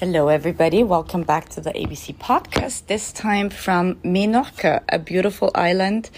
Hello, 0.00 0.28
everybody. 0.28 0.84
Welcome 0.84 1.24
back 1.24 1.48
to 1.48 1.60
the 1.60 1.72
ABC 1.72 2.14
podcast. 2.14 2.86
This 2.86 3.10
time 3.10 3.50
from 3.50 3.96
Menorca, 3.96 4.84
a 4.88 4.96
beautiful 4.96 5.50
island 5.56 6.08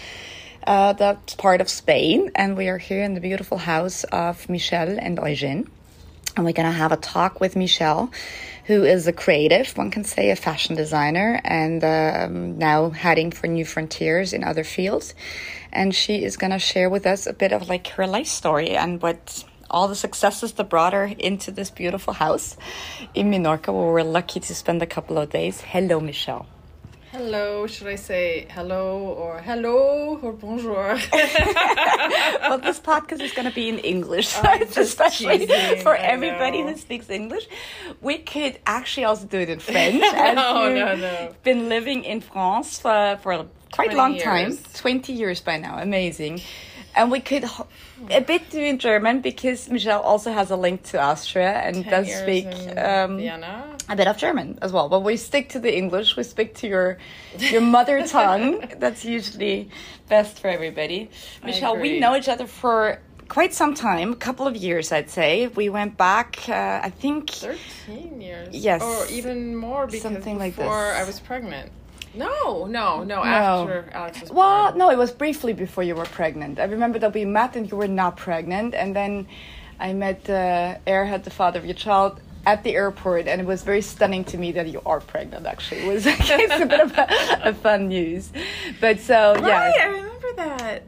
uh, 0.67 0.93
that's 0.93 1.33
part 1.33 1.61
of 1.61 1.67
Spain. 1.67 2.29
And 2.35 2.55
we 2.55 2.67
are 2.67 2.77
here 2.77 3.01
in 3.01 3.15
the 3.15 3.19
beautiful 3.19 3.57
house 3.57 4.03
of 4.03 4.47
Michelle 4.47 4.99
and 4.99 5.17
Eugene. 5.17 5.67
And 6.37 6.45
we're 6.45 6.53
going 6.53 6.67
to 6.67 6.77
have 6.77 6.91
a 6.91 6.95
talk 6.95 7.41
with 7.41 7.55
Michelle, 7.55 8.11
who 8.65 8.83
is 8.83 9.07
a 9.07 9.13
creative, 9.13 9.75
one 9.75 9.89
can 9.89 10.03
say 10.03 10.29
a 10.29 10.35
fashion 10.35 10.75
designer, 10.75 11.41
and 11.43 11.83
um, 11.83 12.59
now 12.59 12.91
heading 12.91 13.31
for 13.31 13.47
new 13.47 13.65
frontiers 13.65 14.31
in 14.31 14.43
other 14.43 14.63
fields. 14.63 15.15
And 15.73 15.95
she 15.95 16.23
is 16.23 16.37
going 16.37 16.51
to 16.51 16.59
share 16.59 16.91
with 16.91 17.07
us 17.07 17.25
a 17.25 17.33
bit 17.33 17.51
of 17.51 17.67
like 17.67 17.87
her 17.87 18.05
life 18.05 18.27
story 18.27 18.77
and 18.77 19.01
what 19.01 19.43
all 19.71 19.87
the 19.87 19.95
successes 19.95 20.53
that 20.53 20.69
brought 20.69 20.93
her 20.93 21.05
into 21.05 21.49
this 21.49 21.69
beautiful 21.69 22.13
house 22.13 22.57
in 23.15 23.31
Minorca, 23.31 23.73
where 23.73 23.91
we're 23.91 24.03
lucky 24.03 24.39
to 24.39 24.53
spend 24.53 24.81
a 24.81 24.85
couple 24.85 25.17
of 25.17 25.29
days. 25.31 25.61
Hello, 25.61 25.99
Michelle. 25.99 26.45
Hello, 27.11 27.67
should 27.67 27.87
I 27.87 27.95
say 27.95 28.47
hello 28.51 28.99
or 28.99 29.41
hello 29.41 30.17
or 30.21 30.31
bonjour? 30.31 30.97
well, 31.11 32.57
this 32.57 32.79
podcast 32.79 33.19
is 33.19 33.33
going 33.33 33.49
to 33.49 33.53
be 33.53 33.67
in 33.67 33.79
English, 33.79 34.33
oh, 34.37 34.43
so 34.43 34.51
it's 34.53 34.77
especially 34.89 35.39
teasing, 35.39 35.81
for 35.81 35.97
I 35.97 36.03
everybody 36.03 36.61
know. 36.61 36.69
who 36.69 36.77
speaks 36.77 37.09
English. 37.09 37.49
We 37.99 38.19
could 38.19 38.59
actually 38.65 39.03
also 39.03 39.25
do 39.25 39.39
it 39.39 39.49
in 39.49 39.59
French. 39.59 40.01
No, 40.41 40.73
no, 40.73 40.95
no. 40.95 41.35
Been 41.43 41.67
living 41.67 42.05
in 42.05 42.21
France 42.21 42.79
for, 42.79 43.19
for 43.21 43.33
a 43.33 43.47
quite 43.73 43.91
20 43.91 43.95
long 43.97 44.17
time, 44.17 44.57
20 44.75 45.11
years 45.11 45.41
by 45.41 45.57
now. 45.57 45.79
Amazing. 45.79 46.39
And 46.95 47.11
we 47.11 47.19
could 47.19 47.45
a 48.09 48.21
bit 48.21 48.49
do 48.49 48.59
in 48.59 48.77
German 48.77 49.21
because 49.21 49.69
Michelle 49.69 50.01
also 50.01 50.31
has 50.31 50.51
a 50.51 50.55
link 50.55 50.83
to 50.83 50.99
Austria 50.99 51.51
and 51.51 51.83
10 51.83 51.89
does 51.89 52.13
speak 52.13 52.47
um, 52.77 53.19
a 53.89 53.95
bit 53.95 54.07
of 54.07 54.17
German 54.17 54.59
as 54.61 54.71
well. 54.71 54.89
But 54.89 55.01
we 55.01 55.17
stick 55.17 55.49
to 55.49 55.59
the 55.59 55.75
English. 55.75 56.15
We 56.17 56.23
speak 56.23 56.55
to 56.55 56.67
your 56.67 56.97
your 57.37 57.61
mother 57.61 58.05
tongue. 58.17 58.63
That's 58.77 59.05
usually 59.05 59.69
best 60.09 60.39
for 60.39 60.49
everybody. 60.49 61.09
Michelle, 61.43 61.77
we 61.77 61.99
know 61.99 62.15
each 62.15 62.27
other 62.29 62.47
for 62.47 62.99
quite 63.31 63.53
some 63.53 63.73
time, 63.73 64.11
a 64.11 64.15
couple 64.17 64.45
of 64.45 64.57
years, 64.57 64.91
I'd 64.91 65.09
say. 65.09 65.47
We 65.47 65.69
went 65.69 65.95
back, 65.95 66.49
uh, 66.49 66.81
I 66.83 66.89
think. 66.89 67.29
13 67.29 68.19
years. 68.19 68.53
Yes. 68.53 68.81
Or 68.81 69.07
even 69.07 69.55
more 69.55 69.85
because 69.87 70.01
Something 70.01 70.37
like 70.37 70.57
before 70.57 70.89
this. 70.91 71.01
I 71.01 71.03
was 71.05 71.19
pregnant. 71.21 71.71
No, 72.13 72.65
no, 72.65 73.03
no, 73.03 73.23
after 73.23 73.89
Alex 73.93 74.21
was 74.21 74.31
Well, 74.31 74.67
born. 74.69 74.77
no, 74.77 74.89
it 74.91 74.97
was 74.97 75.11
briefly 75.11 75.53
before 75.53 75.83
you 75.83 75.95
were 75.95 76.05
pregnant. 76.05 76.59
I 76.59 76.65
remember 76.65 76.99
that 76.99 77.13
we 77.13 77.25
met 77.25 77.55
and 77.55 77.69
you 77.69 77.77
were 77.77 77.87
not 77.87 78.17
pregnant, 78.17 78.73
and 78.75 78.95
then 78.95 79.27
I 79.79 79.93
met 79.93 80.29
uh, 80.29 80.77
Erhard, 80.85 81.23
the 81.23 81.29
father 81.31 81.59
of 81.59 81.65
your 81.65 81.73
child, 81.75 82.19
at 82.45 82.63
the 82.63 82.75
airport, 82.75 83.27
and 83.27 83.39
it 83.39 83.47
was 83.47 83.63
very 83.63 83.81
stunning 83.81 84.23
to 84.25 84.37
me 84.37 84.51
that 84.53 84.67
you 84.67 84.81
are 84.85 84.99
pregnant. 84.99 85.45
Actually, 85.45 85.81
it 85.81 85.87
was 85.93 86.05
it's 86.07 86.61
a 86.61 86.65
bit 86.65 86.79
of 86.81 86.97
a, 86.97 87.07
a 87.49 87.53
fun 87.53 87.87
news, 87.87 88.31
but 88.81 88.99
so 88.99 89.33
Right, 89.35 89.73
yeah, 89.77 89.83
I 89.83 89.85
remember 89.87 90.33
that. 90.37 90.83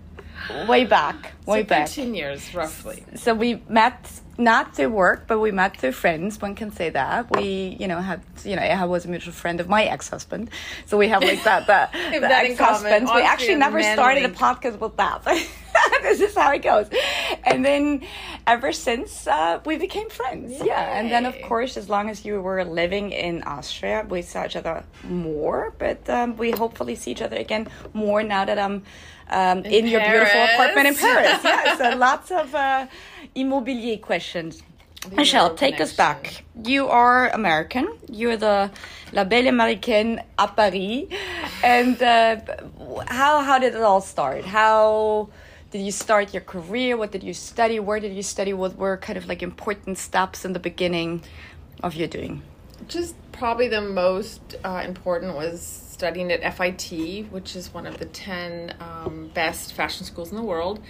way 0.67 0.83
back, 0.83 1.33
way 1.45 1.61
so 1.61 1.67
back. 1.67 1.87
13 1.87 2.15
years, 2.15 2.53
roughly. 2.53 3.03
So 3.15 3.33
we 3.33 3.61
met 3.69 4.09
not 4.37 4.75
through 4.75 4.89
work, 4.89 5.25
but 5.27 5.39
we 5.39 5.51
met 5.51 5.77
through 5.77 5.91
friends. 5.91 6.41
One 6.41 6.55
can 6.55 6.71
say 6.71 6.89
that 6.89 7.35
we, 7.35 7.77
you 7.79 7.87
know, 7.87 7.99
had 8.01 8.21
you 8.43 8.55
know, 8.55 8.61
I 8.61 8.85
was 8.85 9.05
a 9.05 9.07
mutual 9.07 9.33
friend 9.33 9.59
of 9.59 9.69
my 9.69 9.83
ex-husband, 9.83 10.49
so 10.85 10.97
we 10.97 11.07
have 11.09 11.23
like 11.23 11.43
that 11.43 11.67
that, 11.67 11.91
that 11.91 12.45
ex-husbands. 12.45 13.11
We 13.13 13.21
actually 13.21 13.55
never 13.55 13.81
started 13.81 14.25
a 14.25 14.29
podcast 14.29 14.79
with 14.79 14.97
that. 14.97 15.23
this 16.01 16.19
is 16.21 16.35
how 16.35 16.51
it 16.51 16.63
goes, 16.63 16.87
and 17.43 17.63
then 17.63 18.01
ever 18.47 18.71
since 18.71 19.27
uh, 19.27 19.59
we 19.65 19.77
became 19.77 20.09
friends. 20.09 20.61
Yeah, 20.63 20.97
and 20.97 21.11
then 21.11 21.25
of 21.25 21.39
course, 21.43 21.77
as 21.77 21.87
long 21.87 22.09
as 22.09 22.25
you 22.25 22.41
were 22.41 22.63
living 22.65 23.11
in 23.11 23.43
Austria, 23.43 24.05
we 24.09 24.23
saw 24.23 24.45
each 24.45 24.55
other 24.55 24.83
more. 25.03 25.73
But 25.77 26.09
um, 26.09 26.37
we 26.37 26.51
hopefully 26.51 26.95
see 26.95 27.11
each 27.11 27.21
other 27.21 27.37
again 27.37 27.67
more 27.93 28.23
now 28.23 28.45
that 28.45 28.57
I'm. 28.57 28.83
Um, 29.29 29.59
in, 29.65 29.87
your 29.87 30.01
beautiful 30.01 30.43
apartment 30.43 30.87
in 30.87 30.95
Paris. 30.95 31.39
Yeah, 31.43 31.77
so 31.77 31.97
lots 31.97 32.29
of 32.29 32.53
uh, 32.53 32.87
immobilier 33.35 34.01
questions. 34.01 34.63
Michelle, 35.11 35.47
Euro 35.47 35.57
take 35.57 35.81
us 35.81 35.93
back. 35.93 36.43
You 36.63 36.87
are 36.87 37.29
American. 37.29 37.97
You're 38.09 38.37
the 38.37 38.71
La 39.11 39.25
Belle 39.25 39.45
Américaine 39.45 40.23
à 40.37 40.55
Paris. 40.55 41.09
And 41.63 42.01
uh, 42.01 42.37
how 43.07 43.41
how 43.41 43.59
did 43.59 43.75
it 43.75 43.81
all 43.81 44.01
start? 44.01 44.45
How 44.45 45.29
did 45.71 45.81
you 45.81 45.91
start 45.91 46.33
your 46.33 46.41
career? 46.41 46.95
What 46.95 47.11
did 47.11 47.23
you 47.23 47.33
study? 47.33 47.79
Where 47.79 47.99
did 47.99 48.13
you 48.13 48.23
study? 48.23 48.53
What 48.53 48.77
were 48.77 48.95
kind 48.97 49.17
of 49.17 49.27
like 49.27 49.43
important 49.43 49.97
steps 49.97 50.45
in 50.45 50.53
the 50.53 50.59
beginning 50.59 51.23
of 51.81 51.95
your 51.95 52.07
doing? 52.07 52.41
Just 52.87 53.15
probably 53.33 53.67
the 53.67 53.81
most 53.81 54.55
uh, 54.63 54.83
important 54.85 55.35
was 55.35 55.82
studying 56.03 56.33
at 56.33 56.57
FIT, 56.57 57.31
which 57.31 57.55
is 57.55 57.73
one 57.73 57.87
of 57.87 57.97
the 57.97 58.03
10 58.03 58.75
um, 58.81 59.31
best 59.33 59.71
fashion 59.71 60.05
schools 60.05 60.31
in 60.31 60.35
the 60.35 60.43
world. 60.43 60.81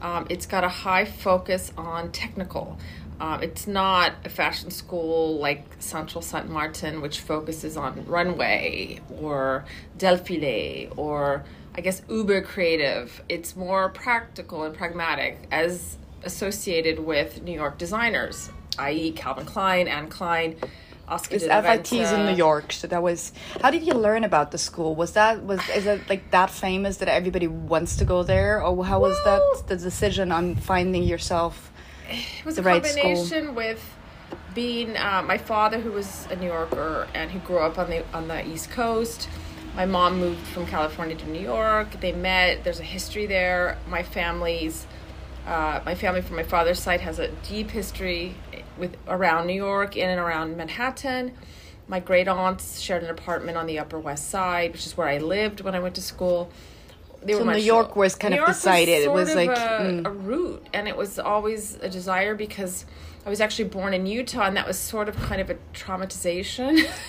Um, 0.00 0.28
it's 0.30 0.46
got 0.46 0.62
a 0.62 0.68
high 0.68 1.04
focus 1.04 1.72
on 1.76 2.12
technical. 2.12 2.78
Um, 3.20 3.42
it's 3.42 3.66
not 3.66 4.12
a 4.24 4.28
fashion 4.28 4.70
school 4.70 5.38
like 5.38 5.64
Central 5.80 6.22
Saint 6.22 6.48
Martin, 6.48 7.00
which 7.00 7.18
focuses 7.18 7.76
on 7.76 8.06
runway 8.06 9.00
or 9.20 9.64
défilé 9.98 10.96
or 10.96 11.42
I 11.74 11.80
guess 11.80 12.02
uber 12.08 12.40
creative. 12.40 13.24
It's 13.28 13.56
more 13.56 13.88
practical 13.88 14.62
and 14.62 14.72
pragmatic 14.72 15.48
as 15.50 15.98
associated 16.22 17.00
with 17.00 17.42
New 17.42 17.54
York 17.54 17.76
designers, 17.76 18.52
i.e., 18.78 19.10
Calvin 19.10 19.46
Klein, 19.46 19.88
Anne 19.88 20.06
Klein, 20.06 20.54
Oscar 21.10 21.34
This 21.34 21.42
de 21.42 21.48
la 21.48 21.60
FIT 21.60 21.92
is 21.92 22.12
in 22.12 22.26
New 22.26 22.36
York, 22.36 22.72
so 22.72 22.86
that 22.86 23.02
was. 23.02 23.32
How 23.60 23.70
did 23.70 23.82
you 23.86 23.94
learn 23.94 24.24
about 24.24 24.52
the 24.52 24.58
school? 24.58 24.94
Was 24.94 25.12
that 25.12 25.42
was 25.42 25.60
is 25.70 25.86
it 25.86 26.08
like 26.08 26.30
that 26.30 26.50
famous 26.50 26.98
that 26.98 27.08
everybody 27.08 27.48
wants 27.48 27.96
to 27.96 28.04
go 28.04 28.22
there, 28.22 28.62
or 28.62 28.84
how 28.84 29.00
was 29.00 29.16
that 29.24 29.40
the 29.66 29.76
decision 29.76 30.30
on 30.30 30.54
finding 30.54 31.02
yourself? 31.02 31.72
It 32.08 32.44
was 32.44 32.56
the 32.56 32.62
a 32.62 32.64
right 32.64 32.86
school. 32.86 33.02
combination 33.02 33.54
with 33.54 33.82
being 34.54 34.96
uh, 34.96 35.22
my 35.26 35.38
father, 35.38 35.80
who 35.80 35.92
was 35.92 36.26
a 36.30 36.36
New 36.36 36.46
Yorker 36.46 37.08
and 37.14 37.30
who 37.30 37.38
grew 37.40 37.58
up 37.58 37.78
on 37.78 37.90
the 37.90 38.04
on 38.14 38.28
the 38.28 38.46
East 38.46 38.70
Coast. 38.70 39.28
My 39.74 39.86
mom 39.86 40.18
moved 40.18 40.44
from 40.48 40.66
California 40.66 41.16
to 41.16 41.28
New 41.28 41.40
York. 41.40 42.00
They 42.00 42.12
met. 42.12 42.64
There's 42.64 42.80
a 42.80 42.84
history 42.84 43.26
there. 43.26 43.78
My 43.88 44.02
family's 44.02 44.86
uh, 45.46 45.80
my 45.84 45.94
family 45.94 46.22
from 46.22 46.36
my 46.36 46.42
father's 46.42 46.80
side 46.80 47.00
has 47.00 47.18
a 47.18 47.28
deep 47.48 47.70
history 47.70 48.34
with 48.80 48.96
around 49.06 49.46
New 49.46 49.54
York, 49.54 49.96
in 49.96 50.08
and 50.08 50.18
around 50.18 50.56
Manhattan. 50.56 51.32
My 51.86 52.00
great 52.00 52.28
aunts 52.28 52.80
shared 52.80 53.02
an 53.02 53.10
apartment 53.10 53.58
on 53.58 53.66
the 53.66 53.78
Upper 53.78 53.98
West 53.98 54.30
Side, 54.30 54.72
which 54.72 54.86
is 54.86 54.96
where 54.96 55.08
I 55.08 55.18
lived 55.18 55.60
when 55.60 55.74
I 55.74 55.80
went 55.80 55.94
to 55.96 56.02
school. 56.02 56.50
They 57.22 57.34
So 57.34 57.44
New 57.44 57.58
York 57.58 57.96
was 57.96 58.14
kind 58.14 58.34
New 58.34 58.40
of 58.40 58.46
decided. 58.46 59.02
It 59.02 59.12
was 59.12 59.34
like, 59.34 59.50
a, 59.50 59.52
mm. 59.52 60.06
a 60.06 60.10
route, 60.10 60.66
and 60.72 60.88
it 60.88 60.96
was 60.96 61.18
always 61.18 61.74
a 61.76 61.88
desire 61.88 62.34
because 62.34 62.86
I 63.26 63.30
was 63.30 63.40
actually 63.40 63.68
born 63.68 63.92
in 63.92 64.06
Utah, 64.06 64.46
and 64.46 64.56
that 64.56 64.66
was 64.66 64.78
sort 64.78 65.08
of 65.08 65.16
kind 65.16 65.40
of 65.40 65.50
a 65.50 65.56
traumatization. 65.74 66.88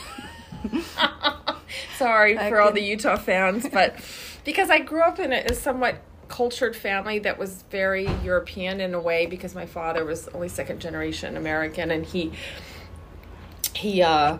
Sorry 1.98 2.38
I 2.38 2.50
for 2.50 2.60
all 2.60 2.72
the 2.72 2.82
Utah 2.82 3.16
fans, 3.16 3.68
but 3.72 3.96
because 4.44 4.70
I 4.70 4.80
grew 4.80 5.02
up 5.02 5.20
in 5.20 5.32
a, 5.32 5.44
a 5.46 5.54
somewhat 5.54 6.02
cultured 6.32 6.76
family 6.76 7.20
that 7.20 7.38
was 7.38 7.64
very 7.70 8.08
European 8.24 8.80
in 8.80 8.94
a 8.94 9.00
way 9.00 9.26
because 9.26 9.54
my 9.54 9.66
father 9.66 10.06
was 10.06 10.30
only 10.30 10.48
second 10.48 10.80
generation 10.80 11.36
American 11.36 11.92
and 11.92 12.06
he 12.06 12.32
he 13.76 14.02
uh 14.02 14.38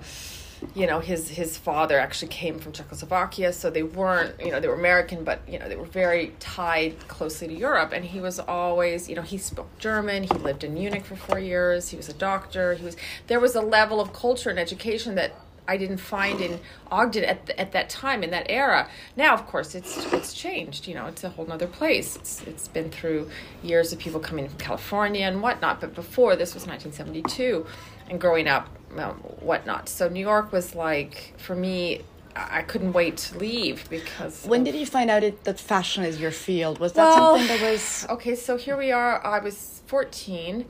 you 0.74 0.88
know 0.88 1.00
his 1.00 1.30
his 1.30 1.58
father 1.58 2.00
actually 2.00 2.30
came 2.30 2.60
from 2.60 2.72
Czechoslovakia 2.72 3.52
so 3.52 3.70
they 3.70 3.84
weren't 3.84 4.40
you 4.40 4.52
know 4.52 4.60
they 4.62 4.70
were 4.70 4.80
American 4.86 5.26
but 5.26 5.42
you 5.52 5.60
know 5.60 5.68
they 5.68 5.76
were 5.76 5.94
very 6.04 6.34
tied 6.40 6.96
closely 7.10 7.48
to 7.50 7.54
Europe. 7.54 7.92
And 7.92 8.06
he 8.06 8.22
was 8.22 8.40
always 8.40 9.10
you 9.10 9.16
know 9.16 9.22
he 9.22 9.38
spoke 9.38 9.70
German 9.78 10.24
he 10.24 10.38
lived 10.50 10.64
in 10.64 10.74
Munich 10.74 11.06
for 11.06 11.18
4 11.18 11.40
years 11.40 11.90
he 11.90 11.98
was 11.98 12.08
a 12.08 12.14
doctor 12.14 12.76
he 12.76 12.86
was 12.86 12.96
there 13.28 13.42
was 13.42 13.54
a 13.56 13.62
level 13.62 14.00
of 14.00 14.14
culture 14.14 14.50
and 14.50 14.60
education 14.60 15.16
that 15.16 15.32
I 15.72 15.78
didn't 15.78 15.98
find 16.16 16.42
in 16.42 16.60
Ogden 16.92 17.24
at, 17.24 17.50
at 17.58 17.72
that 17.72 17.90
time 17.90 18.24
in 18.24 18.30
that 18.32 18.48
era. 18.50 18.90
Now, 19.16 19.34
of 19.34 19.48
course, 19.48 19.74
it's 19.74 19.92
it's 20.14 20.34
changed. 20.34 20.86
You 20.88 20.96
know, 20.96 21.06
it's 21.06 21.24
a 21.24 21.30
whole 21.30 21.46
nother 21.46 21.68
place. 21.68 22.18
It's 22.18 22.42
it's 22.44 22.68
been 22.68 22.90
through 22.90 23.30
years 23.64 23.94
of 23.94 24.00
people 24.00 24.20
coming 24.20 24.50
from 24.50 24.58
California 24.60 25.26
and 25.26 25.42
whatnot. 25.42 25.80
But 25.80 25.96
before 25.96 26.36
this 26.36 26.54
was 26.54 26.64
1972, 26.68 27.66
and 28.10 28.20
growing 28.20 28.48
up, 28.50 28.68
um, 28.98 29.14
whatnot. 29.50 29.88
So 29.88 30.10
New 30.10 30.26
York 30.34 30.52
was 30.52 30.76
like 30.76 31.34
for 31.38 31.56
me. 31.56 32.02
I 32.36 32.60
I 32.60 32.62
couldn't 32.72 32.94
wait 33.02 33.16
to 33.26 33.38
leave 33.38 33.78
because 33.90 34.46
When 34.46 34.64
did 34.64 34.76
you 34.76 34.86
find 34.86 35.10
out 35.10 35.22
it, 35.30 35.36
that 35.48 35.60
fashion 35.60 36.04
is 36.12 36.16
your 36.26 36.32
field? 36.48 36.80
Was 36.80 36.92
that 36.94 37.04
Well- 37.04 37.38
something 37.38 37.48
that 37.54 37.62
was 37.72 38.06
okay, 38.16 38.36
so 38.36 38.52
here 38.66 38.78
we 38.86 38.92
are. 38.92 39.14
I 39.26 39.40
was 39.40 39.82
14, 39.88 40.66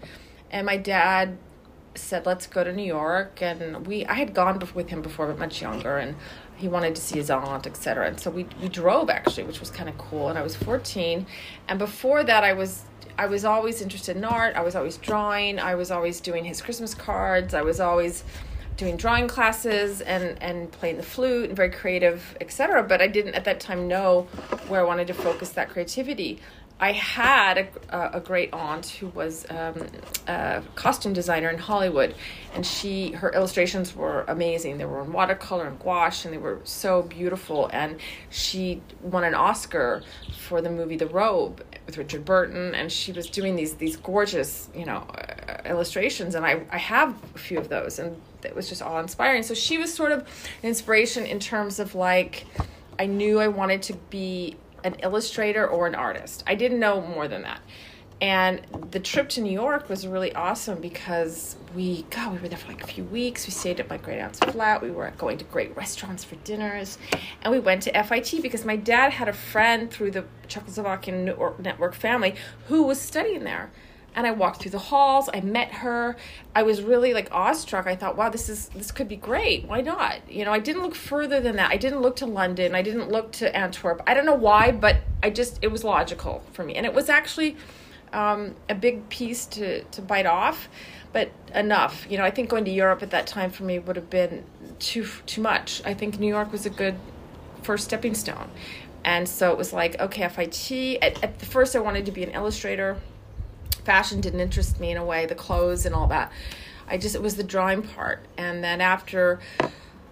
and 0.52 0.66
my 0.72 0.78
dad 0.78 1.38
said, 1.96 2.26
"Let's 2.26 2.48
go 2.48 2.64
to 2.64 2.74
New 2.74 2.86
York." 2.86 3.42
And 3.42 3.86
we, 3.86 4.06
I 4.06 4.14
had 4.14 4.34
gone 4.34 4.62
with 4.74 4.90
him 4.90 5.02
before, 5.02 5.28
but 5.28 5.40
much 5.40 5.62
younger, 5.62 5.98
and 5.98 6.16
he 6.56 6.68
wanted 6.68 6.96
to 6.96 7.02
see 7.02 7.18
his 7.18 7.30
aunt, 7.30 7.68
etc. 7.68 8.08
And 8.08 8.20
so 8.20 8.32
we 8.32 8.46
we 8.62 8.70
drove 8.70 9.10
actually, 9.10 9.44
which 9.44 9.60
was 9.60 9.70
kind 9.70 9.90
of 9.90 9.98
cool. 9.98 10.30
And 10.30 10.38
I 10.38 10.42
was 10.42 10.56
14, 10.56 11.26
and 11.68 11.80
before 11.80 12.24
that, 12.24 12.44
I 12.44 12.54
was. 12.54 12.84
I 13.18 13.26
was 13.28 13.46
always 13.46 13.82
interested 13.82 14.16
in 14.16 14.24
art. 14.24 14.56
I 14.56 14.62
was 14.62 14.76
always 14.76 14.98
drawing. 14.98 15.60
I 15.60 15.76
was 15.76 15.92
always 15.92 16.22
doing 16.22 16.46
his 16.46 16.62
Christmas 16.62 16.96
cards. 16.96 17.54
I 17.54 17.62
was 17.62 17.80
always 17.80 18.24
doing 18.78 18.98
drawing 18.98 19.28
classes 19.28 20.02
and 20.02 20.42
and 20.42 20.72
playing 20.72 20.98
the 20.98 21.04
flute 21.04 21.50
and 21.50 21.56
very 21.56 21.70
creative, 21.70 22.36
etc. 22.42 22.82
But 22.84 23.02
I 23.02 23.08
didn't 23.08 23.36
at 23.36 23.46
that 23.46 23.60
time 23.60 23.88
know 23.88 24.24
where 24.68 24.80
I 24.80 24.84
wanted 24.84 25.08
to 25.08 25.14
focus 25.14 25.50
that 25.50 25.70
creativity. 25.70 26.40
I 26.82 26.94
had 26.94 27.70
a, 27.90 28.18
a 28.18 28.20
great 28.20 28.52
aunt 28.52 28.88
who 28.88 29.10
was 29.10 29.46
um, 29.52 29.86
a 30.28 30.64
costume 30.74 31.14
designer 31.14 31.52
in 31.52 31.60
Hollywood, 31.60 32.16
and 32.56 32.66
she 32.66 33.12
her 33.12 33.32
illustrations 33.32 33.96
were 33.96 34.26
amazing. 34.28 34.80
They 34.80 34.86
were 34.86 35.04
in 35.04 35.14
watercolor 35.14 35.68
and 35.68 35.80
gouache, 35.80 36.28
and 36.28 36.34
they 36.34 36.42
were 36.42 36.60
so 36.64 37.04
beautiful. 37.04 37.70
And 37.72 38.00
she 38.32 38.82
won 39.00 39.24
an 39.24 39.36
Oscar 39.36 40.02
for 40.40 40.60
the 40.60 40.72
movie 40.72 40.98
The 40.98 41.06
Robe 41.06 41.64
with 41.86 42.00
Richard 42.00 42.26
Burton, 42.26 42.74
and 42.74 42.92
she 42.92 43.12
was 43.12 43.30
doing 43.30 43.56
these 43.56 43.76
these 43.76 43.96
gorgeous, 43.96 44.68
you 44.74 44.88
know, 44.88 45.06
uh, 45.08 45.62
illustrations. 45.66 46.34
And 46.34 46.44
I 46.44 46.66
I 46.72 46.80
have 46.80 47.16
a 47.36 47.38
few 47.38 47.60
of 47.60 47.70
those, 47.70 48.00
and 48.00 48.20
it 48.44 48.56
was 48.56 48.68
just 48.68 48.82
all 48.82 49.00
inspiring. 49.00 49.44
So 49.44 49.54
she 49.54 49.78
was 49.78 49.94
sort 49.94 50.12
of 50.12 50.22
an 50.64 50.70
inspiration 50.70 51.28
in 51.28 51.40
terms 51.40 51.78
of 51.78 51.94
like 51.94 52.48
I 52.98 53.06
knew 53.06 53.40
I 53.40 53.50
wanted 53.50 53.84
to 53.84 53.94
be 54.10 54.58
an 54.84 54.96
illustrator 55.04 55.68
or 55.68 55.88
an 55.88 55.96
artist. 55.96 56.44
I 56.48 56.56
didn't 56.56 56.80
know 56.80 57.02
more 57.02 57.28
than 57.28 57.44
that. 57.44 57.62
And 58.22 58.62
the 58.92 59.00
trip 59.00 59.30
to 59.30 59.42
New 59.42 59.52
York 59.52 59.90
was 59.90 60.06
really 60.06 60.32
awesome 60.36 60.80
because 60.80 61.56
we, 61.76 62.04
God, 62.12 62.34
we 62.34 62.38
were 62.38 62.48
there 62.48 62.58
for 62.58 62.68
like 62.68 62.84
a 62.84 62.88
few 62.88 63.04
weeks. 63.06 63.48
We 63.48 63.52
stayed 63.52 63.80
at 63.80 63.90
my 63.90 63.98
great 63.98 64.20
aunt's 64.20 64.38
flat. 64.38 64.84
We 64.84 64.92
were 64.92 65.12
going 65.18 65.40
to 65.40 65.46
great 65.46 65.76
restaurants 65.76 66.24
for 66.24 66.36
dinners. 66.36 67.00
And 67.42 67.52
we 67.52 67.60
went 67.60 67.82
to 67.84 68.04
FIT 68.04 68.44
because 68.44 68.64
my 68.64 68.76
dad 68.76 69.14
had 69.14 69.28
a 69.28 69.34
friend 69.34 69.90
through 69.90 70.12
the 70.12 70.26
Czechoslovakian 70.48 71.60
network 71.60 71.96
family 71.96 72.36
who 72.68 72.84
was 72.84 73.02
studying 73.02 73.44
there 73.44 73.72
and 74.16 74.28
I 74.28 74.32
walked 74.32 74.62
through 74.62 74.72
the 74.72 74.80
halls. 74.80 75.30
I 75.34 75.42
met 75.42 75.72
her. 75.72 76.18
I 76.56 76.64
was 76.64 76.82
really 76.82 77.14
like 77.14 77.30
awestruck. 77.32 77.88
I 77.88 77.96
thought, 77.96 78.18
wow, 78.18 78.30
this 78.30 78.50
is 78.50 78.70
this 78.70 78.92
could 78.92 79.08
be 79.08 79.16
great. 79.16 79.66
Why 79.66 79.82
not? 79.82 80.30
You 80.30 80.46
know, 80.46 80.52
I 80.52 80.60
didn't 80.60 80.82
look 80.82 80.96
further 80.96 81.40
than 81.40 81.56
that. 81.56 81.72
I 81.72 81.78
didn't 81.78 82.02
look 82.02 82.18
to 82.18 82.26
London. 82.26 82.76
I 82.76 82.82
didn't 82.82 83.10
look 83.10 83.32
to 83.34 83.56
Antwerp. 83.56 84.02
I 84.06 84.14
don't 84.14 84.26
know 84.26 84.36
why, 84.36 84.72
but 84.72 84.98
I 85.24 85.30
just 85.30 85.60
it 85.62 85.72
was 85.72 85.84
logical 85.84 86.44
for 86.52 86.64
me, 86.64 86.76
and 86.76 86.86
it 86.86 86.94
was 86.94 87.10
actually 87.10 87.56
um, 88.12 88.56
a 88.70 88.76
big 88.76 89.08
piece 89.10 89.46
to 89.48 89.84
to 89.84 90.02
bite 90.02 90.26
off, 90.26 90.68
but 91.14 91.32
enough. 91.56 92.06
You 92.10 92.18
know, 92.18 92.24
I 92.24 92.32
think 92.32 92.50
going 92.50 92.66
to 92.66 92.72
Europe 92.72 93.02
at 93.04 93.12
that 93.12 93.28
time 93.28 93.52
for 93.52 93.64
me 93.64 93.80
would 93.80 93.96
have 93.96 94.10
been 94.10 94.44
too 94.80 95.08
too 95.26 95.42
much. 95.42 95.82
I 95.86 95.94
think 95.94 96.20
New 96.20 96.28
York 96.28 96.52
was 96.52 96.66
a 96.66 96.70
good 96.70 96.96
first 97.64 97.86
stepping 97.86 98.16
stone. 98.16 98.50
And 99.04 99.28
so 99.28 99.52
it 99.52 99.58
was 99.58 99.74
like, 99.74 100.00
okay, 100.00 100.30
FIT. 100.30 101.00
At, 101.02 101.24
at 101.24 101.42
first, 101.42 101.76
I 101.76 101.80
wanted 101.80 102.06
to 102.06 102.12
be 102.12 102.24
an 102.24 102.30
illustrator 102.32 102.98
fashion 103.84 104.22
didn't 104.22 104.40
interest 104.40 104.80
me 104.80 104.92
in 104.92 104.98
a 104.98 105.06
way, 105.06 105.26
the 105.26 105.36
clothes 105.36 105.86
and 105.86 105.96
all 105.96 106.08
that. 106.08 106.32
I 106.88 106.98
just, 106.98 107.16
it 107.16 107.22
was 107.22 107.36
the 107.36 107.44
drawing 107.44 107.84
part. 107.84 108.26
And 108.38 108.64
then 108.64 108.82
after 108.82 109.40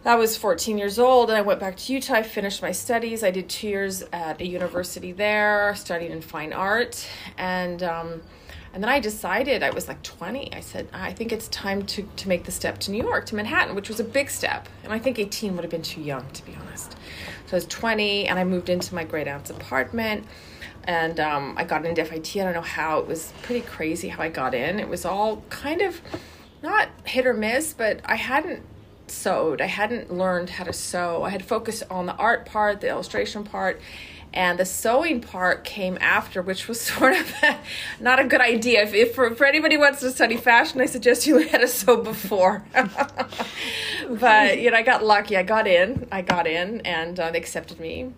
I 0.05 0.15
was 0.15 0.37
14 0.37 0.77
years 0.77 0.97
old 0.97 1.29
and 1.29 1.37
I 1.37 1.41
went 1.41 1.59
back 1.59 1.75
to 1.75 1.93
Utah, 1.93 2.15
I 2.15 2.23
finished 2.23 2.61
my 2.61 2.71
studies. 2.71 3.23
I 3.23 3.31
did 3.31 3.49
two 3.49 3.67
years 3.67 4.03
at 4.13 4.39
a 4.39 4.47
university 4.47 5.11
there, 5.11 5.73
studying 5.75 6.11
in 6.11 6.21
fine 6.21 6.53
art. 6.53 7.05
And, 7.37 7.83
um, 7.83 8.21
and 8.73 8.81
then 8.81 8.89
I 8.89 8.99
decided, 8.99 9.61
I 9.61 9.71
was 9.71 9.87
like 9.87 10.01
20, 10.03 10.53
I 10.53 10.61
said, 10.61 10.87
I 10.93 11.11
think 11.11 11.33
it's 11.33 11.49
time 11.49 11.85
to, 11.87 12.03
to 12.03 12.29
make 12.29 12.45
the 12.45 12.51
step 12.51 12.77
to 12.79 12.91
New 12.91 13.03
York, 13.03 13.25
to 13.27 13.35
Manhattan, 13.35 13.75
which 13.75 13.89
was 13.89 13.99
a 13.99 14.03
big 14.03 14.29
step. 14.29 14.69
And 14.83 14.93
I 14.93 14.99
think 14.99 15.19
18 15.19 15.55
would 15.55 15.63
have 15.63 15.71
been 15.71 15.81
too 15.81 16.01
young, 16.01 16.25
to 16.31 16.45
be 16.45 16.55
honest. 16.55 16.93
So 17.47 17.53
I 17.53 17.55
was 17.55 17.65
20 17.65 18.27
and 18.27 18.39
I 18.39 18.43
moved 18.45 18.69
into 18.69 18.95
my 18.95 19.03
great 19.03 19.27
aunt's 19.27 19.49
apartment 19.49 20.25
and 20.89 21.19
um, 21.19 21.53
I 21.55 21.65
got 21.65 21.85
into 21.85 22.03
FIT. 22.03 22.37
I 22.37 22.45
don't 22.45 22.53
know 22.53 22.61
how. 22.61 22.97
It 22.97 23.07
was 23.07 23.31
pretty 23.43 23.61
crazy 23.61 24.07
how 24.07 24.23
I 24.23 24.29
got 24.29 24.55
in. 24.55 24.79
It 24.79 24.89
was 24.89 25.05
all 25.05 25.43
kind 25.51 25.83
of 25.83 26.01
not 26.63 26.89
hit 27.03 27.27
or 27.27 27.33
miss, 27.35 27.75
but 27.75 27.99
I 28.05 28.15
hadn't 28.15 28.63
sewed. 29.05 29.61
I 29.61 29.67
hadn't 29.67 30.11
learned 30.11 30.49
how 30.49 30.63
to 30.63 30.73
sew. 30.73 31.21
I 31.21 31.29
had 31.29 31.45
focused 31.45 31.83
on 31.91 32.07
the 32.07 32.15
art 32.15 32.47
part, 32.47 32.81
the 32.81 32.89
illustration 32.89 33.43
part, 33.43 33.79
and 34.33 34.57
the 34.57 34.65
sewing 34.65 35.21
part 35.21 35.63
came 35.63 35.95
after, 36.01 36.41
which 36.41 36.67
was 36.67 36.81
sort 36.93 37.13
of 37.15 37.35
not 37.99 38.17
a 38.19 38.23
good 38.23 38.41
idea. 38.41 38.81
If, 38.81 38.95
if 38.95 39.13
for, 39.13 39.45
anybody 39.45 39.77
wants 39.77 39.99
to 39.99 40.09
study 40.09 40.37
fashion, 40.37 40.81
I 40.81 40.87
suggest 40.87 41.27
you 41.27 41.35
learn 41.39 41.49
how 41.49 41.59
to 41.59 41.67
sew 41.67 41.97
before. 41.97 42.63
but 44.09 44.59
you 44.59 44.71
know, 44.71 44.77
I 44.77 44.81
got 44.81 45.05
lucky. 45.05 45.37
I 45.37 45.43
got 45.43 45.67
in. 45.67 46.07
I 46.11 46.23
got 46.23 46.47
in, 46.47 46.81
and 46.81 47.19
uh, 47.19 47.29
they 47.29 47.37
accepted 47.37 47.79
me 47.79 48.11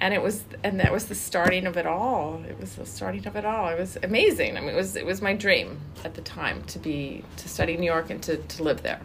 and 0.00 0.14
it 0.14 0.22
was 0.22 0.44
and 0.64 0.80
that 0.80 0.90
was 0.90 1.06
the 1.06 1.14
starting 1.14 1.66
of 1.66 1.76
it 1.76 1.86
all 1.86 2.42
it 2.48 2.58
was 2.58 2.74
the 2.74 2.86
starting 2.86 3.26
of 3.26 3.36
it 3.36 3.44
all 3.44 3.68
it 3.68 3.78
was 3.78 3.96
amazing 4.02 4.56
i 4.56 4.60
mean 4.60 4.70
it 4.70 4.76
was 4.76 4.96
it 4.96 5.06
was 5.06 5.22
my 5.22 5.34
dream 5.34 5.78
at 6.04 6.14
the 6.14 6.22
time 6.22 6.62
to 6.64 6.78
be 6.78 7.22
to 7.36 7.48
study 7.48 7.76
new 7.76 7.86
york 7.86 8.10
and 8.10 8.22
to, 8.22 8.36
to 8.36 8.62
live 8.62 8.82
there 8.82 9.00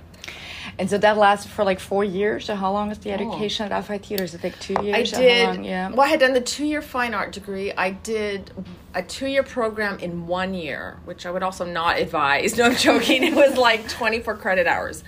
and 0.77 0.89
so 0.89 0.97
that 0.97 1.17
lasted 1.17 1.51
for 1.51 1.63
like 1.63 1.79
four 1.79 2.03
years. 2.03 2.45
So 2.45 2.55
how 2.55 2.71
long 2.71 2.91
is 2.91 2.97
the 2.97 3.11
oh. 3.11 3.13
education 3.13 3.71
oh. 3.71 3.75
at 3.75 3.85
FIT? 3.85 4.19
Or 4.19 4.23
is 4.23 4.33
it 4.33 4.43
like 4.43 4.59
two 4.59 4.75
years? 4.81 5.13
I 5.13 5.17
did. 5.17 5.65
yeah. 5.65 5.89
Well, 5.89 6.01
I 6.01 6.07
had 6.07 6.19
done 6.19 6.33
the 6.33 6.41
two-year 6.41 6.81
fine 6.81 7.13
art 7.13 7.31
degree. 7.31 7.71
I 7.73 7.91
did 7.91 8.51
a 8.93 9.03
two-year 9.03 9.43
program 9.43 9.99
in 9.99 10.27
one 10.27 10.53
year, 10.53 10.97
which 11.05 11.25
I 11.25 11.31
would 11.31 11.43
also 11.43 11.65
not 11.65 11.99
advise. 11.99 12.57
No, 12.57 12.65
I'm 12.65 12.75
joking. 12.75 13.23
it 13.23 13.35
was 13.35 13.57
like 13.57 13.87
24 13.87 14.37
credit 14.37 14.67
hours 14.67 15.03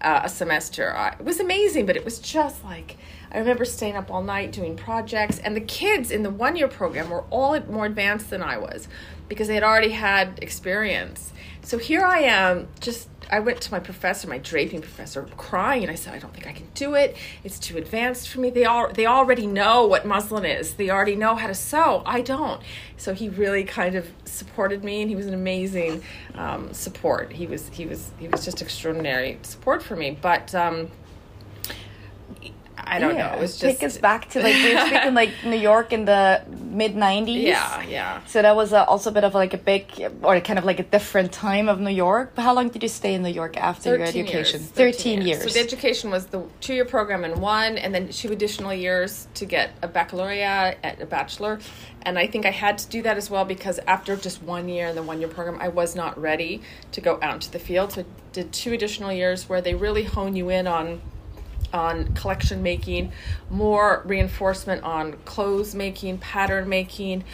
uh, 0.00 0.22
a 0.24 0.28
semester. 0.28 0.94
Uh, 0.94 1.14
it 1.18 1.24
was 1.24 1.40
amazing, 1.40 1.86
but 1.86 1.96
it 1.96 2.04
was 2.04 2.18
just 2.18 2.64
like 2.64 2.96
I 3.34 3.38
remember 3.38 3.64
staying 3.64 3.96
up 3.96 4.12
all 4.12 4.22
night 4.22 4.52
doing 4.52 4.76
projects, 4.76 5.40
and 5.40 5.56
the 5.56 5.60
kids 5.60 6.12
in 6.12 6.22
the 6.22 6.30
one 6.30 6.54
year 6.54 6.68
program 6.68 7.10
were 7.10 7.24
all 7.30 7.58
more 7.62 7.84
advanced 7.84 8.30
than 8.30 8.42
I 8.42 8.58
was 8.58 8.86
because 9.28 9.48
they 9.48 9.54
had 9.54 9.64
already 9.64 9.90
had 9.90 10.38
experience. 10.40 11.32
So 11.62 11.78
here 11.78 12.04
I 12.04 12.20
am, 12.20 12.68
just 12.78 13.08
I 13.32 13.40
went 13.40 13.60
to 13.62 13.72
my 13.72 13.80
professor, 13.80 14.28
my 14.28 14.38
draping 14.38 14.82
professor, 14.82 15.22
crying, 15.36 15.82
and 15.82 15.90
I 15.90 15.96
said, 15.96 16.14
"I 16.14 16.18
don't 16.18 16.32
think 16.32 16.46
I 16.46 16.52
can 16.52 16.68
do 16.74 16.94
it. 16.94 17.16
It's 17.42 17.58
too 17.58 17.76
advanced 17.76 18.28
for 18.28 18.38
me. 18.38 18.50
They 18.50 18.66
all 18.66 18.92
they 18.92 19.06
already 19.06 19.46
know 19.46 19.86
what 19.86 20.06
muslin 20.06 20.44
is. 20.44 20.74
They 20.74 20.90
already 20.90 21.16
know 21.16 21.34
how 21.34 21.48
to 21.48 21.54
sew. 21.54 22.02
I 22.06 22.20
don't." 22.20 22.62
So 22.96 23.14
he 23.14 23.28
really 23.30 23.64
kind 23.64 23.96
of 23.96 24.08
supported 24.26 24.84
me, 24.84 25.00
and 25.00 25.10
he 25.10 25.16
was 25.16 25.26
an 25.26 25.34
amazing 25.34 26.02
um, 26.34 26.72
support. 26.72 27.32
He 27.32 27.46
was 27.46 27.68
he 27.70 27.86
was 27.86 28.12
he 28.18 28.28
was 28.28 28.44
just 28.44 28.62
extraordinary 28.62 29.38
support 29.42 29.82
for 29.82 29.96
me. 29.96 30.16
But 30.20 30.54
um, 30.54 30.90
I 32.86 32.98
don't 32.98 33.16
yeah. 33.16 33.28
know. 33.28 33.36
It 33.36 33.40
was 33.40 33.58
just 33.58 33.80
take 33.80 33.82
us 33.82 33.98
back 33.98 34.28
to 34.30 34.42
like 34.42 34.54
we 34.54 34.74
were 34.74 34.80
speaking 34.86 35.14
like 35.14 35.30
New 35.44 35.56
York 35.56 35.92
in 35.92 36.04
the 36.04 36.42
mid 36.48 36.94
'90s. 36.94 37.42
Yeah, 37.42 37.82
yeah. 37.82 38.24
So 38.26 38.42
that 38.42 38.54
was 38.54 38.72
uh, 38.72 38.84
also 38.84 39.10
a 39.10 39.12
bit 39.12 39.24
of 39.24 39.34
like 39.34 39.54
a 39.54 39.58
big 39.58 39.86
or 40.22 40.40
kind 40.40 40.58
of 40.58 40.64
like 40.64 40.80
a 40.80 40.84
different 40.84 41.32
time 41.32 41.68
of 41.68 41.80
New 41.80 41.90
York. 41.90 42.32
But 42.34 42.42
how 42.42 42.54
long 42.54 42.68
did 42.68 42.82
you 42.82 42.88
stay 42.88 43.14
in 43.14 43.22
New 43.22 43.30
York 43.30 43.56
after 43.56 43.96
your 43.96 44.06
education? 44.06 44.60
Years. 44.60 44.70
Thirteen, 44.70 45.22
years. 45.22 45.40
years. 45.40 45.52
So 45.52 45.58
the 45.58 45.64
education 45.64 46.10
was 46.10 46.26
the 46.26 46.44
two-year 46.60 46.84
program 46.84 47.24
in 47.24 47.40
one, 47.40 47.78
and 47.78 47.94
then 47.94 48.08
two 48.08 48.32
additional 48.32 48.74
years 48.74 49.26
to 49.34 49.46
get 49.46 49.72
a 49.82 49.88
baccalaureate 49.88 50.78
and 50.82 51.00
a 51.00 51.06
bachelor. 51.06 51.60
And 52.02 52.18
I 52.18 52.26
think 52.26 52.44
I 52.44 52.50
had 52.50 52.78
to 52.78 52.88
do 52.88 53.02
that 53.02 53.16
as 53.16 53.30
well 53.30 53.46
because 53.46 53.78
after 53.86 54.14
just 54.16 54.42
one 54.42 54.68
year 54.68 54.88
in 54.88 54.94
the 54.94 55.02
one-year 55.02 55.28
program, 55.28 55.58
I 55.60 55.68
was 55.68 55.96
not 55.96 56.20
ready 56.20 56.60
to 56.92 57.00
go 57.00 57.18
out 57.22 57.34
into 57.34 57.50
the 57.50 57.58
field. 57.58 57.92
So 57.92 58.02
I 58.02 58.04
did 58.32 58.52
two 58.52 58.74
additional 58.74 59.10
years 59.10 59.48
where 59.48 59.62
they 59.62 59.74
really 59.74 60.04
hone 60.04 60.36
you 60.36 60.50
in 60.50 60.66
on 60.66 61.00
on 61.74 62.14
collection 62.14 62.62
making, 62.62 63.12
more 63.50 64.02
reinforcement 64.06 64.82
on 64.84 65.14
clothes 65.24 65.74
making, 65.74 66.18
pattern 66.18 66.68
making, 66.68 67.24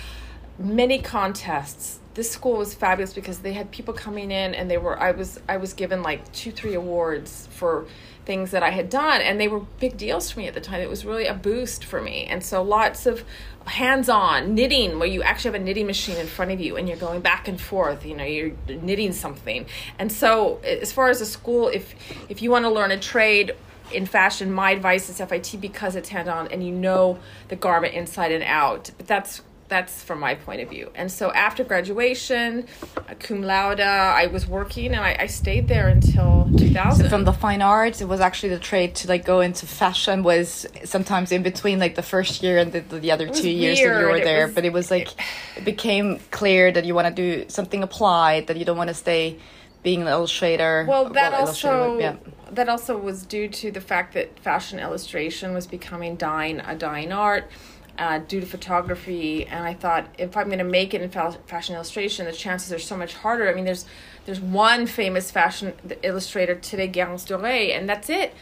many 0.59 1.01
contests. 1.01 2.01
This 2.15 2.31
school 2.31 2.59
was 2.59 2.75
fabulous 2.75 3.13
because 3.13 3.39
they 3.39 3.53
had 3.53 3.71
people 3.71 3.95
coming 3.95 4.31
in 4.31 4.55
and 4.55 4.69
they 4.69 4.79
were 4.79 4.99
I 4.99 5.13
was 5.13 5.39
I 5.49 5.59
was 5.59 5.75
given 5.75 6.03
like 6.03 6.33
two 6.33 6.51
three 6.51 6.75
awards 6.75 7.49
for 7.53 7.87
things 8.27 8.51
that 8.51 8.63
I 8.63 8.71
had 8.71 8.91
done 8.91 9.21
and 9.21 9.41
they 9.41 9.49
were 9.49 9.61
big 9.79 9.97
deals 9.97 10.31
for 10.31 10.41
me 10.41 10.49
at 10.49 10.55
the 10.55 10.61
time. 10.61 10.81
It 10.81 10.91
was 10.91 11.05
really 11.05 11.27
a 11.27 11.35
boost 11.35 11.85
for 11.85 12.01
me. 12.01 12.25
And 12.25 12.45
so 12.45 12.63
lots 12.63 13.07
of 13.07 13.25
hands-on 13.67 14.55
knitting 14.55 14.99
where 14.99 15.09
you 15.09 15.23
actually 15.23 15.53
have 15.53 15.61
a 15.61 15.65
knitting 15.65 15.87
machine 15.87 16.17
in 16.17 16.27
front 16.27 16.51
of 16.51 16.61
you 16.61 16.77
and 16.77 16.89
you're 16.89 16.97
going 16.97 17.21
back 17.21 17.47
and 17.47 17.61
forth, 17.61 18.05
you 18.05 18.17
know, 18.17 18.25
you're 18.25 18.53
knitting 18.69 19.13
something. 19.13 19.67
And 19.99 20.11
so 20.11 20.59
as 20.65 20.93
far 20.93 21.11
as 21.11 21.21
a 21.21 21.27
school 21.27 21.69
if 21.69 21.95
if 22.29 22.43
you 22.43 22.51
want 22.51 22.65
to 22.65 22.71
learn 22.71 22.91
a 22.91 22.99
trade 22.99 23.53
in 23.93 24.07
fashion, 24.07 24.53
my 24.53 24.71
advice 24.71 25.09
is 25.09 25.19
FIT 25.19 25.57
because 25.61 25.97
it's 25.97 26.09
hand 26.09 26.29
on 26.29 26.49
and 26.49 26.65
you 26.65 26.73
know 26.73 27.19
the 27.49 27.57
garment 27.57 27.95
inside 27.95 28.33
and 28.33 28.45
out. 28.45 28.91
But 28.97 29.07
that's 29.07 29.43
that's 29.71 30.03
from 30.03 30.21
my 30.21 30.35
point 30.35 30.61
of 30.61 30.69
view. 30.69 30.91
And 30.95 31.11
so 31.11 31.33
after 31.33 31.65
graduation, 31.65 32.67
uh, 32.97 33.15
cum 33.19 33.43
laude, 33.43 33.81
I 33.81 34.27
was 34.27 34.47
working 34.47 34.89
and 34.89 35.01
I, 35.01 35.17
I 35.21 35.27
stayed 35.27 35.69
there 35.69 35.89
until 35.89 36.51
2000. 36.59 37.05
So 37.05 37.09
from 37.09 37.25
the 37.25 37.33
fine 37.33 37.63
arts, 37.63 38.03
it 38.03 38.09
was 38.09 38.21
actually 38.21 38.51
the 38.51 38.59
trade 38.59 38.97
to 38.97 39.09
like 39.09 39.25
go 39.25 39.41
into 39.41 39.67
fashion 39.67 40.23
was 40.23 40.67
sometimes 40.85 41.33
in 41.33 41.43
between 41.43 41.79
like 41.79 41.95
the 41.95 42.03
first 42.03 42.43
year 42.43 42.59
and 42.59 42.73
the, 42.73 42.81
the 42.81 43.13
other 43.13 43.29
two 43.29 43.49
years 43.49 43.79
that 43.79 44.01
you 44.01 44.07
were 44.07 44.19
there. 44.19 44.47
Was, 44.47 44.55
but 44.57 44.65
it 44.65 44.73
was 44.73 44.91
like, 44.91 45.09
it 45.57 45.65
became 45.65 46.19
clear 46.33 46.71
that 46.73 46.85
you 46.85 46.95
want 46.95 47.07
to 47.07 47.15
do 47.15 47.49
something 47.49 47.83
applied, 47.83 48.49
that 48.49 48.57
you 48.57 48.65
don't 48.65 48.77
want 48.77 48.89
to 48.89 48.95
stay 48.95 49.39
being 49.83 50.03
an 50.03 50.09
illustrator. 50.09 50.85
Well, 50.89 51.11
that 51.11 51.33
well, 51.33 51.47
also 51.47 51.99
yeah. 51.99 52.17
that 52.51 52.69
also 52.69 52.99
was 52.99 53.25
due 53.25 53.49
to 53.49 53.71
the 53.71 53.81
fact 53.81 54.15
that 54.15 54.39
fashion 54.41 54.79
illustration 54.79 55.55
was 55.55 55.67
becoming 55.67 56.17
dying 56.17 56.61
a 56.61 56.75
dying 56.75 57.13
art. 57.13 57.51
Uh, 57.99 58.19
due 58.19 58.41
to 58.41 58.47
photography, 58.47 59.45
and 59.45 59.63
I 59.63 59.75
thought 59.75 60.07
if 60.17 60.35
I'm 60.35 60.47
going 60.47 60.61
to 60.61 60.65
make 60.65 60.95
it 60.95 61.03
in 61.03 61.11
fa- 61.11 61.37
fashion 61.47 61.75
illustration, 61.75 62.25
the 62.25 62.33
chances 62.33 62.73
are 62.73 62.79
so 62.79 62.97
much 62.97 63.13
harder. 63.13 63.47
I 63.47 63.53
mean, 63.53 63.67
there's 63.67 63.85
there's 64.25 64.41
one 64.41 64.87
famous 64.87 65.31
fashion 65.31 65.75
illustrator 66.03 66.55
today, 66.55 66.89
Garance 66.89 67.27
Doré, 67.27 67.77
and 67.77 67.87
that's 67.87 68.09
it. 68.09 68.33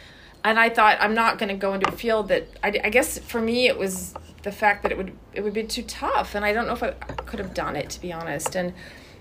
And 0.45 0.61
I 0.61 0.68
thought 0.68 0.99
I'm 1.00 1.14
not 1.14 1.38
going 1.38 1.49
to 1.49 1.57
go 1.57 1.75
into 1.75 1.88
a 1.88 1.97
field 1.97 2.28
that 2.28 2.47
I, 2.62 2.68
I 2.85 2.90
guess 2.90 3.18
for 3.18 3.40
me 3.40 3.66
it 3.66 3.76
was 3.76 4.14
the 4.45 4.52
fact 4.52 4.85
that 4.85 4.92
it 4.92 4.99
would 4.99 5.12
it 5.33 5.40
would 5.42 5.54
be 5.54 5.64
too 5.64 5.83
tough, 5.83 6.37
and 6.37 6.45
I 6.45 6.52
don't 6.52 6.66
know 6.68 6.75
if 6.75 6.83
I 6.83 6.92
could 6.92 7.40
have 7.40 7.52
done 7.52 7.75
it 7.75 7.90
to 7.90 8.00
be 8.00 8.12
honest. 8.12 8.54
And 8.54 8.75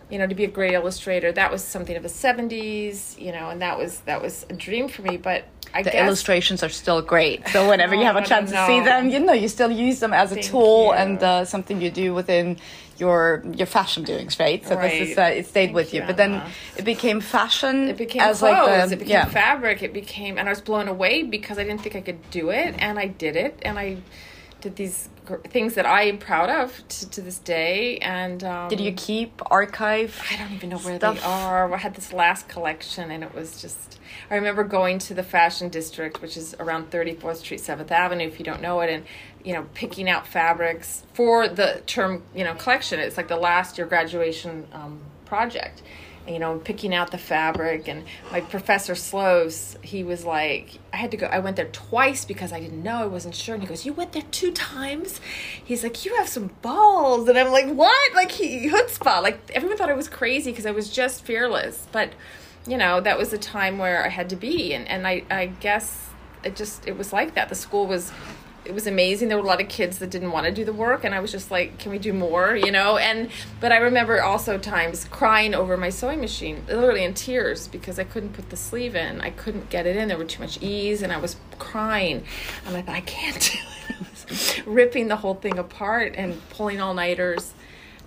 you 0.09 0.17
know, 0.17 0.27
to 0.27 0.35
be 0.35 0.43
a 0.45 0.47
great 0.49 0.73
illustrator, 0.73 1.31
that 1.31 1.51
was 1.51 1.63
something 1.63 1.95
of 1.95 2.03
the 2.03 2.09
'70s, 2.09 3.19
you 3.19 3.31
know, 3.31 3.49
and 3.49 3.61
that 3.61 3.77
was 3.77 3.99
that 4.01 4.21
was 4.21 4.45
a 4.49 4.53
dream 4.53 4.87
for 4.87 5.01
me. 5.01 5.17
But 5.17 5.45
I 5.73 5.83
the 5.83 5.91
guess, 5.91 6.05
illustrations 6.05 6.63
are 6.63 6.69
still 6.69 7.01
great. 7.01 7.47
So 7.49 7.69
whenever 7.69 7.95
you 7.95 8.03
have 8.11 8.15
a 8.15 8.25
chance 8.25 8.51
to 8.51 8.65
see 8.67 8.79
them, 8.79 9.09
you 9.09 9.19
know 9.19 9.33
you 9.33 9.47
still 9.47 9.71
use 9.71 9.99
them 9.99 10.13
as 10.13 10.31
a 10.31 10.35
Thank 10.35 10.47
tool 10.47 10.85
you. 10.87 10.91
and 10.93 11.21
uh, 11.23 11.45
something 11.45 11.81
you 11.81 11.91
do 11.91 12.13
within 12.13 12.57
your 12.97 13.43
your 13.53 13.67
fashion 13.67 14.03
doings, 14.03 14.39
right? 14.39 14.65
So 14.65 14.75
this 14.75 15.09
is 15.09 15.17
uh, 15.17 15.23
it 15.23 15.45
stayed 15.47 15.67
Thank 15.67 15.75
with 15.75 15.93
you. 15.93 16.01
you, 16.01 16.07
But 16.07 16.17
then 16.17 16.41
it 16.77 16.85
became 16.85 17.21
fashion. 17.21 17.89
it 17.89 17.97
became 17.97 18.21
as 18.21 18.39
clothes, 18.39 18.67
like 18.67 18.89
the 18.89 18.95
it 18.95 18.99
became 18.99 19.11
yeah. 19.11 19.25
fabric, 19.25 19.83
it 19.83 19.93
became, 19.93 20.37
and 20.37 20.47
I 20.47 20.51
was 20.51 20.61
blown 20.61 20.87
away 20.87 21.23
because 21.23 21.57
I 21.57 21.63
didn't 21.63 21.81
think 21.81 21.95
I 21.95 22.01
could 22.01 22.29
do 22.31 22.49
it, 22.49 22.75
and 22.79 22.97
I 22.97 23.07
did 23.07 23.35
it, 23.35 23.59
and 23.61 23.77
I 23.77 23.97
did 24.61 24.75
these 24.75 25.09
things 25.49 25.73
that 25.75 25.85
I 25.85 26.03
am 26.03 26.17
proud 26.17 26.49
of 26.49 26.87
to, 26.87 27.09
to 27.09 27.21
this 27.21 27.37
day. 27.37 27.97
And 27.97 28.43
um, 28.43 28.69
Did 28.69 28.79
you 28.79 28.93
keep 28.93 29.41
archive? 29.51 30.19
I 30.31 30.37
don't 30.37 30.51
even 30.53 30.69
know 30.69 30.77
where 30.79 30.97
stuff? 30.97 31.15
they 31.15 31.21
are. 31.21 31.73
I 31.73 31.77
had 31.77 31.95
this 31.95 32.13
last 32.13 32.47
collection, 32.47 33.11
and 33.11 33.23
it 33.23 33.33
was 33.33 33.61
just. 33.61 33.99
I 34.31 34.35
remember 34.35 34.63
going 34.63 34.99
to 34.99 35.13
the 35.13 35.23
fashion 35.23 35.69
district, 35.69 36.21
which 36.21 36.37
is 36.37 36.55
around 36.59 36.89
34th 36.89 37.37
Street, 37.37 37.59
7th 37.59 37.91
Avenue, 37.91 38.25
if 38.25 38.39
you 38.39 38.45
don't 38.45 38.61
know 38.61 38.79
it, 38.81 38.89
and 38.89 39.05
you 39.43 39.53
know, 39.53 39.65
picking 39.73 40.09
out 40.09 40.27
fabrics 40.27 41.03
for 41.13 41.47
the 41.47 41.81
term, 41.85 42.23
you 42.35 42.43
know, 42.43 42.53
collection. 42.55 42.99
It's 42.99 43.17
like 43.17 43.27
the 43.27 43.37
last 43.37 43.77
year 43.77 43.87
graduation 43.87 44.67
um, 44.73 44.99
project. 45.25 45.81
You 46.27 46.39
know, 46.39 46.57
picking 46.57 46.93
out 46.93 47.11
the 47.11 47.17
fabric, 47.17 47.87
and 47.87 48.03
my 48.31 48.41
professor 48.41 48.95
Sloves, 48.95 49.77
he 49.81 50.03
was 50.03 50.25
like, 50.25 50.79
I 50.91 50.97
had 50.97 51.11
to 51.11 51.17
go. 51.17 51.27
I 51.27 51.39
went 51.39 51.55
there 51.55 51.69
twice 51.69 52.25
because 52.25 52.51
I 52.51 52.59
didn't 52.59 52.83
know, 52.83 53.03
I 53.03 53.05
wasn't 53.05 53.33
sure. 53.35 53.55
And 53.55 53.63
he 53.63 53.67
goes, 53.69 53.85
"You 53.85 53.93
went 53.93 54.11
there 54.11 54.23
two 54.31 54.51
times?" 54.51 55.21
He's 55.63 55.83
like, 55.83 56.03
"You 56.05 56.15
have 56.17 56.27
some 56.27 56.47
balls," 56.61 57.29
and 57.29 57.37
I'm 57.37 57.51
like, 57.51 57.69
"What?" 57.69 58.13
Like 58.13 58.31
he 58.31 58.69
chutzpah. 58.69 59.21
Like 59.21 59.39
everyone 59.51 59.77
thought 59.77 59.89
I 59.89 59.93
was 59.93 60.09
crazy 60.09 60.51
because 60.51 60.65
I 60.65 60.71
was 60.71 60.89
just 60.89 61.23
fearless, 61.23 61.87
but 61.91 62.11
you 62.67 62.77
know 62.77 62.99
that 63.01 63.17
was 63.17 63.31
a 63.31 63.37
time 63.37 63.77
where 63.77 64.05
I 64.05 64.09
had 64.09 64.29
to 64.29 64.35
be, 64.35 64.73
and 64.73 64.87
and 64.87 65.07
I 65.07 65.23
I 65.29 65.45
guess 65.47 66.09
it 66.43 66.55
just 66.55 66.87
it 66.87 66.97
was 66.97 67.13
like 67.13 67.35
that. 67.35 67.49
The 67.49 67.55
school 67.55 67.87
was 67.87 68.11
it 68.67 68.73
was 68.73 68.85
amazing. 68.85 69.29
There 69.29 69.37
were 69.37 69.43
a 69.43 69.47
lot 69.47 69.61
of 69.61 69.69
kids 69.69 69.99
that 69.99 70.09
didn't 70.09 70.31
want 70.31 70.45
to 70.45 70.51
do 70.51 70.65
the 70.65 70.73
work, 70.73 71.05
and 71.05 71.15
I 71.15 71.21
was 71.21 71.31
just 71.31 71.49
like, 71.49 71.77
"Can 71.79 71.91
we 71.91 71.97
do 71.97 72.11
more?" 72.11 72.55
You 72.55 72.71
know. 72.71 72.97
And 72.97 73.29
but 73.61 73.71
I 73.71 73.77
remember 73.77 74.21
also 74.21 74.57
times 74.57 75.05
crying 75.05 75.55
over 75.55 75.77
my 75.77 75.89
sewing 75.89 76.19
machine, 76.19 76.63
literally 76.67 77.05
in 77.05 77.13
tears 77.13 77.67
because 77.69 77.97
I 77.97 78.03
couldn't 78.03 78.33
put 78.33 78.49
the 78.49 78.57
sleeve 78.57 78.95
in. 78.95 79.21
I 79.21 79.29
couldn't 79.29 79.69
get 79.69 79.87
it 79.87 79.95
in. 79.95 80.09
There 80.09 80.17
were 80.17 80.25
too 80.25 80.41
much 80.41 80.61
ease, 80.61 81.01
and 81.01 81.13
I 81.13 81.17
was 81.17 81.37
crying. 81.57 82.25
And 82.65 82.75
I 82.75 82.81
thought, 82.81 82.95
I 82.95 83.01
can't 83.01 83.39
do 83.39 83.59
it. 83.89 84.63
Ripping 84.65 85.07
the 85.07 85.15
whole 85.15 85.35
thing 85.35 85.57
apart 85.57 86.15
and 86.17 86.41
pulling 86.49 86.81
all 86.81 86.93
nighters, 86.93 87.53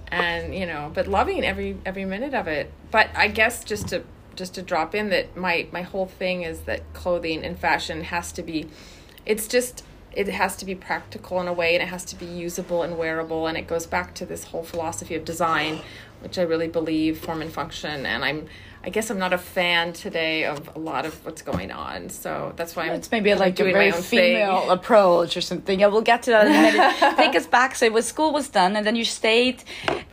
and 0.08 0.54
you 0.54 0.66
know, 0.66 0.90
but 0.92 1.06
loving 1.06 1.42
every 1.42 1.78
every 1.86 2.04
minute 2.04 2.34
of 2.34 2.48
it. 2.48 2.70
But 2.90 3.08
I 3.16 3.28
guess 3.28 3.64
just 3.64 3.88
to 3.88 4.04
just 4.36 4.54
to 4.54 4.62
drop 4.62 4.94
in 4.94 5.08
that 5.08 5.34
my 5.38 5.68
my 5.72 5.82
whole 5.82 6.06
thing 6.06 6.42
is 6.42 6.60
that 6.62 6.92
clothing 6.92 7.44
and 7.44 7.58
fashion 7.58 8.04
has 8.04 8.30
to 8.32 8.42
be 8.42 8.68
it's 9.26 9.46
just 9.46 9.84
it 10.12 10.28
has 10.28 10.56
to 10.56 10.64
be 10.64 10.74
practical 10.74 11.40
in 11.40 11.48
a 11.48 11.52
way 11.52 11.74
and 11.74 11.82
it 11.82 11.88
has 11.88 12.04
to 12.06 12.16
be 12.16 12.26
usable 12.26 12.82
and 12.82 12.98
wearable. 12.98 13.46
And 13.46 13.56
it 13.56 13.66
goes 13.66 13.86
back 13.86 14.14
to 14.16 14.26
this 14.26 14.44
whole 14.44 14.64
philosophy 14.64 15.14
of 15.14 15.24
design 15.24 15.80
which 16.20 16.38
i 16.38 16.42
really 16.42 16.68
believe 16.68 17.18
form 17.18 17.40
and 17.42 17.52
function 17.52 18.06
and 18.06 18.24
i'm 18.24 18.46
i 18.84 18.88
guess 18.88 19.10
i'm 19.10 19.18
not 19.18 19.32
a 19.32 19.38
fan 19.38 19.92
today 19.92 20.44
of 20.44 20.74
a 20.74 20.78
lot 20.78 21.04
of 21.04 21.12
what's 21.24 21.42
going 21.42 21.70
on 21.70 22.08
so 22.08 22.52
that's 22.56 22.74
why 22.76 22.84
i'm 22.86 22.92
It's 22.92 23.10
maybe 23.10 23.34
like 23.34 23.54
a 23.54 23.56
doing 23.62 23.74
very 23.74 23.90
my 23.90 23.96
own 23.96 24.02
thing. 24.02 24.36
female 24.36 24.70
approach 24.70 25.36
or 25.36 25.40
something. 25.42 25.80
Yeah, 25.80 25.88
we'll 25.88 26.00
get 26.12 26.22
to 26.24 26.30
that 26.30 26.46
in 26.46 26.52
a 26.54 26.62
minute. 26.62 27.16
Take 27.22 27.34
us 27.36 27.46
back. 27.46 27.74
So, 27.76 27.84
it 27.86 27.92
was 27.92 28.06
school 28.06 28.32
was 28.32 28.48
done, 28.48 28.76
and 28.76 28.86
then 28.86 28.96
you 28.96 29.04
stayed 29.04 29.62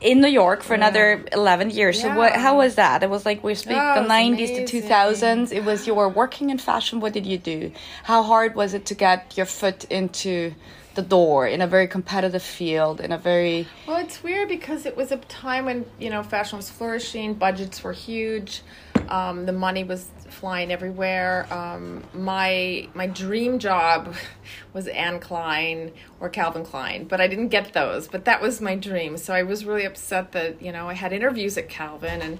in 0.02 0.20
New 0.22 0.28
York 0.28 0.64
for 0.64 0.74
another 0.74 1.24
eleven 1.32 1.70
years. 1.70 2.02
So, 2.02 2.14
what? 2.16 2.34
How 2.34 2.58
was 2.58 2.76
that? 2.76 3.04
It 3.04 3.10
was 3.10 3.26
like 3.26 3.44
we 3.44 3.56
speak 3.56 3.78
Oh, 3.80 4.02
the 4.02 4.08
nineties 4.08 4.52
to 4.58 4.66
two 4.68 4.82
thousands. 4.82 5.52
It 5.52 5.64
was 5.64 5.88
you 5.88 5.96
were 5.96 6.10
working 6.10 6.50
in 6.50 6.58
fashion. 6.58 7.00
What 7.00 7.14
did 7.14 7.26
you 7.26 7.38
do? 7.38 7.72
How 8.04 8.22
hard 8.24 8.56
was 8.56 8.74
it 8.74 8.86
to 8.88 8.96
get 8.96 9.36
your 9.38 9.46
foot 9.46 9.86
into 9.86 10.54
the 10.98 11.02
door 11.02 11.48
in 11.48 11.62
a 11.62 11.68
very 11.68 11.88
competitive 11.88 12.44
field? 12.44 13.00
In 13.00 13.14
a 13.14 13.18
very 13.18 13.66
Well, 13.88 13.98
it's 13.98 14.22
weird 14.22 14.50
because 14.50 14.86
it 14.86 14.98
was 14.98 15.14
a 15.14 15.18
time 15.18 15.64
when 15.64 15.86
you 15.98 16.10
know 16.10 16.22
fashion 16.24 16.58
was 16.58 16.70
flourishing, 16.70 17.36
budgets 17.36 17.82
were 17.84 17.94
huge, 17.94 18.64
um, 19.08 19.46
the 19.46 19.54
money 19.54 19.86
was 19.86 20.10
flying 20.30 20.72
everywhere. 20.72 21.48
Um, 21.52 22.04
my 22.14 22.90
my 22.94 23.08
dream 23.08 23.60
job 23.60 24.14
was 24.74 24.88
Anne 24.88 25.20
Klein 25.20 25.94
or 26.20 26.30
Calvin 26.30 26.66
Klein, 26.66 27.06
but 27.06 27.22
I 27.22 27.28
didn't 27.28 27.50
get 27.50 27.72
those. 27.74 28.08
But 28.08 28.26
that 28.26 28.42
was 28.42 28.60
my 28.60 28.76
dream, 28.76 29.18
so 29.18 29.34
I 29.34 29.44
was 29.44 29.64
really 29.64 29.86
upset 29.86 30.34
that 30.34 30.62
you 30.62 30.72
know 30.72 30.90
I 30.90 30.94
had 30.94 31.14
interviews 31.14 31.58
at 31.58 31.70
Calvin 31.70 32.22
and. 32.22 32.40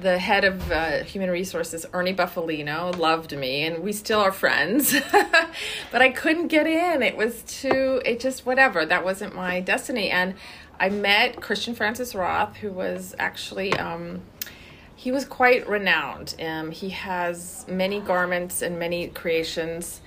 The 0.00 0.18
head 0.18 0.44
of 0.44 0.70
uh, 0.70 1.02
human 1.02 1.30
resources, 1.30 1.84
Ernie 1.92 2.14
Buffalino, 2.14 2.96
loved 2.96 3.36
me, 3.36 3.64
and 3.64 3.82
we 3.82 3.92
still 3.92 4.20
are 4.20 4.30
friends. 4.30 4.94
but 5.92 6.02
I 6.02 6.10
couldn't 6.10 6.48
get 6.48 6.66
in. 6.66 7.02
It 7.02 7.16
was 7.16 7.42
too. 7.42 8.00
It 8.04 8.20
just 8.20 8.46
whatever. 8.46 8.86
That 8.86 9.04
wasn't 9.04 9.34
my 9.34 9.60
destiny. 9.60 10.10
And 10.10 10.34
I 10.78 10.88
met 10.88 11.40
Christian 11.40 11.74
Francis 11.74 12.14
Roth, 12.14 12.56
who 12.56 12.70
was 12.70 13.14
actually 13.18 13.72
um, 13.74 14.22
he 14.98 15.12
was 15.12 15.24
quite 15.24 15.68
renowned. 15.68 16.34
Um, 16.40 16.72
he 16.72 16.90
has 16.90 17.64
many 17.68 18.00
garments 18.00 18.62
and 18.62 18.80
many 18.80 19.06
creations 19.06 20.00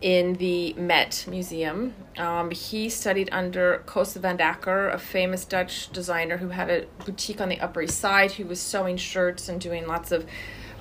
in 0.00 0.34
the 0.34 0.72
Met 0.74 1.26
Museum. 1.28 1.94
Um, 2.16 2.50
he 2.50 2.88
studied 2.88 3.28
under 3.32 3.82
Koos 3.86 4.14
van 4.14 4.36
den 4.36 4.54
Akker, 4.54 4.92
a 4.92 4.98
famous 4.98 5.44
Dutch 5.44 5.90
designer 5.92 6.38
who 6.38 6.48
had 6.48 6.70
a 6.70 6.86
boutique 7.04 7.40
on 7.40 7.48
the 7.48 7.60
Upper 7.60 7.82
East 7.82 7.98
Side, 7.98 8.32
who 8.32 8.46
was 8.46 8.60
sewing 8.60 8.96
shirts 8.96 9.48
and 9.48 9.60
doing 9.60 9.86
lots 9.86 10.10
of 10.12 10.26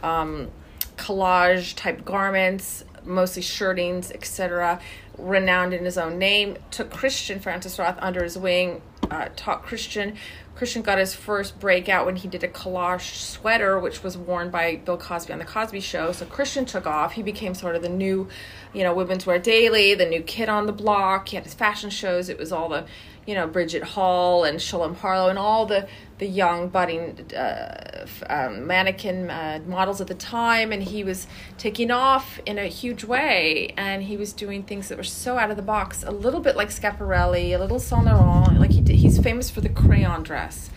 um, 0.04 0.50
collage 0.98 1.76
type 1.76 2.06
garments, 2.06 2.86
mostly 3.04 3.42
shirtings, 3.42 4.12
etc. 4.12 4.80
Renowned 5.18 5.74
in 5.74 5.84
his 5.84 5.98
own 5.98 6.18
name. 6.18 6.58
Took 6.72 6.92
Christian 6.92 7.40
Francis 7.40 7.78
Roth 7.78 7.98
under 8.00 8.24
his 8.24 8.38
wing, 8.38 8.82
uh, 9.12 9.30
taught 9.36 9.64
Christian. 9.64 10.16
Christian 10.60 10.82
got 10.82 10.98
his 10.98 11.16
first 11.16 11.58
breakout 11.58 12.06
when 12.06 12.18
he 12.18 12.28
did 12.28 12.44
a 12.44 12.48
collage 12.50 13.16
sweater, 13.16 13.80
which 13.80 14.04
was 14.04 14.18
worn 14.18 14.50
by 14.50 14.76
Bill 14.76 14.98
Cosby 14.98 15.32
on 15.32 15.40
the 15.40 15.46
Cosby 15.46 15.80
Show. 15.80 16.12
So 16.12 16.26
Christian 16.26 16.66
took 16.66 16.86
off. 16.86 17.14
He 17.14 17.24
became 17.24 17.54
sort 17.54 17.78
of 17.78 17.82
the 17.82 17.88
new, 17.88 18.28
you 18.74 18.84
know, 18.84 18.94
Women's 18.94 19.26
Wear 19.26 19.40
Daily, 19.40 19.96
the 19.96 20.06
new 20.06 20.22
kid 20.22 20.50
on 20.50 20.66
the 20.66 20.72
block. 20.72 21.30
He 21.30 21.36
had 21.36 21.44
his 21.44 21.54
fashion 21.54 21.90
shows. 21.90 22.30
It 22.30 22.38
was 22.38 22.52
all 22.52 22.70
the, 22.70 22.86
you 23.26 23.34
know, 23.34 23.48
Bridget 23.48 23.84
Hall 23.84 24.44
and 24.44 24.62
Shalom 24.62 24.96
Harlow 24.96 25.30
and 25.30 25.40
all 25.40 25.66
the 25.66 25.88
the 26.20 26.28
young 26.28 26.68
budding 26.68 27.32
uh, 27.34 28.06
um, 28.30 28.68
mannequin 28.68 29.30
uh, 29.30 29.62
models 29.66 30.02
at 30.02 30.08
the 30.08 30.14
time. 30.14 30.72
And 30.72 30.84
he 30.84 31.04
was 31.04 31.28
taking 31.58 31.92
off 31.92 32.40
in 32.46 32.60
a 32.60 32.68
huge 32.68 33.06
way. 33.06 33.74
And 33.78 34.04
he 34.04 34.18
was 34.18 34.34
doing 34.34 34.64
things 34.64 34.90
that 34.90 34.98
were 34.98 35.04
so 35.04 35.38
out 35.38 35.50
of 35.50 35.56
the 35.56 35.64
box, 35.64 36.04
a 36.04 36.12
little 36.12 36.42
bit 36.42 36.58
like 36.58 36.70
Schiaparelli, 36.70 37.56
a 37.56 37.58
little 37.58 37.80
Saint 37.80 38.06
Laurent. 38.06 38.60
Like 38.60 38.72
he 38.72 38.82
did, 38.82 38.98
he's 38.98 39.18
famous 39.18 39.50
for 39.50 39.62
the 39.62 39.70
crayon 39.70 40.24
dress 40.24 40.70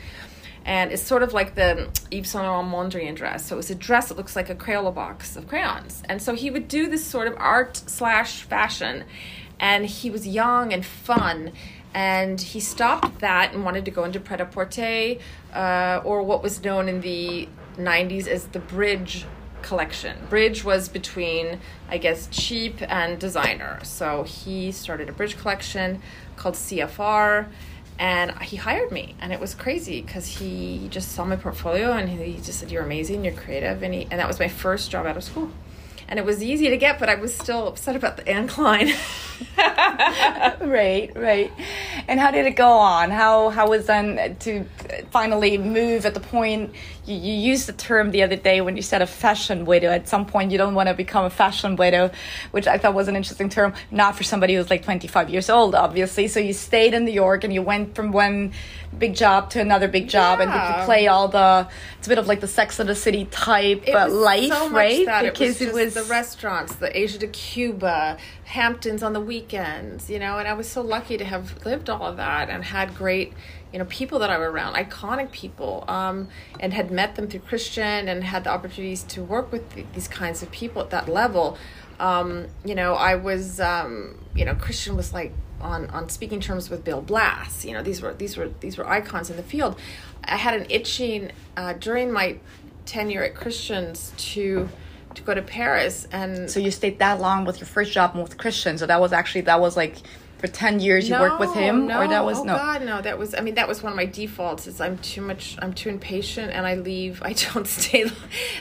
and 0.65 0.93
it's 0.93 1.03
sort 1.03 1.23
of 1.23 1.33
like 1.33 1.55
the 1.55 1.89
Yves 2.11 2.31
Saint 2.31 2.45
Laurent 2.45 2.69
Mondrian 2.69 3.15
dress. 3.15 3.47
So 3.47 3.57
it 3.57 3.59
was 3.59 3.71
a 3.71 3.75
dress 3.75 4.09
that 4.09 4.17
looks 4.17 4.37
like 4.37 4.49
a 4.51 4.55
Crayola 4.55 4.95
box 4.95 5.37
of 5.37 5.49
crayons. 5.49 6.03
And 6.09 6.23
so 6.23 6.35
he 6.35 6.51
would 6.51 6.69
do 6.69 6.89
this 6.89 7.05
sort 7.05 7.29
of 7.29 7.35
art 7.37 7.77
slash 7.77 8.43
fashion, 8.43 9.05
and 9.59 9.87
he 9.87 10.11
was 10.11 10.27
young 10.27 10.73
and 10.73 10.85
fun. 10.85 11.53
And 11.95 12.41
he 12.41 12.61
stopped 12.61 13.19
that 13.21 13.53
and 13.53 13.65
wanted 13.65 13.85
to 13.85 13.91
go 13.91 14.05
into 14.05 14.19
pret 14.19 14.41
a 14.41 14.47
porter, 14.47 15.17
uh, 15.53 16.01
or 16.05 16.23
what 16.23 16.43
was 16.43 16.63
known 16.65 16.89
in 16.89 17.01
the 17.03 17.49
90s 17.77 18.27
as 18.27 18.47
the 18.49 18.59
bridge 18.59 19.27
collection. 19.63 20.17
Bridge 20.29 20.65
was 20.65 20.89
between, 20.89 21.61
I 21.89 21.99
guess, 21.99 22.29
cheap 22.31 22.77
and 22.83 23.19
designer. 23.19 23.79
So 23.83 24.25
he 24.25 24.73
started 24.73 25.09
a 25.09 25.13
bridge 25.13 25.39
collection 25.39 26.03
called 26.37 26.55
CFR 26.55 27.47
and 27.99 28.33
he 28.43 28.57
hired 28.57 28.91
me 28.91 29.15
and 29.21 29.33
it 29.33 29.41
was 29.41 29.55
crazy 29.55 30.01
because 30.03 30.27
he 30.27 30.89
just 30.91 31.13
saw 31.13 31.25
my 31.25 31.37
portfolio 31.37 31.93
and 31.93 32.09
he 32.09 32.37
just 32.37 32.61
said 32.61 32.71
you're 32.71 32.85
amazing 32.85 33.25
you're 33.25 33.35
creative 33.35 33.83
and, 33.83 33.95
he, 33.95 34.03
and 34.11 34.21
that 34.21 34.29
was 34.29 34.39
my 34.39 34.49
first 34.49 34.91
job 34.91 35.07
out 35.07 35.17
of 35.17 35.25
school 35.25 35.51
and 36.09 36.19
it 36.19 36.25
was 36.25 36.43
easy 36.43 36.69
to 36.69 36.77
get 36.77 36.99
but 36.99 37.09
i 37.09 37.15
was 37.15 37.35
still 37.35 37.69
upset 37.69 37.97
about 37.97 38.17
the 38.17 38.47
Klein. 38.49 38.93
right, 39.59 41.11
right. 41.15 41.53
And 42.09 42.21
how 42.21 42.31
did 42.31 42.47
it 42.47 42.57
go 42.57 42.71
on? 42.71 43.11
How 43.11 43.51
how 43.51 43.69
was 43.69 43.87
then 43.87 44.37
to 44.41 44.65
finally 45.11 45.59
move 45.59 46.07
at 46.07 46.15
the 46.15 46.21
point 46.21 46.75
you, 47.05 47.17
you 47.17 47.33
used 47.33 47.67
the 47.67 47.73
term 47.73 48.11
the 48.13 48.23
other 48.23 48.37
day 48.37 48.61
when 48.61 48.77
you 48.77 48.83
said 48.83 49.03
a 49.03 49.07
fashion 49.07 49.65
widow. 49.65 49.89
At 49.89 50.09
some 50.09 50.25
point, 50.25 50.53
you 50.53 50.59
don't 50.59 50.75
want 50.75 50.89
to 50.89 50.95
become 50.95 51.25
a 51.25 51.31
fashion 51.31 51.77
widow, 51.77 52.11
which 52.53 52.67
I 52.67 52.79
thought 52.79 52.95
was 52.95 53.09
an 53.09 53.17
interesting 53.17 53.49
term, 53.49 53.75
not 53.91 54.17
for 54.17 54.23
somebody 54.23 54.55
who's 54.55 54.71
like 54.71 54.85
25 54.85 55.31
years 55.31 55.51
old, 55.51 55.75
obviously. 55.75 56.29
So 56.29 56.39
you 56.39 56.53
stayed 56.53 56.95
in 56.95 57.05
New 57.05 57.13
York 57.13 57.43
and 57.45 57.53
you 57.53 57.63
went 57.63 57.95
from 57.95 58.13
one 58.13 58.53
big 58.99 59.15
job 59.17 59.51
to 59.51 59.61
another 59.61 59.89
big 59.89 60.09
job, 60.09 60.39
yeah. 60.39 60.45
and 60.45 60.53
did 60.53 60.79
you 60.81 60.85
play 60.85 61.09
all 61.09 61.27
the? 61.27 61.67
It's 61.99 62.07
a 62.07 62.11
bit 62.11 62.19
of 62.19 62.27
like 62.27 62.41
the 62.41 62.49
Sex 62.49 62.79
of 62.79 62.87
the 62.87 62.95
City 62.95 63.25
type 63.27 63.89
it 63.89 63.95
life, 64.11 64.53
so 64.53 64.71
right? 64.71 65.07
because 65.25 65.61
it 65.61 65.73
was, 65.73 65.77
it 65.77 65.85
was 65.85 65.95
the 65.95 66.05
restaurants, 66.05 66.75
the 66.77 66.97
Asia 66.97 67.19
de 67.19 67.27
Cuba, 67.29 68.19
Hamptons 68.45 69.03
on 69.03 69.13
the 69.13 69.21
weekends, 69.21 70.11
you 70.11 70.19
know, 70.19 70.39
and 70.39 70.47
I 70.47 70.53
was 70.53 70.69
so 70.69 70.83
lucky 70.83 71.17
to 71.17 71.25
have 71.25 71.65
lived 71.65 71.89
all 71.89 72.07
of 72.07 72.17
that 72.19 72.51
and 72.51 72.65
had 72.65 72.95
great, 72.95 73.33
you 73.73 73.79
know, 73.79 73.87
people 73.87 74.19
that 74.19 74.31
I 74.31 74.39
were 74.39 74.51
around, 74.51 74.75
iconic 74.75 75.33
people, 75.33 75.85
um, 75.89 76.29
and 76.61 76.75
had 76.75 76.91
met 76.91 77.15
them 77.17 77.27
through 77.27 77.41
Christian 77.41 78.09
and 78.09 78.23
had 78.23 78.45
the 78.45 78.51
opportunities 78.51 79.03
to 79.05 79.23
work 79.23 79.51
with 79.51 79.93
these 79.95 80.09
kinds 80.09 80.43
of 80.43 80.51
people 80.51 80.83
at 80.83 80.91
that 80.91 81.09
level. 81.09 81.57
Um, 81.99 82.49
you 82.65 82.75
know, 82.75 82.95
I 82.95 83.15
was, 83.15 83.61
um, 83.61 84.19
you 84.35 84.45
know, 84.45 84.55
Christian 84.55 84.97
was 84.97 85.13
like 85.13 85.33
on 85.61 85.87
on 85.91 86.09
speaking 86.09 86.41
terms 86.41 86.69
with 86.69 86.85
Bill 86.85 87.01
Blass. 87.01 87.65
You 87.65 87.73
know, 87.73 87.83
these 87.83 88.03
were 88.03 88.13
these 88.13 88.37
were 88.37 88.51
these 88.61 88.77
were 88.77 88.89
icons 88.89 89.31
in 89.31 89.37
the 89.37 89.43
field. 89.43 89.79
I 90.25 90.37
had 90.37 90.55
an 90.55 90.67
itching 90.69 91.33
uh, 91.57 91.75
during 91.75 92.13
my 92.13 92.39
tenure 92.85 93.23
at 93.23 93.35
Christians 93.35 94.13
to 94.17 94.69
to 95.15 95.23
go 95.23 95.35
to 95.35 95.43
Paris 95.43 96.09
and 96.11 96.51
so 96.51 96.59
you 96.59 96.71
stayed 96.71 96.99
that 96.99 97.21
long 97.21 97.45
with 97.45 97.61
your 97.61 97.67
first 97.67 97.93
job 97.93 98.17
with 98.17 98.39
Christian. 98.39 98.79
So 98.79 98.87
that 98.87 99.01
was 99.01 99.13
actually 99.13 99.43
that 99.43 99.61
was 99.61 99.77
like 99.77 99.97
for 100.43 100.49
10 100.49 100.81
years 100.81 101.09
you 101.09 101.15
no, 101.15 101.21
worked 101.21 101.39
with 101.39 101.55
him 101.55 101.87
no. 101.87 102.01
or 102.01 102.09
that 102.09 102.25
was 102.25 102.41
oh 102.41 102.43
no. 102.43 102.57
God 102.57 102.83
no. 102.83 103.01
That 103.01 103.17
was 103.17 103.33
i 103.33 103.41
mean 103.41 103.55
that 103.55 103.69
was 103.69 103.81
one 103.81 103.93
of 103.93 103.97
my 103.97 104.07
defaults 104.07 104.67
is 104.67 104.81
i'm 104.81 104.99
too 104.99 105.21
much 105.23 105.57
i'm 105.61 105.73
too 105.73 105.89
impatient 105.89 106.51
and 106.51 106.67
i 106.67 106.75
leave. 106.75 107.23
I 107.23 107.33
don't 107.55 107.67
stay 107.67 108.11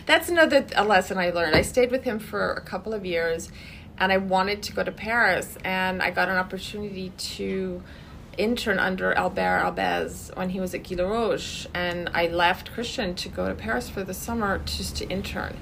that's 0.06 0.30
another 0.30 0.64
a 0.76 0.86
lesson 0.86 1.18
i 1.18 1.32
learned. 1.32 1.56
I 1.56 1.64
stayed 1.64 1.90
with 1.90 2.04
him 2.04 2.20
for 2.20 2.54
a 2.54 2.62
couple 2.62 2.94
of 2.94 3.04
years 3.04 3.52
and 3.98 4.12
i 4.12 4.18
wanted 4.18 4.62
to 4.62 4.74
go 4.74 4.84
to 4.84 4.92
paris 4.92 5.58
and 5.64 6.04
i 6.04 6.12
got 6.12 6.30
an 6.30 6.38
opportunity 6.38 7.12
to 7.18 7.82
intern 8.38 8.80
under 8.80 9.14
Albert 9.14 9.60
Elbaz 9.62 10.36
when 10.38 10.50
he 10.52 10.62
was 10.62 10.74
at 10.74 10.84
Guy 10.84 10.96
Laroche, 10.96 11.68
and 11.74 12.10
I 12.14 12.28
left 12.28 12.72
Christian 12.72 13.14
to 13.16 13.28
go 13.28 13.50
to 13.50 13.54
Paris 13.54 13.90
for 13.90 14.06
the 14.06 14.14
summer 14.14 14.60
just 14.60 14.96
to 14.98 15.10
intern 15.10 15.58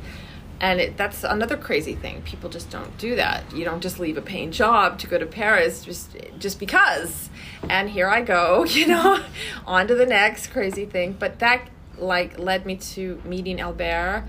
and 0.62 0.80
it, 0.80 0.98
that's 0.98 1.24
another 1.24 1.56
crazy 1.56 1.96
thing. 1.96 2.22
People 2.24 2.50
just 2.50 2.70
don't 2.70 2.98
do 2.98 3.16
that. 3.16 3.54
You 3.56 3.63
don't 3.63 3.82
just 3.82 4.00
leave 4.00 4.18
a 4.18 4.22
paying 4.22 4.51
job 4.51 5.00
to 5.00 5.08
go 5.08 5.18
to 5.18 5.25
paris 5.25 5.84
just 5.84 6.16
just 6.38 6.60
because. 6.60 7.30
And 7.70 7.89
here 7.89 8.08
i 8.08 8.22
go 8.22 8.63
you 8.66 8.88
know 8.88 9.24
on 9.66 9.88
to 9.88 9.96
the 9.96 10.06
next 10.06 10.48
crazy 10.48 10.86
thing. 10.86 11.16
But 11.18 11.39
that 11.39 11.70
like 11.98 12.39
led 12.39 12.66
me 12.66 12.78
to 12.78 13.22
meeting 13.25 13.60
albert 13.60 14.25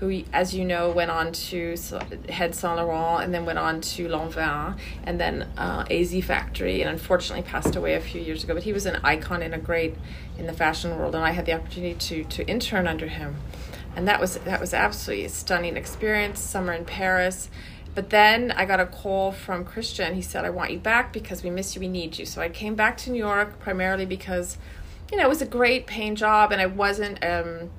who 0.00 0.22
as 0.32 0.54
you 0.54 0.64
know 0.64 0.90
went 0.90 1.10
on 1.10 1.30
to 1.30 1.76
head 2.30 2.54
saint 2.54 2.76
laurent 2.76 3.22
and 3.22 3.34
then 3.34 3.44
went 3.44 3.58
on 3.58 3.82
to 3.82 4.08
lanvin 4.08 4.74
and 5.04 5.20
then 5.20 5.46
uh, 5.58 5.84
az 5.90 6.24
factory 6.24 6.80
and 6.80 6.90
unfortunately 6.90 7.42
passed 7.42 7.76
away 7.76 7.94
a 7.94 8.00
few 8.00 8.20
years 8.20 8.42
ago. 8.42 8.54
But 8.54 8.62
he 8.62 8.72
was 8.72 8.86
an 8.86 8.98
icon 9.04 9.42
and 9.42 9.54
a 9.54 9.58
great 9.58 9.94
in 10.38 10.46
the 10.46 10.54
fashion 10.54 10.98
world. 10.98 11.14
And 11.14 11.24
i 11.24 11.32
had 11.32 11.44
the 11.46 11.52
opportunity 11.52 11.94
to 11.94 12.24
to 12.24 12.46
intern 12.48 12.86
under 12.86 13.08
him 13.08 13.36
and 13.96 14.06
that 14.08 14.20
was 14.20 14.36
that 14.38 14.60
was 14.60 14.72
absolutely 14.74 15.24
a 15.24 15.28
stunning 15.28 15.76
experience. 15.76 16.40
Summer 16.40 16.72
in 16.72 16.84
Paris. 16.84 17.48
But 17.94 18.10
then 18.10 18.52
I 18.52 18.66
got 18.66 18.78
a 18.78 18.86
call 18.86 19.32
from 19.32 19.64
Christian. 19.64 20.14
He 20.14 20.22
said, 20.22 20.44
I 20.44 20.50
want 20.50 20.70
you 20.70 20.78
back 20.78 21.12
because 21.12 21.42
we 21.42 21.50
miss 21.50 21.74
you, 21.74 21.80
we 21.80 21.88
need 21.88 22.18
you. 22.18 22.24
So 22.24 22.40
I 22.40 22.48
came 22.48 22.76
back 22.76 22.96
to 22.98 23.10
New 23.10 23.18
York 23.18 23.58
primarily 23.58 24.06
because, 24.06 24.56
you 25.10 25.18
know, 25.18 25.24
it 25.24 25.28
was 25.28 25.42
a 25.42 25.46
great 25.46 25.86
paying 25.86 26.14
job 26.14 26.52
and 26.52 26.60
I 26.60 26.66
wasn't 26.66 27.24
um 27.24 27.70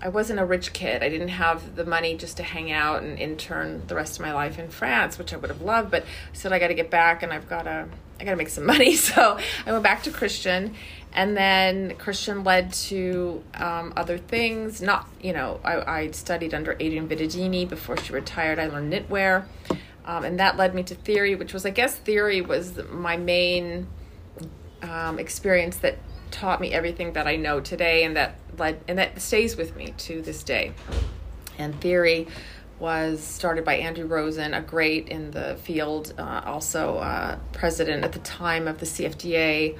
I 0.00 0.08
wasn't 0.08 0.38
a 0.38 0.44
rich 0.44 0.72
kid. 0.72 1.02
I 1.02 1.08
didn't 1.08 1.28
have 1.28 1.74
the 1.74 1.84
money 1.84 2.16
just 2.16 2.36
to 2.36 2.42
hang 2.42 2.70
out 2.70 3.02
and 3.02 3.18
intern 3.18 3.82
the 3.86 3.94
rest 3.94 4.20
of 4.20 4.24
my 4.24 4.32
life 4.32 4.58
in 4.58 4.68
France, 4.68 5.18
which 5.18 5.32
I 5.32 5.36
would 5.36 5.50
have 5.50 5.62
loved, 5.62 5.90
but 5.90 6.02
I 6.02 6.06
said 6.34 6.52
I 6.52 6.58
gotta 6.58 6.74
get 6.74 6.90
back 6.90 7.22
and 7.22 7.32
I've 7.32 7.48
gotta 7.48 7.88
I 8.20 8.24
gotta 8.24 8.36
make 8.36 8.50
some 8.50 8.66
money. 8.66 8.94
So 8.96 9.38
I 9.66 9.72
went 9.72 9.82
back 9.82 10.04
to 10.04 10.10
Christian 10.10 10.74
and 11.12 11.36
then 11.36 11.96
Christian 11.96 12.44
led 12.44 12.72
to 12.74 13.42
um, 13.54 13.92
other 13.96 14.18
things. 14.18 14.82
Not, 14.82 15.08
you 15.20 15.32
know, 15.32 15.60
I, 15.64 16.00
I 16.00 16.10
studied 16.10 16.52
under 16.52 16.72
Adrienne 16.72 17.08
Vittadini 17.08 17.68
before 17.68 17.96
she 17.96 18.12
retired. 18.12 18.58
I 18.58 18.66
learned 18.66 18.92
knitwear, 18.92 19.46
um, 20.04 20.24
and 20.24 20.38
that 20.38 20.56
led 20.56 20.74
me 20.74 20.82
to 20.84 20.94
theory, 20.94 21.34
which 21.34 21.52
was, 21.52 21.64
I 21.64 21.70
guess, 21.70 21.96
theory 21.96 22.40
was 22.40 22.78
my 22.90 23.16
main 23.16 23.86
um, 24.82 25.18
experience 25.18 25.76
that 25.78 25.98
taught 26.30 26.60
me 26.60 26.72
everything 26.72 27.14
that 27.14 27.26
I 27.26 27.36
know 27.36 27.60
today, 27.60 28.04
and 28.04 28.16
that 28.16 28.36
led 28.58 28.80
and 28.88 28.98
that 28.98 29.20
stays 29.20 29.56
with 29.56 29.76
me 29.76 29.94
to 29.98 30.20
this 30.22 30.42
day. 30.42 30.72
And 31.58 31.80
theory 31.80 32.28
was 32.78 33.22
started 33.22 33.64
by 33.64 33.76
Andrew 33.76 34.06
Rosen, 34.06 34.52
a 34.52 34.60
great 34.60 35.08
in 35.08 35.30
the 35.30 35.56
field, 35.62 36.12
uh, 36.18 36.42
also 36.44 36.98
uh, 36.98 37.38
president 37.52 38.04
at 38.04 38.12
the 38.12 38.18
time 38.18 38.68
of 38.68 38.78
the 38.78 38.86
CFDA 38.86 39.78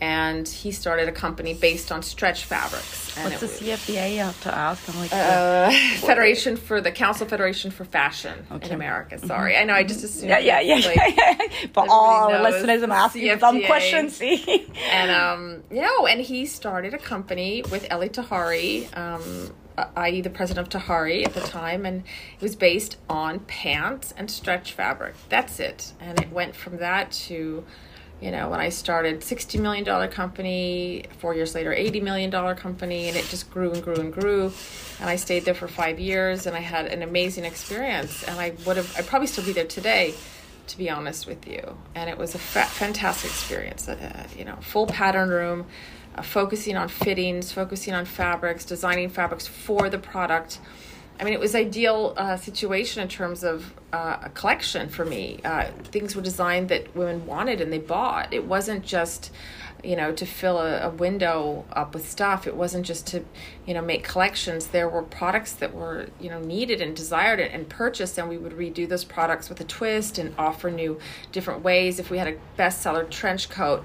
and 0.00 0.46
he 0.46 0.70
started 0.70 1.08
a 1.08 1.12
company 1.12 1.54
based 1.54 1.90
on 1.90 2.02
stretch 2.02 2.44
fabrics. 2.44 3.16
And 3.16 3.32
What's 3.32 3.40
the 3.40 3.66
CFDA? 3.66 4.12
You 4.12 4.18
have 4.20 4.40
to 4.42 4.54
ask. 4.54 4.88
I'm 4.88 4.98
like, 4.98 5.12
uh, 5.12 5.70
Federation 6.06 6.56
for 6.56 6.80
the 6.80 6.92
Council 6.92 7.26
Federation 7.26 7.70
for 7.70 7.84
Fashion 7.84 8.46
okay. 8.50 8.68
in 8.68 8.74
America. 8.74 9.16
Mm-hmm. 9.16 9.26
Sorry, 9.26 9.52
mm-hmm. 9.54 9.62
I 9.62 9.64
know. 9.64 9.74
I 9.74 9.82
just 9.82 10.04
assumed. 10.04 10.30
Yeah, 10.30 10.38
yeah, 10.38 10.60
yeah, 10.60 10.74
like, 10.86 10.96
yeah, 10.96 11.36
yeah. 11.40 11.66
For 11.72 11.86
all 11.88 12.30
listeners, 12.42 12.82
I'm 12.82 12.92
asking 12.92 13.22
CFDA. 13.22 13.40
some 13.40 13.62
questions. 13.64 14.20
and 14.92 15.10
um, 15.10 15.62
you 15.70 15.82
know, 15.82 16.06
and 16.06 16.20
he 16.20 16.46
started 16.46 16.94
a 16.94 16.98
company 16.98 17.62
with 17.70 17.86
Elie 17.90 18.08
Tahari. 18.08 18.96
Um, 18.96 19.52
i.e., 19.96 20.20
the 20.20 20.30
president 20.30 20.74
of 20.74 20.82
Tahari 20.82 21.24
at 21.24 21.34
the 21.34 21.40
time, 21.40 21.86
and 21.86 22.02
it 22.34 22.42
was 22.42 22.56
based 22.56 22.96
on 23.08 23.40
pants 23.40 24.12
and 24.16 24.30
stretch 24.30 24.72
fabric. 24.72 25.14
That's 25.28 25.60
it. 25.60 25.92
And 26.00 26.20
it 26.20 26.32
went 26.32 26.56
from 26.56 26.78
that 26.78 27.12
to 27.12 27.64
you 28.20 28.32
know, 28.32 28.48
when 28.48 28.58
I 28.58 28.68
started, 28.70 29.20
$60 29.20 29.60
million 29.60 30.10
company, 30.10 31.04
four 31.18 31.34
years 31.34 31.54
later, 31.54 31.70
$80 31.70 32.02
million 32.02 32.56
company, 32.56 33.08
and 33.08 33.16
it 33.16 33.26
just 33.28 33.50
grew 33.50 33.72
and 33.72 33.82
grew 33.82 33.94
and 33.94 34.12
grew. 34.12 34.52
And 35.00 35.08
I 35.08 35.16
stayed 35.16 35.44
there 35.44 35.54
for 35.54 35.68
five 35.68 36.00
years 36.00 36.46
and 36.46 36.56
I 36.56 36.60
had 36.60 36.86
an 36.86 37.02
amazing 37.02 37.44
experience. 37.44 38.24
And 38.24 38.38
I 38.40 38.54
would 38.66 38.76
have, 38.76 38.92
I'd 38.98 39.06
probably 39.06 39.28
still 39.28 39.44
be 39.44 39.52
there 39.52 39.66
today, 39.66 40.14
to 40.66 40.78
be 40.78 40.90
honest 40.90 41.28
with 41.28 41.46
you. 41.46 41.76
And 41.94 42.10
it 42.10 42.18
was 42.18 42.34
a 42.34 42.38
fa- 42.38 42.66
fantastic 42.66 43.30
experience. 43.30 43.88
Uh, 43.88 44.26
you 44.36 44.44
know, 44.44 44.56
full 44.56 44.86
pattern 44.86 45.28
room, 45.28 45.66
uh, 46.16 46.22
focusing 46.22 46.76
on 46.76 46.88
fittings, 46.88 47.52
focusing 47.52 47.94
on 47.94 48.04
fabrics, 48.04 48.64
designing 48.64 49.10
fabrics 49.10 49.46
for 49.46 49.88
the 49.88 49.98
product 49.98 50.58
I 51.20 51.24
mean, 51.24 51.32
it 51.32 51.40
was 51.40 51.54
ideal 51.54 52.14
uh, 52.16 52.36
situation 52.36 53.02
in 53.02 53.08
terms 53.08 53.42
of 53.42 53.74
uh, 53.92 54.18
a 54.22 54.28
collection 54.30 54.88
for 54.88 55.04
me. 55.04 55.40
Uh, 55.44 55.66
things 55.84 56.14
were 56.14 56.22
designed 56.22 56.68
that 56.68 56.94
women 56.94 57.26
wanted 57.26 57.60
and 57.60 57.72
they 57.72 57.78
bought. 57.78 58.32
It 58.32 58.44
wasn't 58.44 58.84
just, 58.84 59.32
you 59.82 59.96
know, 59.96 60.12
to 60.12 60.24
fill 60.24 60.58
a, 60.58 60.82
a, 60.82 60.90
window 60.90 61.64
up 61.72 61.92
with 61.92 62.08
stuff. 62.08 62.46
It 62.46 62.54
wasn't 62.54 62.86
just 62.86 63.08
to, 63.08 63.24
you 63.66 63.74
know, 63.74 63.82
make 63.82 64.04
collections. 64.04 64.68
There 64.68 64.88
were 64.88 65.02
products 65.02 65.54
that 65.54 65.74
were, 65.74 66.08
you 66.20 66.30
know, 66.30 66.40
needed 66.40 66.80
and 66.80 66.94
desired 66.94 67.40
and 67.40 67.68
purchased, 67.68 68.16
and 68.16 68.28
we 68.28 68.38
would 68.38 68.52
redo 68.52 68.88
those 68.88 69.04
products 69.04 69.48
with 69.48 69.60
a 69.60 69.64
twist 69.64 70.18
and 70.18 70.34
offer 70.38 70.70
new, 70.70 71.00
different 71.32 71.64
ways. 71.64 71.98
If 71.98 72.10
we 72.10 72.18
had 72.18 72.28
a 72.28 72.36
bestseller 72.56 73.08
trench 73.10 73.48
coat, 73.48 73.84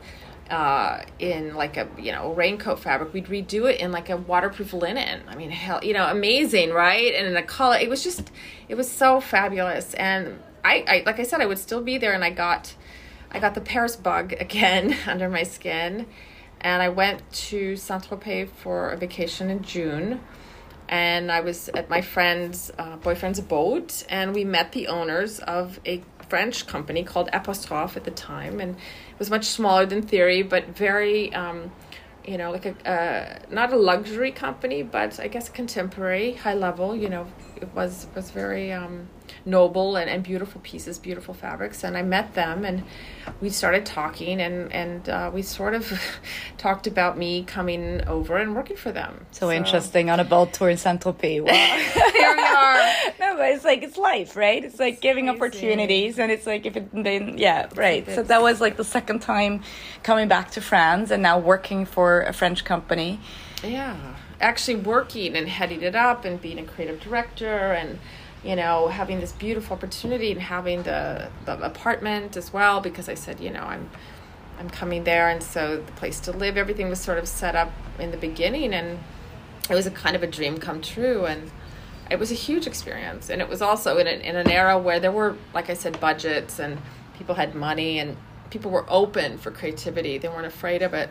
uh, 0.50 1.04
in 1.20 1.56
like 1.56 1.78
a 1.78 1.88
you 1.98 2.12
know 2.12 2.34
raincoat 2.34 2.80
fabric. 2.80 3.14
We'd 3.14 3.28
redo 3.28 3.70
it 3.70 3.80
in 3.80 3.92
like 3.92 4.10
a 4.10 4.18
waterproof 4.18 4.74
linen. 4.74 5.22
I 5.28 5.36
mean, 5.36 5.50
hell, 5.50 5.80
you 5.84 5.94
know, 5.94 6.06
amazing, 6.08 6.72
right? 6.72 7.14
And 7.14 7.28
in 7.28 7.38
a 7.38 7.44
color, 7.44 7.78
it 7.78 7.90
was 7.90 8.04
just, 8.04 8.32
it 8.68 8.76
was 8.76 8.90
so 8.92 9.22
fabulous. 9.22 9.94
And 9.94 10.40
I, 10.64 10.86
I 10.88 11.04
like 11.06 11.20
I 11.20 11.24
said, 11.24 11.42
I 11.42 11.46
would 11.46 11.60
still 11.60 11.82
be 11.82 11.98
there, 11.98 12.14
and 12.14 12.24
I 12.24 12.30
got, 12.30 12.76
I 13.32 13.40
got 13.40 13.56
the 13.56 13.62
Paris 13.62 13.96
bug 13.96 14.34
again 14.40 14.96
under 15.08 15.30
my 15.30 15.44
skin, 15.44 16.08
and 16.62 16.82
I 16.82 16.90
went 16.90 17.30
to 17.50 17.76
Saint 17.76 18.04
Tropez 18.04 18.50
for 18.50 18.90
a 18.90 18.98
vacation 18.98 19.50
in 19.50 19.62
June. 19.64 20.22
And 20.90 21.32
I 21.32 21.40
was 21.40 21.70
at 21.70 21.90
my 21.90 22.02
friend's 22.02 22.70
uh, 22.78 22.98
boyfriend's 22.98 23.40
boat, 23.40 24.06
and 24.10 24.36
we 24.36 24.44
met 24.44 24.74
the 24.74 24.90
owners 24.90 25.40
of 25.40 25.80
a 25.86 26.04
French 26.34 26.66
company 26.66 27.04
called 27.04 27.30
Apostrophe 27.32 27.96
at 27.96 28.06
the 28.06 28.10
time, 28.10 28.60
and 28.60 28.76
it 28.76 29.20
was 29.20 29.30
much 29.30 29.46
smaller 29.46 29.86
than 29.86 30.02
Theory, 30.02 30.42
but 30.42 30.70
very, 30.70 31.32
um, 31.36 31.72
you 32.26 32.40
know, 32.40 32.50
like 32.50 32.66
a 32.66 32.74
uh, 32.90 33.40
not 33.52 33.72
a 33.72 33.76
luxury 33.76 34.32
company, 34.32 34.82
but 34.82 35.20
I 35.20 35.28
guess 35.28 35.48
contemporary, 35.48 36.34
high 36.34 36.56
level. 36.56 36.96
You 36.96 37.10
know, 37.10 37.28
it 37.58 37.72
was 37.76 38.08
was 38.16 38.32
very 38.32 38.72
um, 38.72 39.10
noble 39.46 39.96
and, 39.96 40.10
and 40.10 40.24
beautiful 40.24 40.62
pieces, 40.62 40.98
beautiful 40.98 41.34
fabrics. 41.34 41.84
And 41.84 41.98
I 41.98 42.04
met 42.04 42.34
them 42.34 42.66
and 42.66 42.84
we 43.42 43.50
started 43.50 43.86
talking 43.86 44.42
and, 44.42 44.72
and 44.72 45.10
uh, 45.10 45.32
we 45.34 45.42
sort 45.42 45.74
of 45.74 45.92
talked 46.58 46.88
about 46.88 47.18
me 47.18 47.44
coming 47.44 48.06
over 48.08 48.38
and 48.38 48.56
working 48.56 48.78
for 48.78 48.92
them. 48.92 49.26
So, 49.32 49.48
so. 49.48 49.52
interesting 49.52 50.10
on 50.10 50.20
a 50.20 50.24
boat 50.24 50.54
tour 50.54 50.70
in 50.70 50.78
Saint 50.78 51.02
Tropez. 51.02 51.44
Wow. 51.54 52.12
Here 52.14 52.36
we 52.36 52.42
are. 52.42 52.76
no, 53.20 53.38
but 53.38 53.52
it's 53.52 53.66
like, 53.66 53.84
it's 53.84 53.98
life, 53.98 54.36
right? 54.36 54.64
It's 54.64 54.80
like 54.80 54.94
it's 54.94 55.02
giving 55.02 55.30
opportunities 55.30 56.20
and 56.20 56.32
it's 56.32 56.46
like, 56.46 56.66
if 56.66 56.76
it 56.76 56.90
then, 56.94 57.38
yeah, 57.38 57.70
right. 57.76 58.08
So 58.10 58.24
that 58.24 58.42
was 58.42 58.62
like 58.62 58.78
the 58.78 58.84
second 58.84 59.22
time 59.22 59.62
coming 60.04 60.28
back 60.28 60.52
to 60.52 60.62
France 60.62 61.12
and 61.12 61.22
now 61.22 61.40
working 61.40 61.86
for 61.86 62.22
a 62.22 62.34
French 62.34 62.66
company. 62.66 63.20
Yeah. 63.64 64.16
Actually 64.40 64.76
working 64.76 65.36
and 65.36 65.48
heading 65.48 65.82
it 65.82 65.96
up 65.96 66.26
and 66.26 66.42
being 66.42 66.60
a 66.60 66.64
creative 66.64 67.00
director 67.00 67.74
and 67.74 68.00
you 68.44 68.56
know, 68.56 68.88
having 68.88 69.20
this 69.20 69.32
beautiful 69.32 69.78
opportunity 69.78 70.32
and 70.32 70.42
having 70.42 70.84
the, 70.84 71.30
the 71.46 71.64
apartment 71.64 72.36
as 72.36 72.52
well 72.52 72.82
because 72.82 73.08
I 73.08 73.14
said, 73.14 73.40
you 73.40 73.50
know, 73.50 73.64
I'm 73.64 73.90
I'm 74.60 74.70
coming 74.70 75.04
there 75.04 75.30
and 75.30 75.42
so 75.42 75.78
the 75.78 75.92
place 75.94 76.20
to 76.22 76.32
live, 76.32 76.58
everything 76.58 76.88
was 76.88 77.00
sort 77.00 77.18
of 77.18 77.28
set 77.28 77.56
up 77.56 77.72
in 77.98 78.12
the 78.12 78.18
beginning 78.18 78.74
and 78.74 79.00
it 79.70 79.74
was 79.74 79.88
a 79.88 79.92
kind 79.92 80.16
of 80.16 80.22
a 80.22 80.28
dream 80.28 80.60
come 80.60 80.80
true 80.80 81.26
and 81.26 81.50
it 82.12 82.20
was 82.20 82.32
a 82.32 82.36
huge 82.36 82.68
experience. 82.68 83.30
And 83.30 83.42
it 83.42 83.50
was 83.50 83.62
also 83.62 83.98
in, 83.98 84.06
a, 84.08 84.12
in 84.12 84.36
an 84.36 84.50
era 84.50 84.78
where 84.78 85.00
there 85.00 85.12
were 85.12 85.38
like 85.54 85.70
i 85.70 85.74
said 85.74 86.00
budgets 86.00 86.60
and 86.60 86.80
people 87.18 87.36
had 87.36 87.56
money 87.56 87.98
and 87.98 88.16
people 88.52 88.70
were 88.70 88.86
open 88.88 89.38
for 89.38 89.50
creativity. 89.50 90.18
They 90.18 90.28
weren't 90.28 90.46
afraid 90.46 90.82
of 90.84 90.94
it. 90.94 91.10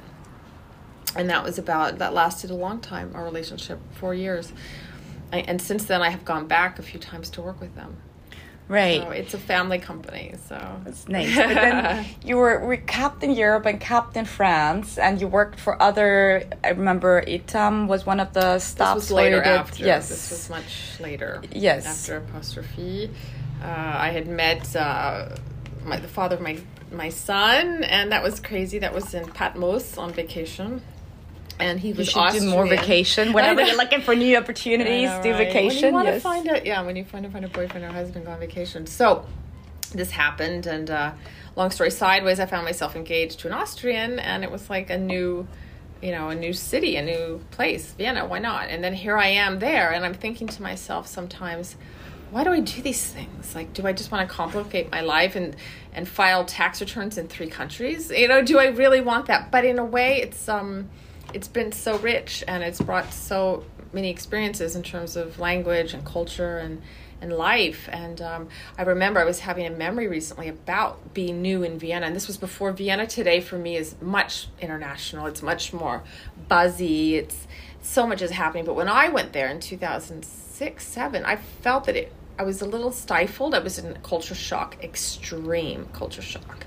And 1.16 1.28
that 1.28 1.42
was 1.42 1.58
about 1.58 1.98
that 1.98 2.14
lasted 2.14 2.50
a 2.50 2.54
long 2.54 2.80
time 2.80 3.10
our 3.14 3.24
relationship 3.24 3.80
four 3.94 4.14
years 4.14 4.52
I, 5.32 5.38
and 5.38 5.60
since 5.60 5.86
then, 5.86 6.02
I 6.02 6.10
have 6.10 6.24
gone 6.24 6.46
back 6.46 6.78
a 6.78 6.82
few 6.82 7.00
times 7.00 7.30
to 7.30 7.42
work 7.42 7.60
with 7.60 7.74
them. 7.74 7.96
Right. 8.68 9.02
So 9.02 9.10
it's 9.10 9.34
a 9.34 9.38
family 9.38 9.78
company, 9.78 10.34
so 10.46 10.80
it's 10.86 11.08
nice. 11.08 11.34
But 11.34 11.48
then 11.48 12.06
you 12.24 12.36
were, 12.36 12.58
were 12.60 12.76
capped 12.76 13.22
in 13.22 13.32
Europe 13.32 13.66
and 13.66 13.80
capped 13.80 14.16
in 14.16 14.24
France, 14.24 14.98
and 14.98 15.20
you 15.20 15.26
worked 15.26 15.58
for 15.58 15.80
other. 15.82 16.44
I 16.62 16.68
remember 16.68 17.22
Etam 17.22 17.88
was 17.88 18.06
one 18.06 18.20
of 18.20 18.32
the 18.32 18.58
stops. 18.60 19.10
Later 19.10 19.38
did, 19.38 19.46
after. 19.46 19.84
Yes. 19.84 20.08
This 20.08 20.30
was 20.30 20.50
much 20.50 21.00
later. 21.00 21.42
Yes. 21.50 21.86
After 21.86 22.18
apostrophe, 22.18 23.10
uh, 23.62 23.66
I 23.66 24.10
had 24.10 24.28
met 24.28 24.74
uh, 24.76 25.36
my, 25.84 25.98
the 25.98 26.08
father 26.08 26.36
of 26.36 26.42
my 26.42 26.58
my 26.92 27.08
son, 27.08 27.84
and 27.84 28.12
that 28.12 28.22
was 28.22 28.38
crazy. 28.38 28.78
That 28.78 28.94
was 28.94 29.12
in 29.12 29.26
Patmos 29.26 29.98
on 29.98 30.12
vacation 30.12 30.82
and 31.58 31.78
he 31.78 31.92
was 31.92 31.98
you 31.98 32.12
should 32.12 32.18
Austrian. 32.20 32.46
do 32.46 32.50
more 32.50 32.66
vacation 32.66 33.32
whenever 33.32 33.62
you're 33.62 33.76
looking 33.76 34.00
for 34.00 34.14
new 34.14 34.36
opportunities. 34.36 35.08
Know, 35.08 35.22
do 35.22 35.30
right? 35.32 35.38
vacation. 35.46 35.82
When 35.82 35.88
you 35.88 35.92
want 35.92 36.06
yes. 36.08 36.14
to 36.16 36.20
find 36.20 36.48
a 36.48 36.66
yeah, 36.66 36.82
when 36.82 36.96
you 36.96 37.04
find 37.04 37.24
to 37.24 37.30
find 37.30 37.44
a 37.44 37.48
boyfriend 37.48 37.84
or 37.84 37.88
husband, 37.88 38.26
go 38.26 38.32
on 38.32 38.40
vacation. 38.40 38.86
So 38.86 39.26
this 39.92 40.10
happened, 40.10 40.66
and 40.66 40.90
uh, 40.90 41.12
long 41.56 41.70
story 41.70 41.90
sideways, 41.90 42.40
I 42.40 42.46
found 42.46 42.64
myself 42.64 42.96
engaged 42.96 43.40
to 43.40 43.48
an 43.48 43.52
Austrian, 43.52 44.18
and 44.18 44.44
it 44.44 44.50
was 44.50 44.70
like 44.70 44.90
a 44.90 44.98
new. 44.98 45.46
You 46.00 46.10
know, 46.10 46.30
a 46.30 46.34
new 46.34 46.52
city, 46.52 46.96
a 46.96 47.02
new 47.04 47.40
place, 47.52 47.92
Vienna, 47.92 48.26
why 48.26 48.40
not? 48.40 48.70
And 48.70 48.82
then 48.82 48.92
here 48.92 49.16
I 49.16 49.28
am 49.28 49.60
there, 49.60 49.92
and 49.92 50.04
I'm 50.04 50.14
thinking 50.14 50.48
to 50.48 50.60
myself 50.60 51.06
sometimes, 51.06 51.76
why 52.32 52.42
do 52.42 52.50
I 52.50 52.58
do 52.58 52.82
these 52.82 53.06
things? 53.06 53.54
Like, 53.54 53.72
do 53.72 53.86
I 53.86 53.92
just 53.92 54.10
want 54.10 54.28
to 54.28 54.34
complicate 54.34 54.90
my 54.90 55.02
life 55.02 55.36
and 55.36 55.54
and 55.92 56.08
file 56.08 56.44
tax 56.44 56.80
returns 56.80 57.18
in 57.18 57.28
three 57.28 57.46
countries? 57.46 58.10
You 58.10 58.26
know, 58.26 58.42
do 58.42 58.58
I 58.58 58.68
really 58.68 59.00
want 59.00 59.26
that? 59.26 59.52
But 59.52 59.64
in 59.64 59.78
a 59.78 59.84
way, 59.84 60.20
it's 60.22 60.48
um, 60.48 60.88
it's 61.34 61.48
been 61.48 61.72
so 61.72 61.98
rich 61.98 62.44
and 62.46 62.62
it's 62.62 62.80
brought 62.80 63.12
so 63.12 63.64
many 63.92 64.10
experiences 64.10 64.74
in 64.76 64.82
terms 64.82 65.16
of 65.16 65.38
language 65.38 65.94
and 65.94 66.04
culture 66.04 66.58
and 66.58 66.82
and 67.20 67.32
life. 67.32 67.88
And 67.92 68.20
um, 68.20 68.48
I 68.76 68.82
remember 68.82 69.20
I 69.20 69.24
was 69.24 69.38
having 69.38 69.64
a 69.64 69.70
memory 69.70 70.08
recently 70.08 70.48
about 70.48 71.14
being 71.14 71.40
new 71.40 71.62
in 71.62 71.78
Vienna, 71.78 72.06
and 72.06 72.16
this 72.16 72.26
was 72.26 72.36
before 72.36 72.72
Vienna 72.72 73.06
today 73.06 73.40
for 73.40 73.56
me 73.56 73.76
is 73.76 73.94
much 74.00 74.48
international. 74.60 75.26
It's 75.26 75.40
much 75.40 75.72
more 75.72 76.02
buzzy. 76.48 77.14
It's 77.14 77.46
so 77.80 78.08
much 78.08 78.22
is 78.22 78.32
happening. 78.32 78.64
But 78.64 78.74
when 78.74 78.88
I 78.88 79.08
went 79.08 79.32
there 79.32 79.48
in 79.48 79.60
two 79.60 79.76
thousand 79.76 80.24
six, 80.24 80.84
seven, 80.84 81.24
I 81.24 81.36
felt 81.36 81.84
that 81.84 81.96
it. 81.96 82.12
I 82.38 82.44
was 82.44 82.60
a 82.60 82.66
little 82.66 82.90
stifled. 82.90 83.54
I 83.54 83.60
was 83.60 83.78
in 83.78 83.94
culture 84.02 84.34
shock, 84.34 84.82
extreme 84.82 85.86
culture 85.92 86.22
shock 86.22 86.66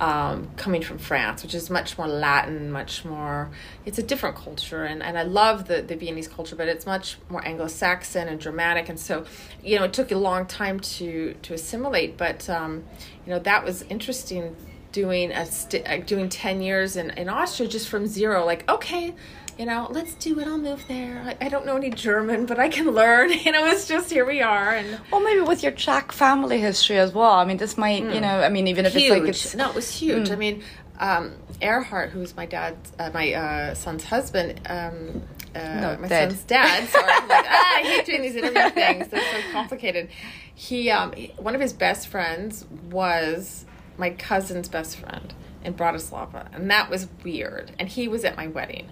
um, 0.00 0.48
coming 0.56 0.82
from 0.82 0.96
France, 0.96 1.42
which 1.42 1.54
is 1.54 1.68
much 1.68 1.98
more 1.98 2.08
Latin, 2.08 2.72
much 2.72 3.04
more, 3.04 3.50
it's 3.84 3.98
a 3.98 4.02
different 4.02 4.34
culture. 4.34 4.84
And, 4.84 5.02
and 5.02 5.18
I 5.18 5.22
love 5.22 5.68
the, 5.68 5.82
the 5.82 5.94
Viennese 5.94 6.26
culture, 6.26 6.56
but 6.56 6.68
it's 6.68 6.86
much 6.86 7.18
more 7.28 7.46
Anglo 7.46 7.68
Saxon 7.68 8.26
and 8.26 8.40
dramatic. 8.40 8.88
And 8.88 8.98
so, 8.98 9.26
you 9.62 9.78
know, 9.78 9.84
it 9.84 9.92
took 9.92 10.10
a 10.10 10.16
long 10.16 10.46
time 10.46 10.80
to, 10.80 11.34
to 11.42 11.54
assimilate, 11.54 12.16
but, 12.16 12.48
um, 12.48 12.84
you 13.26 13.32
know, 13.32 13.38
that 13.40 13.62
was 13.62 13.82
interesting 13.82 14.56
doing 14.92 15.30
a 15.30 15.46
st- 15.46 15.86
uh, 15.88 15.98
doing 15.98 16.28
10 16.28 16.62
years 16.62 16.96
in, 16.96 17.10
in 17.10 17.28
Austria 17.28 17.68
just 17.68 17.88
from 17.88 18.06
zero. 18.06 18.44
Like, 18.44 18.68
okay, 18.68 19.14
you 19.60 19.66
know, 19.66 19.88
let's 19.90 20.14
do 20.14 20.40
it. 20.40 20.46
I'll 20.48 20.56
move 20.56 20.82
there. 20.88 21.22
I, 21.22 21.44
I, 21.44 21.48
don't 21.50 21.66
know 21.66 21.76
any 21.76 21.90
German, 21.90 22.46
but 22.46 22.58
I 22.58 22.70
can 22.70 22.92
learn. 22.92 23.30
You 23.40 23.52
know, 23.52 23.66
it's 23.66 23.86
just 23.86 24.10
here 24.10 24.24
we 24.24 24.40
are. 24.40 24.70
And 24.70 24.98
well, 25.10 25.20
maybe 25.20 25.40
with 25.40 25.62
your 25.62 25.72
Czech 25.72 26.12
family 26.12 26.58
history 26.60 26.98
as 26.98 27.12
well. 27.12 27.32
I 27.32 27.44
mean, 27.44 27.58
this 27.58 27.76
might, 27.76 28.02
mm. 28.02 28.14
you 28.14 28.20
know, 28.20 28.40
I 28.40 28.48
mean, 28.48 28.68
even 28.68 28.86
if 28.86 28.94
huge. 28.94 29.02
it's 29.02 29.20
like 29.20 29.28
it's 29.28 29.54
no, 29.54 29.68
it 29.68 29.74
was 29.74 29.90
huge. 29.90 30.28
Mm. 30.28 30.32
I 30.32 30.36
mean, 30.36 30.62
um, 30.98 31.32
Erhard, 31.60 32.08
who's 32.08 32.34
my 32.36 32.46
dad, 32.46 32.76
uh, 32.98 33.10
my 33.12 33.32
uh, 33.34 33.74
son's 33.74 34.04
husband. 34.04 34.60
Um, 34.66 35.22
uh, 35.54 35.80
no, 35.80 35.98
my 36.00 36.08
dead. 36.08 36.30
son's 36.30 36.44
dad. 36.44 36.88
Sorry, 36.88 37.06
like, 37.28 37.46
ah, 37.48 37.76
I 37.76 37.82
hate 37.82 38.06
doing 38.06 38.22
these 38.22 38.36
interview 38.36 38.70
things. 38.70 39.08
They're 39.08 39.20
so 39.20 39.52
complicated. 39.52 40.08
He, 40.54 40.90
um, 40.90 41.12
one 41.36 41.54
of 41.54 41.60
his 41.60 41.74
best 41.74 42.08
friends 42.08 42.64
was 42.90 43.66
my 43.98 44.10
cousin's 44.10 44.68
best 44.68 44.96
friend 44.96 45.34
in 45.64 45.74
Bratislava, 45.74 46.46
and 46.54 46.70
that 46.70 46.88
was 46.88 47.08
weird. 47.24 47.72
And 47.78 47.88
he 47.88 48.08
was 48.08 48.24
at 48.24 48.36
my 48.36 48.46
wedding 48.46 48.88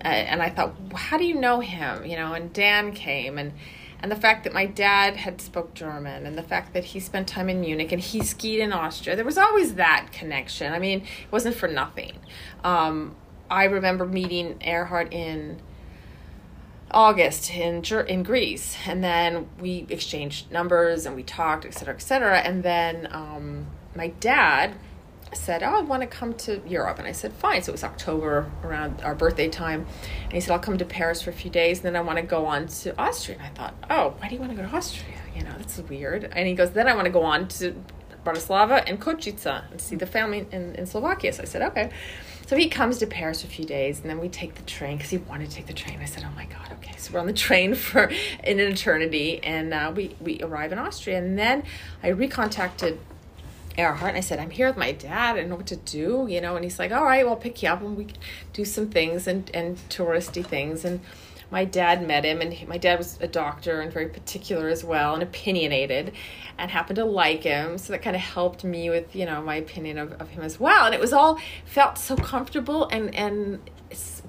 and 0.00 0.42
I 0.42 0.50
thought, 0.50 0.74
how 0.94 1.18
do 1.18 1.24
you 1.24 1.34
know 1.34 1.60
him? 1.60 2.04
You 2.04 2.16
know, 2.16 2.32
and 2.34 2.52
Dan 2.52 2.92
came, 2.92 3.38
and 3.38 3.52
and 4.00 4.12
the 4.12 4.16
fact 4.16 4.44
that 4.44 4.52
my 4.52 4.66
dad 4.66 5.16
had 5.16 5.40
spoke 5.40 5.74
German, 5.74 6.24
and 6.24 6.38
the 6.38 6.42
fact 6.42 6.72
that 6.74 6.84
he 6.84 7.00
spent 7.00 7.26
time 7.26 7.48
in 7.48 7.60
Munich 7.60 7.90
and 7.90 8.00
he 8.00 8.22
skied 8.22 8.60
in 8.60 8.72
Austria, 8.72 9.16
there 9.16 9.24
was 9.24 9.38
always 9.38 9.74
that 9.74 10.08
connection. 10.12 10.72
I 10.72 10.78
mean, 10.78 11.00
it 11.00 11.32
wasn't 11.32 11.56
for 11.56 11.68
nothing. 11.68 12.18
Um, 12.62 13.16
I 13.50 13.64
remember 13.64 14.06
meeting 14.06 14.58
Erhard 14.60 15.12
in 15.12 15.60
August 16.90 17.50
in 17.50 17.82
in 18.06 18.22
Greece, 18.22 18.76
and 18.86 19.02
then 19.02 19.48
we 19.60 19.86
exchanged 19.88 20.50
numbers 20.50 21.04
and 21.04 21.16
we 21.16 21.22
talked, 21.22 21.64
et 21.64 21.74
cetera, 21.74 21.94
et 21.94 22.02
cetera. 22.02 22.38
And 22.38 22.62
then 22.62 23.08
um, 23.10 23.66
my 23.94 24.08
dad 24.20 24.76
said, 25.34 25.62
Oh, 25.62 25.78
I 25.78 25.80
want 25.80 26.02
to 26.02 26.06
come 26.06 26.34
to 26.34 26.62
Europe. 26.66 26.98
And 26.98 27.06
I 27.06 27.12
said, 27.12 27.32
Fine. 27.32 27.62
So 27.62 27.70
it 27.70 27.72
was 27.72 27.84
October 27.84 28.50
around 28.62 29.02
our 29.02 29.14
birthday 29.14 29.48
time. 29.48 29.86
And 30.24 30.32
he 30.32 30.40
said, 30.40 30.52
I'll 30.52 30.58
come 30.58 30.78
to 30.78 30.84
Paris 30.84 31.22
for 31.22 31.30
a 31.30 31.34
few 31.34 31.50
days 31.50 31.78
and 31.78 31.86
then 31.86 31.96
I 31.96 32.00
want 32.00 32.18
to 32.18 32.22
go 32.22 32.46
on 32.46 32.66
to 32.68 32.98
Austria. 33.00 33.38
And 33.38 33.46
I 33.46 33.50
thought, 33.50 33.74
Oh, 33.90 34.14
why 34.18 34.28
do 34.28 34.34
you 34.34 34.40
want 34.40 34.52
to 34.52 34.56
go 34.56 34.68
to 34.68 34.74
Austria? 34.74 35.18
You 35.34 35.44
know, 35.44 35.54
that's 35.56 35.78
weird. 35.78 36.24
And 36.24 36.46
he 36.46 36.54
goes, 36.54 36.70
Then 36.70 36.88
I 36.88 36.94
want 36.94 37.06
to 37.06 37.12
go 37.12 37.22
on 37.22 37.48
to 37.48 37.74
Bratislava 38.24 38.84
and 38.86 39.00
Košice 39.00 39.70
and 39.70 39.80
see 39.80 39.96
the 39.96 40.06
family 40.06 40.46
in, 40.50 40.74
in 40.74 40.86
Slovakia. 40.86 41.32
So 41.32 41.42
I 41.42 41.46
said, 41.46 41.62
Okay. 41.62 41.90
So 42.48 42.56
he 42.56 42.70
comes 42.70 42.96
to 43.00 43.06
Paris 43.06 43.42
for 43.42 43.46
a 43.46 43.50
few 43.50 43.66
days, 43.66 44.00
and 44.00 44.08
then 44.08 44.20
we 44.20 44.30
take 44.30 44.54
the 44.54 44.62
train 44.62 44.96
because 44.96 45.10
he 45.10 45.18
wanted 45.18 45.50
to 45.50 45.56
take 45.56 45.66
the 45.66 45.74
train. 45.74 45.98
I 46.00 46.06
said, 46.06 46.24
"Oh 46.26 46.34
my 46.34 46.46
God, 46.46 46.72
okay." 46.78 46.94
So 46.96 47.12
we're 47.12 47.20
on 47.20 47.26
the 47.26 47.34
train 47.34 47.74
for 47.86 48.04
in 48.42 48.58
an 48.58 48.72
eternity, 48.72 49.38
and 49.44 49.74
uh, 49.74 49.92
we 49.94 50.16
we 50.18 50.40
arrive 50.40 50.72
in 50.72 50.78
Austria, 50.78 51.18
and 51.18 51.38
then 51.38 51.62
I 52.02 52.08
recontacted 52.10 52.96
Erhard. 53.78 54.08
And 54.08 54.16
I 54.16 54.20
said, 54.20 54.40
I'm 54.40 54.50
here 54.50 54.66
with 54.66 54.76
my 54.76 54.92
dad. 54.92 55.36
I 55.36 55.40
don't 55.40 55.48
know 55.48 55.56
what 55.56 55.68
to 55.68 55.76
do, 55.76 56.26
you 56.28 56.40
know. 56.40 56.56
And 56.56 56.64
he's 56.64 56.78
like, 56.78 56.92
all 56.92 57.04
right, 57.04 57.24
well, 57.24 57.36
pick 57.36 57.62
you 57.62 57.68
up 57.68 57.80
and 57.80 57.96
we 57.96 58.08
do 58.52 58.64
some 58.64 58.90
things 58.90 59.26
and, 59.26 59.50
and 59.54 59.76
touristy 59.88 60.44
things. 60.44 60.84
And 60.84 61.00
my 61.50 61.64
dad 61.64 62.06
met 62.06 62.24
him, 62.24 62.42
and 62.42 62.52
he, 62.52 62.66
my 62.66 62.76
dad 62.76 62.98
was 62.98 63.18
a 63.22 63.26
doctor 63.26 63.80
and 63.80 63.90
very 63.90 64.08
particular 64.08 64.68
as 64.68 64.84
well 64.84 65.14
and 65.14 65.22
opinionated 65.22 66.12
and 66.58 66.70
happened 66.70 66.96
to 66.96 67.06
like 67.06 67.44
him. 67.44 67.78
So 67.78 67.92
that 67.92 68.02
kind 68.02 68.14
of 68.14 68.20
helped 68.20 68.64
me 68.64 68.90
with, 68.90 69.16
you 69.16 69.24
know, 69.24 69.40
my 69.40 69.54
opinion 69.54 69.96
of, 69.96 70.12
of 70.20 70.28
him 70.28 70.42
as 70.42 70.60
well. 70.60 70.84
And 70.84 70.94
it 70.94 71.00
was 71.00 71.14
all 71.14 71.40
felt 71.64 71.96
so 71.96 72.16
comfortable 72.16 72.86
and, 72.88 73.14
and 73.14 73.60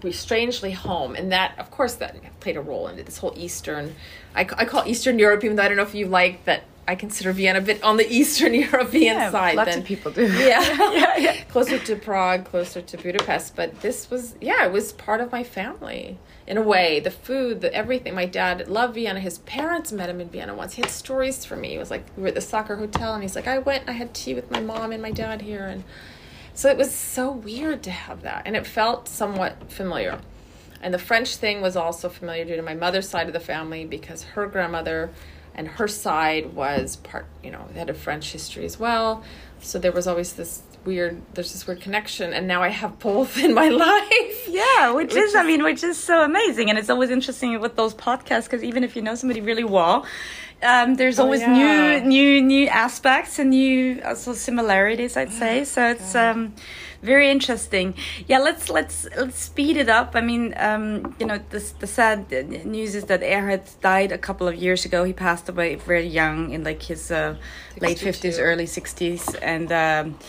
we 0.02 0.14
strangely 0.14 0.72
home. 0.72 1.16
And 1.16 1.34
that, 1.34 1.60
of 1.60 1.72
course, 1.72 1.96
that 1.96 2.16
played 2.40 2.56
a 2.56 2.62
role 2.62 2.88
in. 2.88 2.96
This 2.96 3.18
whole 3.18 3.34
Eastern, 3.36 3.96
I, 4.34 4.42
I 4.42 4.64
call 4.64 4.88
Eastern 4.88 5.20
Europe, 5.20 5.44
even 5.44 5.58
though 5.58 5.64
I 5.64 5.68
don't 5.68 5.76
know 5.76 5.84
if 5.84 5.96
you 5.96 6.06
like 6.06 6.46
that 6.46 6.64
I 6.89 6.95
consider 6.95 7.32
Vienna 7.34 7.60
a 7.60 7.62
bit 7.62 7.84
on 7.84 7.97
the 7.97 8.12
Eastern 8.12 8.52
European 8.56 9.15
yeah, 9.15 9.30
side. 9.30 9.56
Lots 9.56 9.69
than, 9.69 9.82
of 9.82 9.86
people 9.86 10.12
do. 10.12 10.25
Yeah, 10.25 10.60
yeah, 10.91 11.17
yeah. 11.17 11.43
Closer 11.43 11.78
to 11.78 11.95
Prague, 11.95 12.45
closer 12.45 12.82
to 12.82 12.97
Budapest. 12.97 13.56
But 13.56 13.82
this 13.82 14.10
was, 14.10 14.34
yeah, 14.41 14.65
it 14.65 14.71
was 14.71 14.93
part 14.93 15.21
of 15.21 15.32
my 15.32 15.43
family 15.43 16.17
in 16.47 16.58
a 16.58 16.63
way. 16.63 16.99
The 16.99 17.12
food, 17.12 17.62
the 17.62 17.71
everything. 17.71 18.15
My 18.15 18.25
dad 18.25 18.67
loved 18.67 18.95
Vienna. 18.95 19.19
His 19.19 19.38
parents 19.39 19.91
met 19.91 20.10
him 20.10 20.19
in 20.19 20.30
Vienna 20.30 20.56
once. 20.56 20.73
He 20.73 20.82
had 20.82 20.89
stories 20.89 21.45
for 21.45 21.56
me. 21.56 21.75
It 21.75 21.78
was 21.78 21.91
like 21.91 22.06
we 22.17 22.23
were 22.23 22.30
at 22.30 22.34
the 22.34 22.41
Sacher 22.41 22.78
hotel, 22.78 23.13
and 23.13 23.21
he's 23.21 23.36
like, 23.36 23.47
I 23.47 23.60
went. 23.60 23.88
I 23.88 23.91
had 23.91 24.15
tea 24.15 24.34
with 24.34 24.49
my 24.49 24.60
mom 24.60 24.91
and 24.91 24.99
my 24.99 25.12
dad 25.12 25.43
here, 25.43 25.67
and 25.67 25.84
so 26.56 26.71
it 26.71 26.78
was 26.78 26.91
so 26.91 27.32
weird 27.32 27.84
to 27.84 27.91
have 27.91 28.23
that, 28.23 28.41
and 28.47 28.56
it 28.56 28.65
felt 28.65 29.08
somewhat 29.08 29.71
familiar. 29.71 30.21
And 30.82 30.91
the 30.91 30.97
French 30.97 31.36
thing 31.36 31.62
was 31.62 31.75
also 31.75 32.10
familiar 32.10 32.45
due 32.45 32.56
to 32.56 32.63
my 32.63 32.73
mother's 32.73 33.08
side 33.08 33.28
of 33.28 33.34
the 33.34 33.39
family 33.39 33.86
because 33.86 34.23
her 34.23 34.47
grandmother 34.47 35.12
and 35.60 35.67
her 35.67 35.89
side 35.89 36.54
was 36.54 36.95
part 36.95 37.26
you 37.43 37.52
know 37.52 37.67
they 37.74 37.80
had 37.80 37.89
a 37.89 37.93
french 37.93 38.32
history 38.32 38.63
as 38.65 38.80
well. 38.80 39.24
So 39.60 39.78
there 39.78 39.91
was 39.91 40.08
always 40.08 40.34
this 40.34 40.63
weird 40.86 41.22
there's 41.34 41.52
this 41.52 41.67
weird 41.67 41.82
connection 41.82 42.32
and 42.32 42.48
now 42.48 42.63
i 42.63 42.69
have 42.69 42.98
both 43.00 43.38
in 43.38 43.54
my 43.54 43.67
life. 43.88 44.48
Yeah 44.48 44.91
which, 44.91 45.08
which 45.08 45.17
is, 45.17 45.32
is, 45.32 45.36
i 45.36 45.43
mean 45.43 45.62
which 45.62 45.84
is 45.84 45.98
so 46.02 46.24
amazing 46.24 46.69
and 46.69 46.80
it's 46.80 46.89
always 46.89 47.10
interesting 47.10 47.60
with 47.60 47.76
those 47.76 47.93
podcasts 47.93 48.45
because 48.45 48.63
even 48.63 48.86
if 48.86 48.95
you 48.95 49.02
know 49.02 49.13
somebody 49.13 49.41
really 49.41 49.65
well 49.65 50.06
um, 50.63 50.95
there's 50.95 51.19
oh, 51.19 51.24
always 51.24 51.41
yeah. 51.41 52.00
new 52.02 52.08
new 52.08 52.41
new 52.41 52.67
aspects 52.67 53.39
and 53.39 53.50
new 53.50 54.02
also 54.06 54.34
similarities 54.34 55.17
i'd 55.17 55.34
say. 55.34 55.65
So 55.65 55.89
it's 55.89 56.15
um 56.15 56.54
very 57.02 57.30
interesting. 57.30 57.94
Yeah 58.28 58.40
let's 58.40 58.70
let's 58.70 59.08
let's 59.18 59.40
speed 59.40 59.78
it 59.78 59.90
up. 59.90 60.12
I 60.16 60.22
mean 60.22 60.54
um, 60.58 61.16
you 61.20 61.26
know 61.26 61.40
the, 61.50 61.64
the 61.80 61.88
sad 61.88 62.32
news 62.66 62.96
is 62.96 63.06
that 63.06 63.22
erhard 63.22 63.64
died 63.82 64.12
a 64.12 64.18
couple 64.18 64.48
of 64.48 64.56
years 64.56 64.86
ago. 64.86 65.04
He 65.04 65.14
passed 65.14 65.50
away 65.50 65.76
very 65.76 66.08
young 66.08 66.52
in 66.52 66.64
like 66.64 66.84
his 66.84 67.12
uh, 67.12 67.36
late 67.80 67.98
50s 67.98 68.38
early 68.40 68.66
60s 68.66 69.38
and 69.42 69.72
um, 69.72 70.20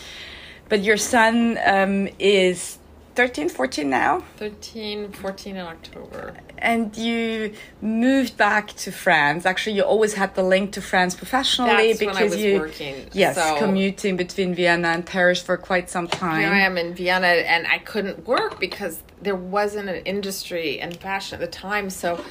but 0.69 0.81
your 0.81 0.97
son 0.97 1.59
um, 1.65 2.07
is 2.17 2.77
13, 3.15 3.49
14 3.49 3.89
now? 3.89 4.23
13, 4.37 5.11
14 5.11 5.55
in 5.55 5.65
October. 5.65 6.33
And 6.57 6.95
you 6.95 7.53
moved 7.81 8.37
back 8.37 8.67
to 8.77 8.91
France. 8.91 9.45
Actually, 9.45 9.75
you 9.75 9.83
always 9.83 10.13
had 10.13 10.35
the 10.35 10.43
link 10.43 10.71
to 10.73 10.81
France 10.81 11.15
professionally 11.15 11.93
That's 11.93 11.99
because 11.99 12.37
you 12.37 12.59
working. 12.59 13.09
Yes, 13.11 13.35
so 13.35 13.57
commuting 13.57 14.15
between 14.15 14.55
Vienna 14.55 14.89
and 14.89 15.05
Paris 15.05 15.41
for 15.41 15.57
quite 15.57 15.89
some 15.89 16.07
time. 16.07 16.41
Here 16.41 16.49
I 16.49 16.59
am 16.59 16.77
in 16.77 16.93
Vienna 16.93 17.27
and 17.27 17.67
I 17.67 17.79
couldn't 17.79 18.25
work 18.25 18.59
because 18.59 19.03
there 19.21 19.35
wasn't 19.35 19.89
an 19.89 20.03
industry 20.05 20.79
in 20.79 20.91
fashion 20.91 21.35
at 21.35 21.41
the 21.41 21.51
time. 21.51 21.89
So 21.89 22.23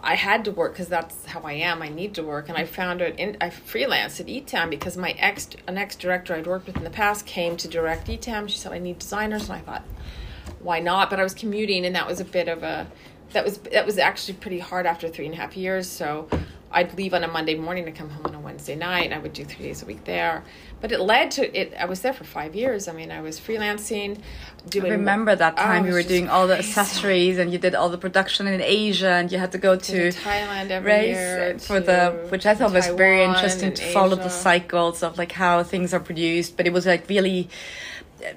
I 0.00 0.14
had 0.14 0.44
to 0.44 0.52
work 0.52 0.72
because 0.72 0.88
that's 0.88 1.26
how 1.26 1.40
I 1.40 1.54
am. 1.54 1.82
I 1.82 1.88
need 1.88 2.14
to 2.14 2.22
work, 2.22 2.48
and 2.48 2.56
I 2.56 2.64
found 2.64 3.00
it. 3.00 3.18
In, 3.18 3.36
I 3.40 3.50
freelanced 3.50 4.20
at 4.20 4.26
Etam 4.26 4.70
because 4.70 4.96
my 4.96 5.10
ex, 5.18 5.48
an 5.66 5.76
ex 5.76 5.96
director 5.96 6.34
I'd 6.34 6.46
worked 6.46 6.66
with 6.66 6.76
in 6.76 6.84
the 6.84 6.90
past, 6.90 7.26
came 7.26 7.56
to 7.56 7.68
direct 7.68 8.06
Etam. 8.06 8.48
She 8.48 8.58
said 8.58 8.72
I 8.72 8.78
need 8.78 9.00
designers, 9.00 9.48
and 9.48 9.52
I 9.52 9.60
thought, 9.60 9.84
why 10.60 10.80
not? 10.80 11.10
But 11.10 11.20
I 11.20 11.22
was 11.22 11.34
commuting, 11.34 11.84
and 11.86 11.94
that 11.94 12.06
was 12.06 12.20
a 12.20 12.24
bit 12.24 12.48
of 12.48 12.62
a, 12.62 12.86
that 13.32 13.44
was 13.44 13.58
that 13.58 13.86
was 13.86 13.98
actually 13.98 14.34
pretty 14.34 14.58
hard 14.58 14.86
after 14.86 15.08
three 15.08 15.26
and 15.26 15.34
a 15.34 15.38
half 15.38 15.56
years. 15.56 15.88
So 15.88 16.28
I'd 16.70 16.94
leave 16.98 17.14
on 17.14 17.24
a 17.24 17.28
Monday 17.28 17.54
morning 17.54 17.86
to 17.86 17.92
come 17.92 18.10
home 18.10 18.26
on 18.26 18.34
a 18.34 18.40
Wednesday 18.40 18.76
night, 18.76 19.06
and 19.06 19.14
I 19.14 19.18
would 19.18 19.32
do 19.32 19.44
three 19.44 19.66
days 19.66 19.82
a 19.82 19.86
week 19.86 20.04
there. 20.04 20.44
But 20.80 20.92
it 20.92 21.00
led 21.00 21.30
to 21.32 21.58
it. 21.58 21.74
I 21.78 21.86
was 21.86 22.02
there 22.02 22.12
for 22.12 22.24
five 22.24 22.54
years. 22.54 22.88
I 22.88 22.92
mean, 22.92 23.10
I 23.10 23.22
was 23.22 23.40
freelancing, 23.40 24.20
doing. 24.68 24.92
I 24.92 24.96
remember 24.96 25.34
that 25.34 25.54
oh, 25.54 25.62
time 25.62 25.84
oh, 25.84 25.86
you 25.88 25.92
were 25.94 26.02
doing 26.02 26.28
all 26.28 26.46
the 26.46 26.58
accessories, 26.58 27.38
and 27.38 27.50
you 27.50 27.58
did 27.58 27.74
all 27.74 27.88
the 27.88 27.98
production 27.98 28.46
in 28.46 28.60
Asia, 28.60 29.12
and 29.12 29.32
you 29.32 29.38
had 29.38 29.52
to 29.52 29.58
go 29.58 29.76
to, 29.76 30.12
to 30.12 30.18
Thailand 30.18 30.70
every 30.70 31.06
year 31.06 31.58
for 31.58 31.80
the, 31.80 32.26
which 32.28 32.44
I 32.44 32.54
thought 32.54 32.72
was 32.72 32.86
very 32.88 33.22
interesting 33.24 33.72
to 33.72 33.92
follow 33.92 34.16
the 34.16 34.28
cycles 34.28 35.02
of 35.02 35.16
like 35.16 35.32
how 35.32 35.62
things 35.62 35.94
are 35.94 36.00
produced. 36.00 36.56
But 36.56 36.66
it 36.66 36.72
was 36.72 36.84
like 36.84 37.08
really 37.08 37.48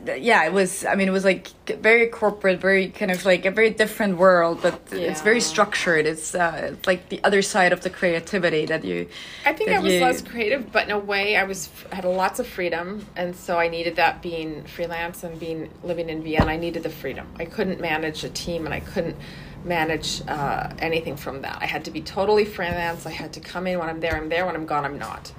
yeah, 0.06 0.46
it 0.46 0.54
was. 0.54 0.86
I 0.86 0.96
mean, 0.96 1.08
it 1.08 1.12
was 1.12 1.26
like 1.26 1.50
very 1.80 2.08
corporate, 2.08 2.60
very 2.60 2.90
kind 2.90 3.12
of 3.12 3.26
like 3.26 3.46
a 3.46 3.52
very 3.52 3.72
different 3.72 4.18
world, 4.18 4.60
but 4.62 4.80
yeah. 4.92 5.00
it's 5.00 5.22
very 5.22 5.42
structured. 5.42 6.06
It's 6.06 6.36
uh, 6.36 6.76
like 6.86 7.10
the 7.10 7.20
other 7.24 7.42
side 7.42 7.74
of 7.74 7.82
the 7.82 7.90
creativity 7.90 8.66
that 8.68 8.84
you. 8.84 9.08
I 9.46 9.54
think 9.54 9.72
I 9.72 9.80
was 9.80 9.94
you, 9.94 10.02
less 10.02 10.22
creative, 10.22 10.72
but 10.72 10.86
in 10.86 10.92
a 10.92 11.00
way, 11.00 11.36
I 11.36 11.44
was 11.44 11.70
had 11.92 12.06
lots 12.06 12.40
of 12.40 12.48
freedom, 12.48 13.06
and 13.16 13.36
so 13.36 13.58
I 13.58 13.68
needed 13.68 13.96
that 13.96 14.22
being 14.22 14.64
freelance 14.66 15.24
and 15.24 15.40
being 15.40 15.70
living 15.84 16.10
in 16.10 16.24
Vienna. 16.24 16.52
I 16.52 16.58
needed 16.58 16.84
the 16.84 16.90
freedom. 16.90 17.28
I 17.40 17.46
couldn't 17.46 17.82
manage 17.82 18.24
a 18.24 18.30
team, 18.30 18.66
and 18.66 18.74
I 18.74 18.82
couldn't 18.82 19.16
manage 19.64 20.22
uh, 20.28 20.72
anything 20.80 21.16
from 21.16 21.42
that. 21.42 21.58
I 21.62 21.66
had 21.66 21.86
to 21.86 21.92
be 21.92 22.02
totally 22.02 22.46
freelance. 22.46 23.06
I 23.06 23.12
had 23.12 23.34
to 23.34 23.40
come 23.40 23.68
in 23.68 23.80
when 23.80 23.90
I'm 23.90 24.00
there. 24.00 24.16
I'm 24.16 24.30
there. 24.30 24.46
When 24.46 24.56
I'm 24.56 24.66
gone, 24.66 24.86
I'm 24.86 25.00
not. 25.00 25.32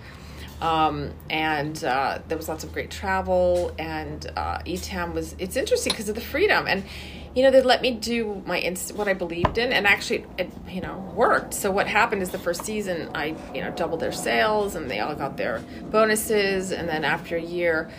Um, 0.63 1.13
and 1.29 1.83
uh, 1.83 2.21
there 2.29 2.39
was 2.39 2.49
lots 2.49 2.63
of 2.63 2.73
great 2.73 2.89
travel 2.89 3.73
and 3.81 4.31
uh, 4.37 4.59
etam 4.61 5.13
was 5.13 5.35
it's 5.41 5.57
interesting 5.57 5.91
because 5.91 6.09
of 6.09 6.15
the 6.15 6.21
freedom. 6.21 6.69
And 6.69 6.85
you 7.35 7.43
know 7.43 7.51
they 7.51 7.63
let 7.63 7.83
me 7.83 7.93
do 7.93 8.43
my 8.45 8.59
inst- 8.59 8.95
what 8.95 9.09
i 9.09 9.15
believed 9.15 9.57
in 9.57 9.73
and 9.73 9.87
actually 9.87 10.27
it 10.39 10.53
you 10.69 10.81
know 10.81 11.13
worked. 11.17 11.53
So 11.53 11.71
what 11.71 11.89
happened 11.89 12.23
is 12.23 12.31
the 12.31 12.39
first 12.39 12.63
season 12.65 13.11
i 13.15 13.35
you 13.53 13.61
know 13.61 13.73
doubled 13.73 14.01
their 14.01 14.13
sales 14.13 14.77
and 14.77 14.89
they 14.89 15.01
all 15.01 15.17
got 15.17 15.37
their 15.37 15.61
bonuses. 15.91 16.71
And 16.71 16.89
then 16.89 17.05
after 17.05 17.37
a 17.37 17.43
year 17.43 17.91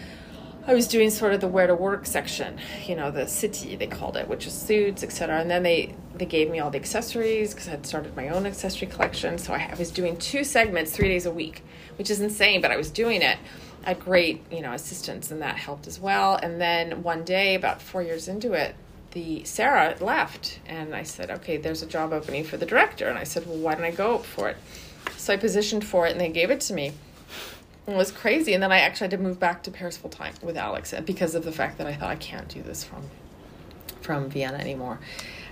I 0.65 0.73
was 0.73 0.87
doing 0.87 1.09
sort 1.09 1.33
of 1.33 1.41
the 1.41 1.47
where 1.47 1.67
to 1.67 1.75
work 1.75 2.05
section, 2.05 2.57
you 2.85 2.95
know, 2.95 3.11
the 3.11 3.27
city 3.27 3.75
they 3.75 3.87
called 3.87 4.15
it, 4.15 4.29
which 4.29 4.47
is 4.47 4.53
suits, 4.53 5.03
etc. 5.03 5.41
And 5.41 5.51
then 5.51 5.63
they 5.63 5.93
they 6.15 6.25
gave 6.25 6.49
me 6.49 6.59
all 6.59 6.69
the 6.69 6.77
accessories 6.77 7.53
because 7.53 7.67
I 7.67 7.71
had 7.71 7.85
started 7.85 8.15
my 8.15 8.29
own 8.29 8.45
accessory 8.45 8.87
collection. 8.87 9.37
So 9.37 9.51
I, 9.51 9.69
I 9.71 9.75
was 9.75 9.91
doing 9.91 10.15
two 10.15 10.45
segments, 10.45 10.91
three 10.91 11.09
days 11.09 11.25
a 11.25 11.31
week, 11.31 11.63
which 11.97 12.09
is 12.09 12.21
insane, 12.21 12.61
but 12.61 12.71
I 12.71 12.77
was 12.77 12.91
doing 12.91 13.21
it. 13.21 13.37
I 13.83 13.89
had 13.89 13.99
great, 13.99 14.41
you 14.49 14.61
know, 14.61 14.71
assistants, 14.71 15.31
and 15.31 15.41
that 15.41 15.57
helped 15.57 15.85
as 15.85 15.99
well. 15.99 16.35
And 16.35 16.61
then 16.61 17.03
one 17.03 17.25
day, 17.25 17.55
about 17.55 17.81
four 17.81 18.01
years 18.01 18.29
into 18.29 18.53
it, 18.53 18.75
the 19.11 19.43
Sarah 19.43 19.97
left, 19.99 20.59
and 20.65 20.95
I 20.95 21.03
said, 21.03 21.29
"Okay, 21.29 21.57
there's 21.57 21.81
a 21.81 21.87
job 21.87 22.13
opening 22.13 22.45
for 22.45 22.55
the 22.55 22.65
director." 22.65 23.09
And 23.09 23.19
I 23.19 23.25
said, 23.25 23.45
"Well, 23.45 23.57
why 23.57 23.75
don't 23.75 23.83
I 23.83 23.91
go 23.91 24.19
for 24.19 24.47
it?" 24.47 24.57
So 25.17 25.33
I 25.33 25.37
positioned 25.37 25.85
for 25.85 26.07
it, 26.07 26.13
and 26.13 26.21
they 26.21 26.29
gave 26.29 26.51
it 26.51 26.61
to 26.61 26.73
me. 26.73 26.93
It 27.85 27.95
was 27.95 28.11
crazy, 28.11 28.53
and 28.53 28.63
then 28.63 28.71
I 28.71 28.79
actually 28.79 29.05
had 29.05 29.11
to 29.11 29.17
move 29.17 29.39
back 29.39 29.63
to 29.63 29.71
Paris 29.71 29.97
full 29.97 30.09
time 30.09 30.33
with 30.41 30.55
Alex 30.55 30.93
because 31.05 31.35
of 31.35 31.43
the 31.43 31.51
fact 31.51 31.77
that 31.79 31.87
I 31.87 31.93
thought 31.93 32.09
I 32.09 32.15
can't 32.15 32.47
do 32.47 32.61
this 32.61 32.83
from 32.83 33.03
from 34.01 34.29
Vienna 34.29 34.57
anymore. 34.57 34.99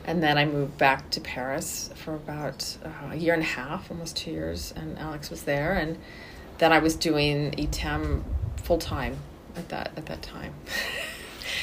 And 0.06 0.22
then 0.22 0.38
I 0.38 0.46
moved 0.46 0.78
back 0.78 1.10
to 1.12 1.22
Paris 1.22 1.90
for 1.96 2.16
about 2.16 2.78
uh, 2.84 3.12
a 3.12 3.16
year 3.16 3.34
and 3.34 3.44
a 3.44 3.46
half, 3.46 3.92
almost 3.92 4.18
two 4.18 4.32
years, 4.32 4.74
and 4.76 4.98
Alex 4.98 5.30
was 5.30 5.44
there, 5.44 5.74
and 5.74 5.98
then 6.58 6.72
I 6.74 6.80
was 6.80 6.96
doing 6.96 7.52
ETAM 7.52 8.24
full 8.58 8.78
time 8.78 9.18
at 9.56 9.70
that 9.70 9.92
at 9.98 10.06
that 10.08 10.22
time. 10.22 10.54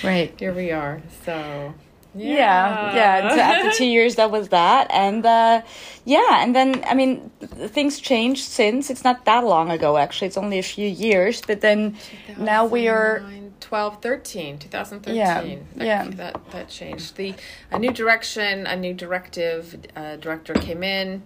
Right. 0.04 0.32
Here 0.38 0.52
we 0.52 0.70
are. 0.70 1.02
So 1.24 1.74
yeah, 2.14 2.94
yeah. 2.94 3.30
So 3.30 3.40
after 3.40 3.70
two 3.72 3.86
years, 3.86 4.16
that 4.16 4.30
was 4.30 4.48
that, 4.48 4.90
and 4.90 5.24
uh, 5.24 5.62
yeah, 6.04 6.42
and 6.42 6.54
then 6.54 6.82
I 6.86 6.94
mean, 6.94 7.30
things 7.40 8.00
changed 8.00 8.44
since. 8.44 8.90
It's 8.90 9.04
not 9.04 9.24
that 9.24 9.44
long 9.44 9.70
ago, 9.70 9.96
actually. 9.96 10.28
It's 10.28 10.36
only 10.36 10.58
a 10.58 10.62
few 10.62 10.88
years, 10.88 11.42
but 11.46 11.60
then 11.60 11.96
now 12.38 12.64
we 12.66 12.88
are 12.88 13.22
12, 13.60 14.02
13, 14.02 14.58
2013. 14.58 15.16
Yeah, 15.16 15.42
that, 15.76 15.86
yeah. 15.86 16.04
That 16.10 16.50
that 16.50 16.68
changed. 16.68 17.16
The 17.16 17.34
a 17.70 17.78
new 17.78 17.92
direction, 17.92 18.66
a 18.66 18.76
new 18.76 18.94
directive 18.94 19.76
uh, 19.94 20.16
director 20.16 20.54
came 20.54 20.82
in. 20.82 21.22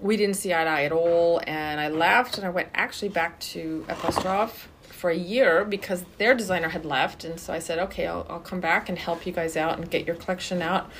We 0.00 0.16
didn't 0.16 0.36
see 0.36 0.52
eye 0.52 0.64
to 0.64 0.70
eye 0.70 0.84
at 0.84 0.92
all, 0.92 1.40
and 1.46 1.80
I 1.80 1.88
left, 1.88 2.36
and 2.36 2.46
I 2.46 2.50
went 2.50 2.68
actually 2.74 3.08
back 3.08 3.40
to 3.40 3.86
Apostrophe 3.88 4.68
for 5.06 5.10
a 5.10 5.16
year 5.16 5.64
because 5.64 6.04
their 6.18 6.34
designer 6.34 6.70
had 6.70 6.84
left. 6.84 7.22
And 7.22 7.38
so 7.38 7.52
i 7.52 7.60
said 7.60 7.78
okay 7.78 8.08
i'll, 8.08 8.26
I'll 8.28 8.40
come 8.40 8.58
back 8.58 8.88
and 8.88 8.98
help 8.98 9.24
you 9.24 9.32
guys 9.32 9.56
out 9.56 9.78
and 9.78 9.88
get 9.88 10.04
your 10.04 10.16
collection 10.16 10.60
out. 10.60 10.90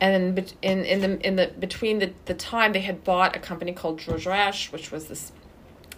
And 0.00 0.38
in, 0.62 0.84
in 0.86 1.00
the 1.02 1.26
in 1.26 1.36
the 1.36 1.48
between 1.58 1.98
the, 1.98 2.14
the 2.24 2.32
time 2.32 2.72
they 2.72 2.80
had 2.80 3.04
bought 3.04 3.36
a 3.36 3.38
company 3.38 3.72
called 3.72 3.98
george 3.98 4.24
rech 4.24 4.72
which 4.72 4.90
was 4.90 5.08
this 5.08 5.30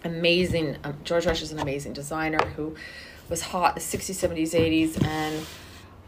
amazing 0.03 0.77
um, 0.83 0.97
george 1.05 1.25
rech 1.25 1.41
is 1.41 1.51
an 1.53 1.59
amazing 1.59 1.93
designer 1.93 2.43
who 2.55 2.75
was 3.29 3.41
hot 3.41 3.75
the 3.75 3.81
60s 3.81 4.27
70s 4.27 4.51
80s 4.51 5.03
and 5.03 5.45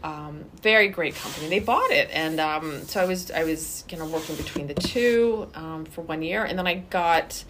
um, 0.02 0.44
very 0.62 0.88
great 0.88 1.14
company. 1.14 1.48
They 1.48 1.58
bought 1.58 1.90
it, 1.90 2.08
and 2.12 2.40
um, 2.40 2.82
so 2.84 3.00
I 3.00 3.04
was 3.04 3.30
I 3.30 3.44
was 3.44 3.84
you 3.90 3.98
know 3.98 4.06
working 4.06 4.36
between 4.36 4.66
the 4.66 4.74
two 4.74 5.48
um, 5.54 5.84
for 5.84 6.02
one 6.02 6.22
year, 6.22 6.44
and 6.44 6.58
then 6.58 6.66
I 6.66 6.76
got 6.76 7.44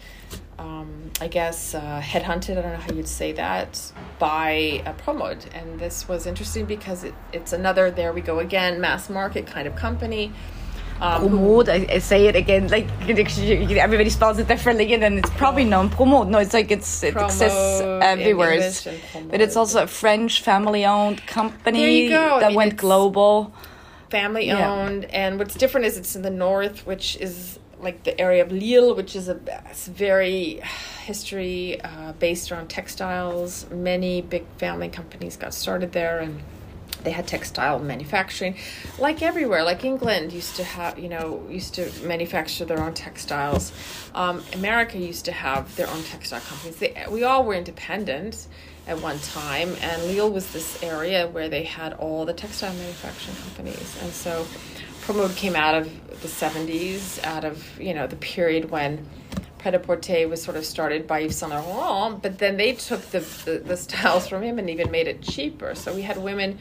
um, 0.59 1.11
I 1.19 1.27
guess 1.27 1.73
uh, 1.73 2.01
headhunted. 2.03 2.57
I 2.57 2.61
don't 2.61 2.73
know 2.73 2.77
how 2.77 2.93
you'd 2.93 3.07
say 3.07 3.31
that 3.33 3.91
by 4.19 4.83
a 4.85 4.93
Promod, 4.93 5.45
and 5.53 5.79
this 5.79 6.07
was 6.07 6.25
interesting 6.25 6.65
because 6.65 7.03
it, 7.03 7.13
it's 7.31 7.53
another 7.53 7.89
there 7.89 8.11
we 8.11 8.21
go 8.21 8.39
again 8.39 8.81
mass 8.81 9.09
market 9.09 9.47
kind 9.47 9.67
of 9.67 9.75
company 9.75 10.33
um, 11.01 11.67
I, 11.67 11.87
I, 11.89 11.97
say 11.97 12.27
it 12.27 12.35
again, 12.35 12.67
like 12.67 12.87
everybody 13.09 14.09
spells 14.11 14.37
it 14.37 14.47
differently, 14.47 14.93
and 14.93 15.01
then 15.01 15.17
it's 15.17 15.31
probably 15.31 15.63
known 15.63 15.89
Promode. 15.89 16.29
No, 16.29 16.37
it's 16.37 16.53
like 16.53 16.69
it's 16.69 17.01
it 17.01 17.15
exists 17.17 17.81
everywhere, 17.81 18.71
but 19.29 19.41
it's 19.41 19.55
also 19.55 19.81
a 19.83 19.87
French 19.87 20.41
family-owned 20.41 21.25
company 21.25 22.09
that 22.09 22.43
I 22.43 22.47
mean, 22.49 22.55
went 22.55 22.77
global. 22.77 23.51
Family 24.11 24.51
owned, 24.51 25.03
yeah. 25.03 25.09
and 25.25 25.39
what's 25.39 25.55
different 25.55 25.87
is 25.87 25.97
it's 25.97 26.15
in 26.15 26.21
the 26.21 26.29
north, 26.29 26.85
which 26.85 27.15
is 27.15 27.57
like 27.79 28.03
the 28.03 28.19
area 28.21 28.43
of 28.43 28.51
Lille, 28.51 28.93
which 28.93 29.15
is 29.15 29.27
a 29.27 29.39
very 29.87 30.61
history 31.03 31.81
uh, 31.81 32.11
based 32.13 32.51
around 32.51 32.69
textiles. 32.69 33.65
Many 33.71 34.21
big 34.21 34.45
family 34.57 34.89
companies 34.89 35.35
got 35.35 35.55
started 35.55 35.93
there, 35.93 36.19
and 36.19 36.41
they 37.03 37.11
had 37.11 37.27
textile 37.27 37.79
manufacturing. 37.79 38.55
Like 38.99 39.21
everywhere 39.21 39.63
like 39.63 39.83
england 39.83 40.33
used 40.33 40.55
to 40.57 40.63
have 40.63 40.99
you 40.99 41.09
know 41.09 41.45
used 41.49 41.73
to 41.75 41.91
manufacture 42.03 42.65
their 42.65 42.81
own 42.81 42.93
textiles. 42.93 43.71
Um, 44.13 44.43
america 44.53 44.97
used 44.97 45.25
to 45.25 45.31
have 45.31 45.75
their 45.75 45.89
own 45.89 46.03
textile 46.03 46.41
companies. 46.41 46.77
They, 46.77 47.05
we 47.09 47.23
all 47.23 47.43
were 47.43 47.55
independent 47.55 48.47
at 48.87 48.99
one 49.01 49.19
time 49.19 49.75
and 49.81 50.03
lille 50.05 50.31
was 50.31 50.51
this 50.53 50.81
area 50.81 51.27
where 51.27 51.49
they 51.49 51.63
had 51.63 51.93
all 51.93 52.25
the 52.25 52.33
textile 52.33 52.73
manufacturing 52.73 53.37
companies. 53.37 53.97
And 54.01 54.11
so 54.11 54.45
promode 55.01 55.35
came 55.35 55.55
out 55.55 55.75
of 55.75 56.21
the 56.21 56.27
70s 56.27 57.23
out 57.23 57.43
of 57.43 57.79
you 57.79 57.93
know 57.93 58.07
the 58.07 58.15
period 58.15 58.69
when 58.69 59.07
pret-a-porter 59.61 60.27
was 60.27 60.41
sort 60.41 60.57
of 60.57 60.65
started 60.65 61.05
by 61.05 61.19
Yves 61.19 61.37
Saint 61.37 61.51
Laurent, 61.51 62.21
but 62.21 62.39
then 62.39 62.57
they 62.57 62.73
took 62.73 63.01
the, 63.11 63.19
the, 63.45 63.59
the 63.59 63.77
styles 63.77 64.27
from 64.27 64.41
him 64.41 64.57
and 64.57 64.69
even 64.69 64.89
made 64.89 65.07
it 65.07 65.21
cheaper. 65.21 65.75
So 65.75 65.93
we 65.93 66.01
had 66.01 66.17
women 66.17 66.57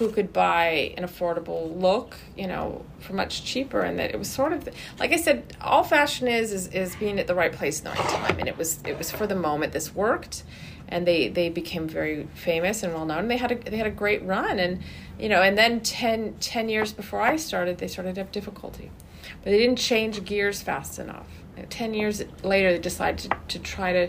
who 0.00 0.10
could 0.10 0.32
buy 0.32 0.94
an 0.96 1.04
affordable 1.04 1.78
look, 1.78 2.16
you 2.34 2.46
know, 2.46 2.82
for 3.00 3.12
much 3.12 3.44
cheaper, 3.44 3.82
and 3.82 3.98
that 3.98 4.10
it 4.10 4.18
was 4.18 4.30
sort 4.30 4.54
of 4.54 4.66
like 4.98 5.12
I 5.12 5.16
said, 5.16 5.54
all 5.60 5.84
fashion 5.84 6.26
is 6.26 6.52
is, 6.52 6.68
is 6.68 6.96
being 6.96 7.20
at 7.20 7.26
the 7.26 7.34
right 7.34 7.52
place 7.52 7.80
in 7.80 7.84
the 7.84 7.90
right 7.90 8.08
time, 8.08 8.38
and 8.38 8.48
it 8.48 8.56
was 8.56 8.80
it 8.86 8.96
was 8.96 9.10
for 9.10 9.26
the 9.26 9.34
moment. 9.34 9.74
This 9.74 9.94
worked, 9.94 10.42
and 10.88 11.06
they 11.06 11.28
they 11.28 11.50
became 11.50 11.86
very 11.86 12.26
famous 12.32 12.82
and 12.82 12.94
well 12.94 13.04
known. 13.04 13.28
They 13.28 13.36
had 13.36 13.52
a 13.52 13.56
they 13.56 13.76
had 13.76 13.86
a 13.86 13.90
great 13.90 14.24
run, 14.24 14.58
and 14.58 14.80
you 15.18 15.28
know, 15.28 15.42
and 15.42 15.58
then 15.58 15.80
10, 15.80 16.36
10 16.40 16.70
years 16.70 16.94
before 16.94 17.20
I 17.20 17.36
started, 17.36 17.76
they 17.76 17.88
started 17.88 18.14
to 18.14 18.22
have 18.22 18.32
difficulty, 18.32 18.90
but 19.44 19.50
they 19.50 19.58
didn't 19.58 19.76
change 19.76 20.24
gears 20.24 20.62
fast 20.62 20.98
enough. 20.98 21.26
Ten 21.68 21.92
years 21.92 22.22
later, 22.42 22.72
they 22.72 22.78
decided 22.78 23.30
to, 23.30 23.36
to 23.48 23.58
try 23.58 23.92
to 23.92 24.08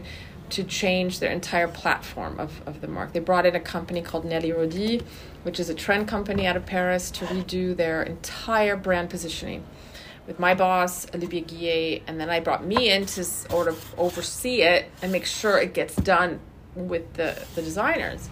to 0.52 0.64
change 0.64 1.20
their 1.20 1.32
entire 1.32 1.68
platform 1.68 2.40
of, 2.40 2.62
of 2.68 2.82
the 2.82 2.88
mark. 2.88 3.14
They 3.14 3.20
brought 3.20 3.46
in 3.46 3.56
a 3.56 3.60
company 3.60 4.02
called 4.02 4.26
Nelly 4.26 4.52
Rodi, 4.52 5.04
which 5.44 5.60
is 5.60 5.70
a 5.70 5.74
trend 5.74 6.08
company 6.08 6.46
out 6.46 6.56
of 6.56 6.66
Paris, 6.66 7.12
to 7.12 7.26
redo 7.26 7.76
their 7.76 8.04
entire 8.04 8.76
brand 8.76 9.10
positioning. 9.10 9.64
With 10.28 10.40
my 10.40 10.54
boss, 10.54 11.08
Olivier 11.16 11.42
Guillet, 11.42 12.04
and 12.08 12.20
then 12.20 12.30
I 12.30 12.40
brought 12.40 12.64
me 12.64 12.92
in 12.92 13.06
to 13.08 13.24
sort 13.24 13.68
of 13.68 13.96
oversee 13.98 14.62
it 14.62 14.86
and 15.02 15.12
make 15.12 15.26
sure 15.26 15.58
it 15.58 15.74
gets 15.74 15.96
done 15.96 16.40
with 16.76 17.14
the, 17.14 17.44
the 17.56 17.62
designers. 17.62 18.30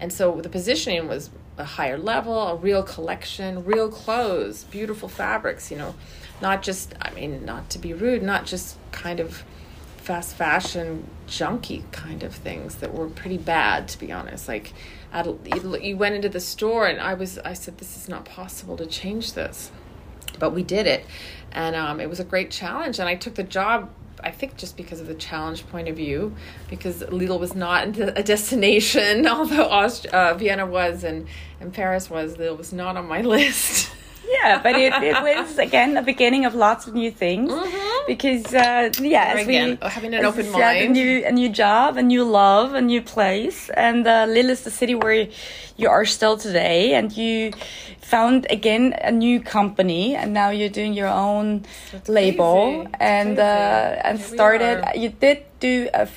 And 0.00 0.12
so 0.12 0.40
the 0.40 0.48
positioning 0.48 1.08
was 1.08 1.30
a 1.56 1.64
higher 1.64 1.98
level, 1.98 2.48
a 2.48 2.56
real 2.56 2.82
collection, 2.82 3.64
real 3.64 3.88
clothes, 3.88 4.64
beautiful 4.64 5.08
fabrics, 5.08 5.70
you 5.70 5.76
know, 5.76 5.94
not 6.40 6.62
just, 6.62 6.94
I 7.00 7.10
mean, 7.12 7.44
not 7.44 7.70
to 7.70 7.78
be 7.78 7.92
rude, 7.92 8.22
not 8.22 8.46
just 8.46 8.76
kind 8.92 9.20
of 9.20 9.44
fast 10.10 10.34
fashion 10.34 11.06
junky 11.28 11.84
kind 11.92 12.24
of 12.24 12.34
things 12.34 12.74
that 12.76 12.92
were 12.92 13.06
pretty 13.06 13.38
bad 13.38 13.86
to 13.86 13.96
be 13.96 14.10
honest. 14.10 14.48
Like 14.48 14.72
you 15.84 15.96
went 15.96 16.16
into 16.16 16.28
the 16.28 16.40
store 16.40 16.88
and 16.88 17.00
i 17.00 17.14
was 17.14 17.38
i 17.38 17.52
said 17.52 17.78
this 17.78 17.96
is 17.96 18.08
not 18.08 18.24
possible 18.24 18.76
to 18.76 18.86
change 18.86 19.34
this. 19.34 19.70
But 20.40 20.50
we 20.50 20.64
did 20.64 20.88
it. 20.88 21.06
And 21.52 21.76
um, 21.76 22.00
it 22.00 22.08
was 22.08 22.18
a 22.18 22.24
great 22.24 22.50
challenge. 22.50 22.98
And 22.98 23.08
i 23.08 23.14
took 23.14 23.36
the 23.36 23.44
job 23.44 23.88
I 24.22 24.32
think 24.32 24.56
just 24.56 24.76
because 24.76 25.00
of 25.00 25.06
the 25.06 25.14
challenge 25.14 25.64
point 25.68 25.86
of 25.86 25.94
view, 25.96 26.34
because 26.68 27.02
Lille 27.02 27.38
was 27.38 27.54
not 27.54 27.96
a 28.22 28.24
destination, 28.24 29.26
although 29.36 29.68
Aust- 29.68 30.06
uh, 30.06 30.34
Vienna 30.34 30.66
was 30.66 31.04
and, 31.04 31.28
and 31.60 31.72
Paris 31.72 32.10
was, 32.10 32.36
Lille 32.36 32.56
was 32.56 32.72
not 32.72 32.96
on 32.96 33.06
my 33.06 33.20
list. 33.36 33.92
yeah, 34.28 34.60
but 34.60 34.74
it, 34.74 34.92
it 34.92 35.22
was 35.22 35.56
again 35.58 35.94
the 35.94 36.02
beginning 36.02 36.46
of 36.46 36.56
lots 36.56 36.88
of 36.88 36.94
new 36.94 37.12
things. 37.12 37.52
Mm-hmm. 37.52 37.89
Because 38.10 38.52
uh, 38.52 38.90
yeah, 39.00 39.34
as 39.34 39.46
again, 39.46 39.78
we, 39.80 39.88
having 39.88 40.14
an 40.14 40.24
open 40.24 40.50
mind, 40.50 40.78
a 40.82 40.88
new 40.88 41.24
a 41.24 41.30
new 41.30 41.48
job, 41.48 41.96
a 41.96 42.02
new 42.02 42.24
love, 42.24 42.74
a 42.74 42.80
new 42.80 43.00
place, 43.00 43.70
and 43.70 44.04
uh, 44.04 44.26
Lille 44.28 44.50
is 44.50 44.62
the 44.62 44.70
city 44.70 44.96
where 44.96 45.28
you 45.80 45.88
are 45.88 46.04
still 46.04 46.36
today, 46.36 46.94
and 46.94 47.16
you 47.16 47.52
found 48.00 48.46
again 48.50 48.94
a 49.00 49.12
new 49.12 49.40
company, 49.40 50.14
and 50.14 50.32
now 50.32 50.50
you're 50.50 50.68
doing 50.80 50.92
your 50.92 51.08
own 51.08 51.64
That's 51.92 52.08
label, 52.08 52.82
crazy. 52.82 52.94
and 53.00 53.38
uh, 53.38 54.00
and 54.04 54.20
started. 54.20 54.84
You 54.94 55.10
did 55.10 55.44
do 55.60 55.88
a, 55.92 56.08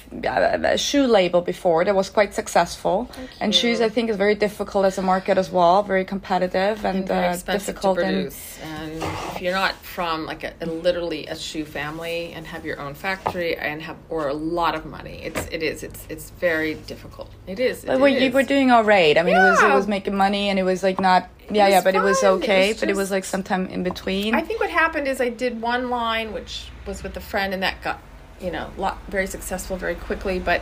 a, 0.64 0.78
shoe 0.78 1.06
label 1.06 1.42
before 1.42 1.84
that 1.86 1.94
was 1.94 2.10
quite 2.10 2.34
successful. 2.34 3.12
And 3.40 3.54
shoes, 3.54 3.82
I 3.82 3.90
think, 3.90 4.10
is 4.10 4.16
very 4.16 4.36
difficult 4.36 4.86
as 4.86 4.98
a 4.98 5.02
market 5.02 5.38
as 5.38 5.52
well, 5.52 5.84
very 5.84 6.06
competitive 6.06 6.86
and, 6.86 7.00
and 7.00 7.08
very 7.08 7.28
uh, 7.28 7.38
difficult. 7.38 7.98
To 7.98 8.04
produce. 8.04 8.60
And 8.64 9.04
if 9.04 9.42
you're 9.42 9.54
not 9.54 9.76
from 9.76 10.26
like 10.26 10.44
a, 10.44 10.54
a, 10.62 10.66
literally 10.66 11.28
a 11.28 11.36
shoe 11.36 11.66
family 11.66 12.32
and 12.34 12.48
have 12.48 12.66
your 12.66 12.80
own 12.80 12.96
factory 12.96 13.56
and 13.58 13.82
have 13.82 13.98
or 14.10 14.30
a 14.30 14.34
lot 14.34 14.76
of 14.76 14.86
money, 14.86 15.22
it's 15.24 15.46
it 15.52 15.62
is 15.62 15.84
it's 15.84 16.06
it's 16.10 16.30
very 16.32 16.76
difficult. 16.76 17.30
It 17.46 17.60
is. 17.60 17.84
It, 17.84 17.88
but 17.88 18.02
it 18.02 18.22
you 18.22 18.32
were 18.32 18.44
doing 18.44 18.72
all 18.72 18.84
right. 18.84 19.18
I 19.18 19.24
mean, 19.24 19.36
yeah. 19.36 19.48
it 19.48 19.52
was 19.52 19.53
it 19.62 19.74
was 19.74 19.88
making 19.88 20.16
money 20.16 20.50
and 20.50 20.58
it 20.58 20.64
was 20.64 20.84
like 20.84 21.00
not 21.00 21.30
yeah 21.50 21.68
yeah, 21.68 21.82
but 21.82 21.94
fun. 21.94 22.04
it 22.04 22.08
was 22.08 22.24
okay. 22.24 22.70
It 22.70 22.74
was 22.74 22.80
but 22.80 22.90
it 22.90 22.96
was 22.96 23.12
like 23.12 23.26
sometime 23.26 23.68
in 23.68 23.84
between. 23.84 24.36
I 24.36 24.42
think 24.42 24.60
what 24.60 24.70
happened 24.70 25.08
is 25.08 25.20
I 25.22 25.30
did 25.30 25.62
one 25.62 25.90
line 25.90 26.34
which 26.34 26.70
was 26.86 27.04
with 27.04 27.16
a 27.18 27.22
friend 27.22 27.54
and 27.54 27.64
that 27.64 27.82
got 27.82 28.00
you 28.44 28.52
know, 28.52 28.70
lot, 28.78 29.00
very 29.08 29.26
successful 29.26 29.78
very 29.78 29.96
quickly, 29.96 30.38
but 30.38 30.62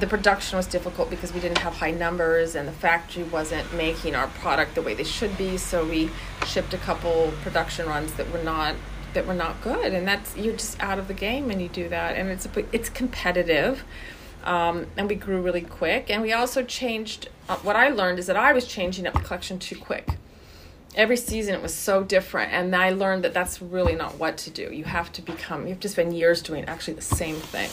the 0.00 0.06
production 0.06 0.56
was 0.56 0.66
difficult 0.66 1.08
because 1.08 1.32
we 1.32 1.40
didn't 1.40 1.58
have 1.58 1.74
high 1.74 1.92
numbers 1.92 2.54
and 2.54 2.68
the 2.68 2.72
factory 2.72 3.22
wasn't 3.22 3.72
making 3.74 4.14
our 4.14 4.26
product 4.26 4.74
the 4.74 4.82
way 4.82 4.92
they 4.92 5.04
should 5.04 5.36
be. 5.38 5.56
So 5.56 5.84
we 5.84 6.10
shipped 6.46 6.74
a 6.74 6.78
couple 6.78 7.32
production 7.42 7.86
runs 7.86 8.12
that 8.14 8.30
were 8.30 8.42
not 8.42 8.74
that 9.14 9.26
were 9.26 9.34
not 9.34 9.62
good, 9.62 9.94
and 9.94 10.06
that's 10.06 10.36
you're 10.36 10.56
just 10.56 10.80
out 10.82 10.98
of 10.98 11.06
the 11.06 11.14
game 11.14 11.46
when 11.46 11.60
you 11.60 11.68
do 11.68 11.88
that, 11.88 12.16
and 12.16 12.28
it's 12.28 12.48
it's 12.72 12.88
competitive. 12.88 13.84
Um, 14.42 14.88
and 14.96 15.08
we 15.08 15.14
grew 15.14 15.40
really 15.40 15.62
quick, 15.62 16.10
and 16.10 16.20
we 16.20 16.32
also 16.32 16.62
changed. 16.62 17.28
Uh, 17.48 17.56
what 17.56 17.76
I 17.76 17.88
learned 17.88 18.18
is 18.18 18.26
that 18.26 18.36
I 18.36 18.52
was 18.52 18.66
changing 18.66 19.06
up 19.06 19.14
the 19.14 19.20
collection 19.20 19.58
too 19.58 19.76
quick. 19.76 20.08
Every 20.94 21.16
season 21.16 21.54
it 21.54 21.60
was 21.60 21.74
so 21.74 22.04
different 22.04 22.52
and 22.52 22.74
i 22.74 22.90
learned 22.90 23.24
that 23.24 23.34
that's 23.34 23.60
really 23.60 23.96
not 23.96 24.18
what 24.18 24.38
to 24.38 24.50
do. 24.50 24.72
You 24.72 24.84
have 24.84 25.12
to 25.14 25.22
become 25.22 25.62
you 25.62 25.70
have 25.70 25.80
to 25.80 25.88
spend 25.88 26.16
years 26.16 26.40
doing 26.40 26.64
actually 26.66 26.94
the 26.94 27.02
same 27.02 27.36
thing 27.36 27.68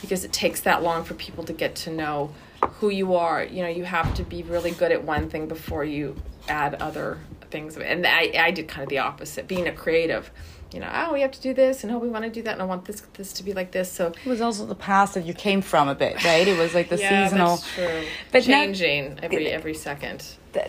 because 0.00 0.22
it 0.22 0.32
takes 0.32 0.60
that 0.60 0.82
long 0.82 1.02
for 1.02 1.14
people 1.14 1.44
to 1.44 1.52
get 1.52 1.74
to 1.76 1.90
know 1.90 2.30
who 2.74 2.90
you 2.90 3.14
are. 3.14 3.42
You 3.42 3.62
know 3.62 3.68
you 3.68 3.84
have 3.84 4.14
to 4.14 4.22
be 4.22 4.42
really 4.42 4.70
good 4.70 4.92
at 4.92 5.02
one 5.02 5.30
thing 5.30 5.48
before 5.48 5.82
you 5.82 6.16
add 6.46 6.74
other 6.74 7.18
things. 7.50 7.76
And 7.78 8.06
i, 8.06 8.32
I 8.38 8.50
did 8.50 8.68
kind 8.68 8.82
of 8.82 8.90
the 8.90 8.98
opposite 8.98 9.48
being 9.48 9.66
a 9.66 9.72
creative 9.72 10.30
you 10.72 10.80
know, 10.80 10.90
oh, 10.92 11.14
we 11.14 11.22
have 11.22 11.30
to 11.32 11.40
do 11.40 11.54
this, 11.54 11.82
and 11.82 11.92
oh, 11.92 11.98
we 11.98 12.08
want 12.08 12.24
to 12.24 12.30
do 12.30 12.42
that, 12.42 12.52
and 12.52 12.62
I 12.62 12.66
want 12.66 12.84
this 12.84 13.00
this 13.14 13.32
to 13.34 13.42
be 13.42 13.54
like 13.54 13.72
this. 13.72 13.90
So 13.90 14.08
it 14.08 14.28
was 14.28 14.42
also 14.42 14.66
the 14.66 14.74
past 14.74 15.14
that 15.14 15.24
you 15.24 15.32
came 15.32 15.62
from 15.62 15.88
a 15.88 15.94
bit, 15.94 16.22
right? 16.24 16.46
It 16.46 16.58
was 16.58 16.74
like 16.74 16.90
the 16.90 16.98
yeah, 17.00 17.24
seasonal, 17.24 17.56
that's 17.56 17.74
true. 17.74 18.04
but 18.32 18.42
changing 18.42 19.14
now, 19.14 19.20
every 19.22 19.48
every 19.48 19.74
second. 19.74 20.24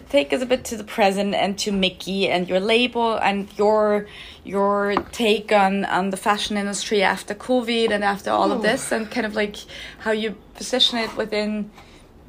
Take 0.10 0.34
us 0.34 0.42
a 0.42 0.46
bit 0.46 0.66
to 0.66 0.78
the 0.78 0.84
present 0.84 1.34
and 1.34 1.58
to 1.60 1.72
Micky 1.72 2.30
and 2.30 2.48
your 2.48 2.60
label 2.60 3.16
and 3.16 3.50
your 3.58 4.08
your 4.44 4.96
take 5.12 5.52
on 5.52 5.84
on 5.86 6.12
the 6.12 6.18
fashion 6.18 6.58
industry 6.58 7.02
after 7.02 7.34
COVID 7.34 7.90
and 7.90 8.04
after 8.04 8.30
all 8.30 8.52
Ooh. 8.52 8.56
of 8.56 8.62
this, 8.62 8.94
and 8.94 9.12
kind 9.12 9.26
of 9.26 9.36
like 9.36 9.58
how 10.00 10.12
you 10.12 10.36
position 10.56 11.00
it 11.00 11.18
within 11.18 11.72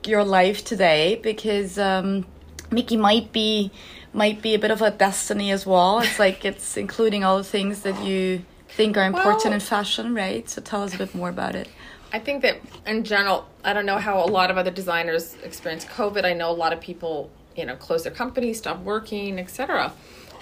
your 0.05 0.25
life 0.25 0.65
today, 0.65 1.21
because 1.23 1.79
um, 1.79 2.27
Micky 2.73 2.97
might 2.97 3.31
be 3.33 3.71
might 4.13 4.43
be 4.43 4.55
a 4.55 4.59
bit 4.59 4.71
of 4.71 4.83
a 4.83 4.91
destiny 4.91 5.51
as 5.51 5.67
well. 5.67 6.01
It's 6.01 6.19
like 6.25 6.45
it's 6.45 6.77
including 6.77 7.25
all 7.25 7.39
the 7.39 7.45
things 7.45 7.83
that 7.83 8.03
you 8.05 8.45
think 8.69 8.97
are 8.97 9.05
important 9.05 9.47
well, 9.47 9.55
in 9.55 9.61
fashion, 9.61 10.15
right? 10.15 10.49
So 10.49 10.61
tell 10.61 10.83
us 10.83 10.95
a 10.95 10.99
bit 10.99 11.15
more 11.15 11.29
about 11.29 11.55
it. 11.55 11.69
I 12.13 12.19
think 12.19 12.43
that 12.43 12.61
in 12.87 13.05
general, 13.05 13.47
I 13.63 13.73
don't 13.73 13.87
know 13.87 13.99
how 13.99 14.25
a 14.25 14.27
lot 14.27 14.51
of 14.51 14.59
other 14.59 14.71
designers 14.71 15.37
experience 15.45 15.85
COVID. 15.85 16.25
I 16.25 16.33
know 16.33 16.51
a 16.51 16.53
lot 16.53 16.73
of 16.73 16.81
people, 16.81 17.31
you 17.57 17.65
know, 17.65 17.77
close 17.77 18.03
their 18.03 18.13
companies, 18.13 18.59
stop 18.59 18.81
working, 18.81 19.39
etc. 19.39 19.93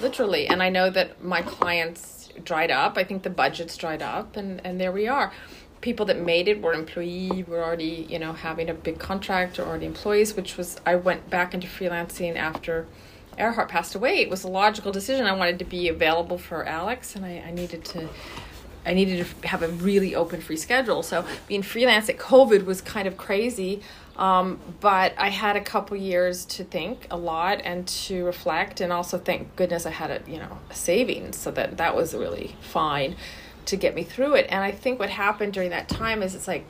Literally, 0.01 0.47
and 0.47 0.63
I 0.63 0.71
know 0.71 0.89
that 0.91 1.23
my 1.23 1.43
clients 1.43 2.31
dried 2.45 2.71
up. 2.71 2.97
I 2.97 3.05
think 3.05 3.23
the 3.23 3.31
budgets 3.31 3.77
dried 3.77 4.03
up, 4.03 4.37
and 4.37 4.61
and 4.65 4.81
there 4.81 4.93
we 4.93 5.09
are. 5.09 5.33
People 5.81 6.07
that 6.07 6.19
made 6.19 6.49
it 6.49 6.61
were 6.61 6.73
employee, 6.73 7.45
were 7.47 7.63
already, 7.63 8.07
you 8.09 8.19
know, 8.19 8.33
having 8.33 8.69
a 8.69 8.75
big 8.75 8.99
contract 8.99 9.59
or 9.59 9.67
already 9.67 9.87
employees, 9.87 10.35
which 10.35 10.57
was 10.57 10.81
I 10.87 10.97
went 10.97 11.29
back 11.31 11.55
into 11.55 11.67
freelancing 11.67 12.37
after 12.37 12.87
Erhard 13.39 13.69
passed 13.69 13.95
away, 13.95 14.19
it 14.19 14.31
was 14.31 14.45
a 14.45 14.49
logical 14.49 14.93
decision. 14.93 15.27
I 15.27 15.33
wanted 15.33 15.59
to 15.61 15.65
be 15.65 15.89
available 15.89 16.39
for 16.39 16.65
Alex, 16.65 17.17
and 17.17 17.25
I, 17.25 17.43
I 17.47 17.51
needed 17.51 17.85
to. 17.87 18.09
I 18.87 18.95
needed 18.95 19.27
to 19.27 19.49
have 19.49 19.63
a 19.63 19.69
really 19.69 20.15
open 20.15 20.41
free 20.41 20.57
schedule. 20.57 21.03
So 21.03 21.27
being 21.47 21.63
freelance 21.63 22.09
at 22.09 22.17
COVID 22.17 22.65
was 22.65 22.81
kind 22.81 23.07
of 23.07 23.19
crazy. 23.19 23.83
Um, 24.17 24.59
but 24.81 25.13
I 25.19 25.29
had 25.29 25.57
a 25.57 25.61
couple 25.61 25.97
years 25.97 26.45
to 26.47 26.65
think 26.65 27.07
a 27.11 27.17
lot 27.17 27.61
and 27.65 27.87
to 27.87 28.25
reflect, 28.25 28.81
and 28.81 28.93
also 28.93 29.19
thank 29.19 29.55
goodness 29.57 29.87
I 29.87 29.91
had 29.91 30.11
a 30.11 30.31
you 30.31 30.39
know 30.39 30.59
a 30.71 30.75
savings, 30.75 31.37
so 31.37 31.51
that 31.53 31.77
that 31.77 31.95
was 31.95 32.15
really 32.15 32.57
fine 32.61 33.15
to 33.67 33.77
get 33.77 33.95
me 33.95 34.03
through 34.03 34.35
it. 34.35 34.47
And 34.49 34.65
I 34.65 34.73
think 34.73 34.99
what 34.99 35.11
happened 35.11 35.53
during 35.53 35.71
that 35.71 35.89
time 35.89 36.23
is 36.23 36.35
it's 36.35 36.49
like, 36.49 36.65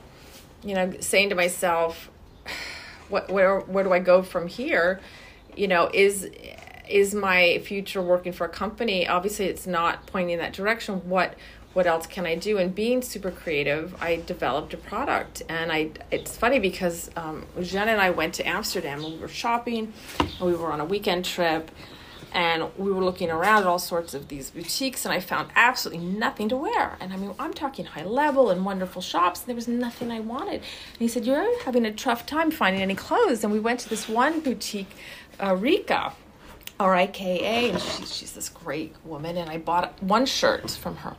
you 0.63 0.75
know, 0.75 0.93
saying 0.99 1.29
to 1.29 1.35
myself, 1.35 2.11
what 3.09 3.31
where 3.31 3.61
where 3.61 3.83
do 3.83 3.91
I 3.91 3.99
go 3.99 4.21
from 4.21 4.47
here? 4.47 4.99
You 5.55 5.67
know, 5.67 5.89
is 5.91 6.29
is 6.89 7.13
my 7.13 7.61
future 7.63 8.01
working 8.01 8.33
for 8.33 8.45
a 8.45 8.49
company 8.49 9.07
obviously 9.07 9.45
it's 9.45 9.67
not 9.67 10.05
pointing 10.07 10.31
in 10.31 10.39
that 10.39 10.53
direction. 10.53 11.07
What 11.07 11.35
what 11.73 11.85
else 11.85 12.07
can 12.07 12.25
i 12.25 12.35
do? 12.35 12.57
And 12.57 12.73
being 12.73 13.01
super 13.01 13.31
creative 13.31 13.95
i 14.01 14.21
developed 14.25 14.73
a 14.73 14.77
product. 14.77 15.43
And 15.47 15.71
i 15.71 15.91
it's 16.11 16.35
funny 16.35 16.59
because 16.59 17.11
um, 17.15 17.45
Jean 17.61 17.87
and 17.87 18.01
i 18.01 18.09
went 18.09 18.33
to 18.35 18.47
amsterdam 18.47 19.03
and 19.03 19.13
we 19.13 19.19
were 19.19 19.27
shopping 19.27 19.93
and 20.19 20.41
we 20.41 20.55
were 20.55 20.71
on 20.71 20.79
a 20.79 20.85
weekend 20.85 21.25
trip 21.25 21.69
and 22.31 22.69
we 22.77 22.91
were 22.91 23.03
looking 23.03 23.31
around 23.31 23.63
at 23.63 23.67
all 23.67 23.79
sorts 23.79 24.13
of 24.13 24.27
these 24.27 24.49
boutiques 24.49 25.05
and 25.05 25.13
i 25.13 25.19
found 25.19 25.49
absolutely 25.55 26.03
nothing 26.03 26.49
to 26.49 26.57
wear. 26.57 26.97
And 26.99 27.13
i 27.13 27.17
mean 27.17 27.35
i'm 27.37 27.53
talking 27.53 27.85
high 27.85 28.05
level 28.05 28.49
and 28.49 28.65
wonderful 28.65 29.03
shops 29.03 29.41
and 29.41 29.47
there 29.47 29.55
was 29.55 29.67
nothing 29.67 30.09
i 30.11 30.19
wanted. 30.19 30.55
And 30.55 30.99
he 30.99 31.07
said 31.07 31.25
you're 31.25 31.63
having 31.65 31.85
a 31.85 31.93
tough 31.93 32.25
time 32.25 32.49
finding 32.49 32.81
any 32.81 32.95
clothes. 32.95 33.43
And 33.43 33.53
we 33.53 33.59
went 33.59 33.79
to 33.81 33.89
this 33.89 34.09
one 34.09 34.39
boutique 34.39 34.91
uh, 35.39 35.55
rika 35.55 36.13
R 36.79 36.95
I 36.95 37.07
K 37.07 37.39
A, 37.39 37.71
and 37.71 37.81
she, 37.81 38.05
she's 38.05 38.31
this 38.33 38.49
great 38.49 38.95
woman. 39.03 39.37
And 39.37 39.49
I 39.49 39.57
bought 39.57 40.01
one 40.01 40.25
shirt 40.25 40.71
from 40.71 40.95
her, 40.97 41.15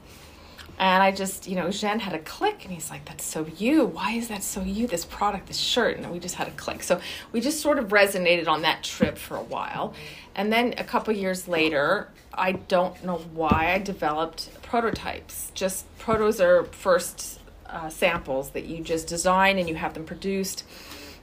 And 0.81 1.03
I 1.03 1.13
just, 1.13 1.47
you 1.47 1.57
know, 1.57 1.71
Jean 1.71 1.99
had 1.99 2.15
a 2.15 2.19
click 2.19 2.65
and 2.65 2.73
he's 2.73 2.89
like, 2.89 3.05
that's 3.05 3.23
so 3.23 3.47
you. 3.59 3.85
Why 3.85 4.13
is 4.13 4.29
that 4.29 4.43
so 4.43 4.63
you? 4.63 4.87
This 4.87 5.05
product, 5.05 5.49
this 5.49 5.59
shirt. 5.59 5.99
And 5.99 6.11
we 6.11 6.19
just 6.19 6.37
had 6.37 6.49
a 6.49 6.53
click. 6.53 6.83
So 6.83 7.03
we 7.33 7.43
just 7.43 7.61
sort 7.61 7.79
of 7.79 7.89
resonated 7.89 8.49
on 8.49 8.63
that 8.63 8.83
trip 8.83 9.19
for 9.19 9.37
a 9.37 9.43
while. 9.43 9.93
And 10.35 10.51
then 10.51 10.73
a 10.79 10.85
couple 10.85 11.13
years 11.13 11.47
later, 11.47 12.09
I 12.33 12.53
don't 12.53 13.05
know 13.05 13.19
why 13.35 13.73
I 13.75 13.79
developed 13.79 14.63
prototypes. 14.63 15.53
Just 15.55 15.85
protos 15.99 16.41
are 16.41 16.65
first 16.65 17.41
uh, 17.67 17.91
samples 17.91 18.51
that 18.53 18.65
you 18.65 18.83
just 18.83 19.07
design 19.07 19.59
and 19.59 19.69
you 19.69 19.75
have 19.75 19.93
them 19.93 20.07
produced 20.07 20.65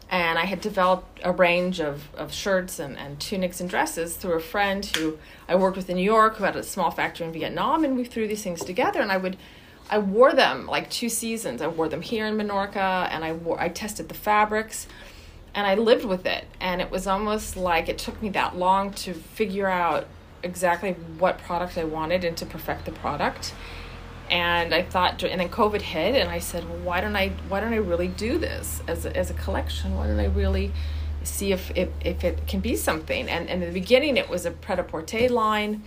and 0.09 0.39
I 0.39 0.45
had 0.45 0.61
developed 0.61 1.19
a 1.23 1.31
range 1.31 1.79
of, 1.81 2.13
of 2.15 2.33
shirts 2.33 2.79
and, 2.79 2.97
and 2.97 3.19
tunics 3.19 3.59
and 3.59 3.69
dresses 3.69 4.15
through 4.15 4.33
a 4.33 4.39
friend 4.39 4.85
who 4.85 5.17
I 5.49 5.55
worked 5.55 5.75
with 5.75 5.89
in 5.89 5.97
New 5.97 6.03
York 6.03 6.37
who 6.37 6.45
had 6.45 6.55
a 6.55 6.63
small 6.63 6.91
factory 6.91 7.27
in 7.27 7.33
Vietnam 7.33 7.83
and 7.83 7.97
we 7.97 8.05
threw 8.05 8.27
these 8.27 8.43
things 8.43 8.63
together 8.63 9.01
and 9.01 9.11
I 9.11 9.17
would 9.17 9.37
I 9.89 9.99
wore 9.99 10.33
them 10.33 10.67
like 10.67 10.89
two 10.89 11.07
seasons. 11.07 11.61
I 11.61 11.67
wore 11.67 11.87
them 11.87 12.01
here 12.01 12.25
in 12.25 12.35
Menorca 12.35 13.07
and 13.09 13.23
I 13.23 13.33
wore 13.33 13.59
I 13.59 13.69
tested 13.69 14.07
the 14.07 14.15
fabrics 14.15 14.87
and 15.53 15.67
I 15.67 15.75
lived 15.75 16.05
with 16.05 16.25
it 16.25 16.45
and 16.61 16.81
it 16.81 16.89
was 16.89 17.05
almost 17.05 17.57
like 17.57 17.89
it 17.89 17.97
took 17.97 18.21
me 18.21 18.29
that 18.29 18.55
long 18.55 18.93
to 18.93 19.13
figure 19.13 19.67
out 19.67 20.07
exactly 20.43 20.93
what 21.17 21.37
product 21.39 21.77
I 21.77 21.83
wanted 21.83 22.23
and 22.23 22.37
to 22.37 22.45
perfect 22.45 22.85
the 22.85 22.91
product 22.91 23.53
and 24.29 24.73
I 24.73 24.81
thought, 24.83 25.23
and 25.23 25.39
then 25.39 25.49
COVID 25.49 25.81
hit, 25.81 26.15
and 26.15 26.29
I 26.29 26.39
said, 26.39 26.67
well, 26.69 26.79
why 26.79 27.01
don't 27.01 27.15
I, 27.15 27.29
why 27.47 27.59
don't 27.59 27.73
I 27.73 27.77
really 27.77 28.07
do 28.07 28.37
this 28.37 28.81
as 28.87 29.05
a, 29.05 29.15
as 29.15 29.29
a 29.29 29.33
collection? 29.33 29.95
Why 29.95 30.07
don't 30.07 30.19
I 30.19 30.25
really 30.25 30.71
see 31.23 31.51
if, 31.51 31.71
if, 31.75 31.89
if 32.03 32.23
it 32.23 32.47
can 32.47 32.59
be 32.59 32.75
something? 32.75 33.29
And, 33.29 33.49
and 33.49 33.63
in 33.63 33.73
the 33.73 33.79
beginning, 33.79 34.17
it 34.17 34.29
was 34.29 34.45
a 34.45 34.51
pret-a-porter 34.51 35.29
line. 35.29 35.83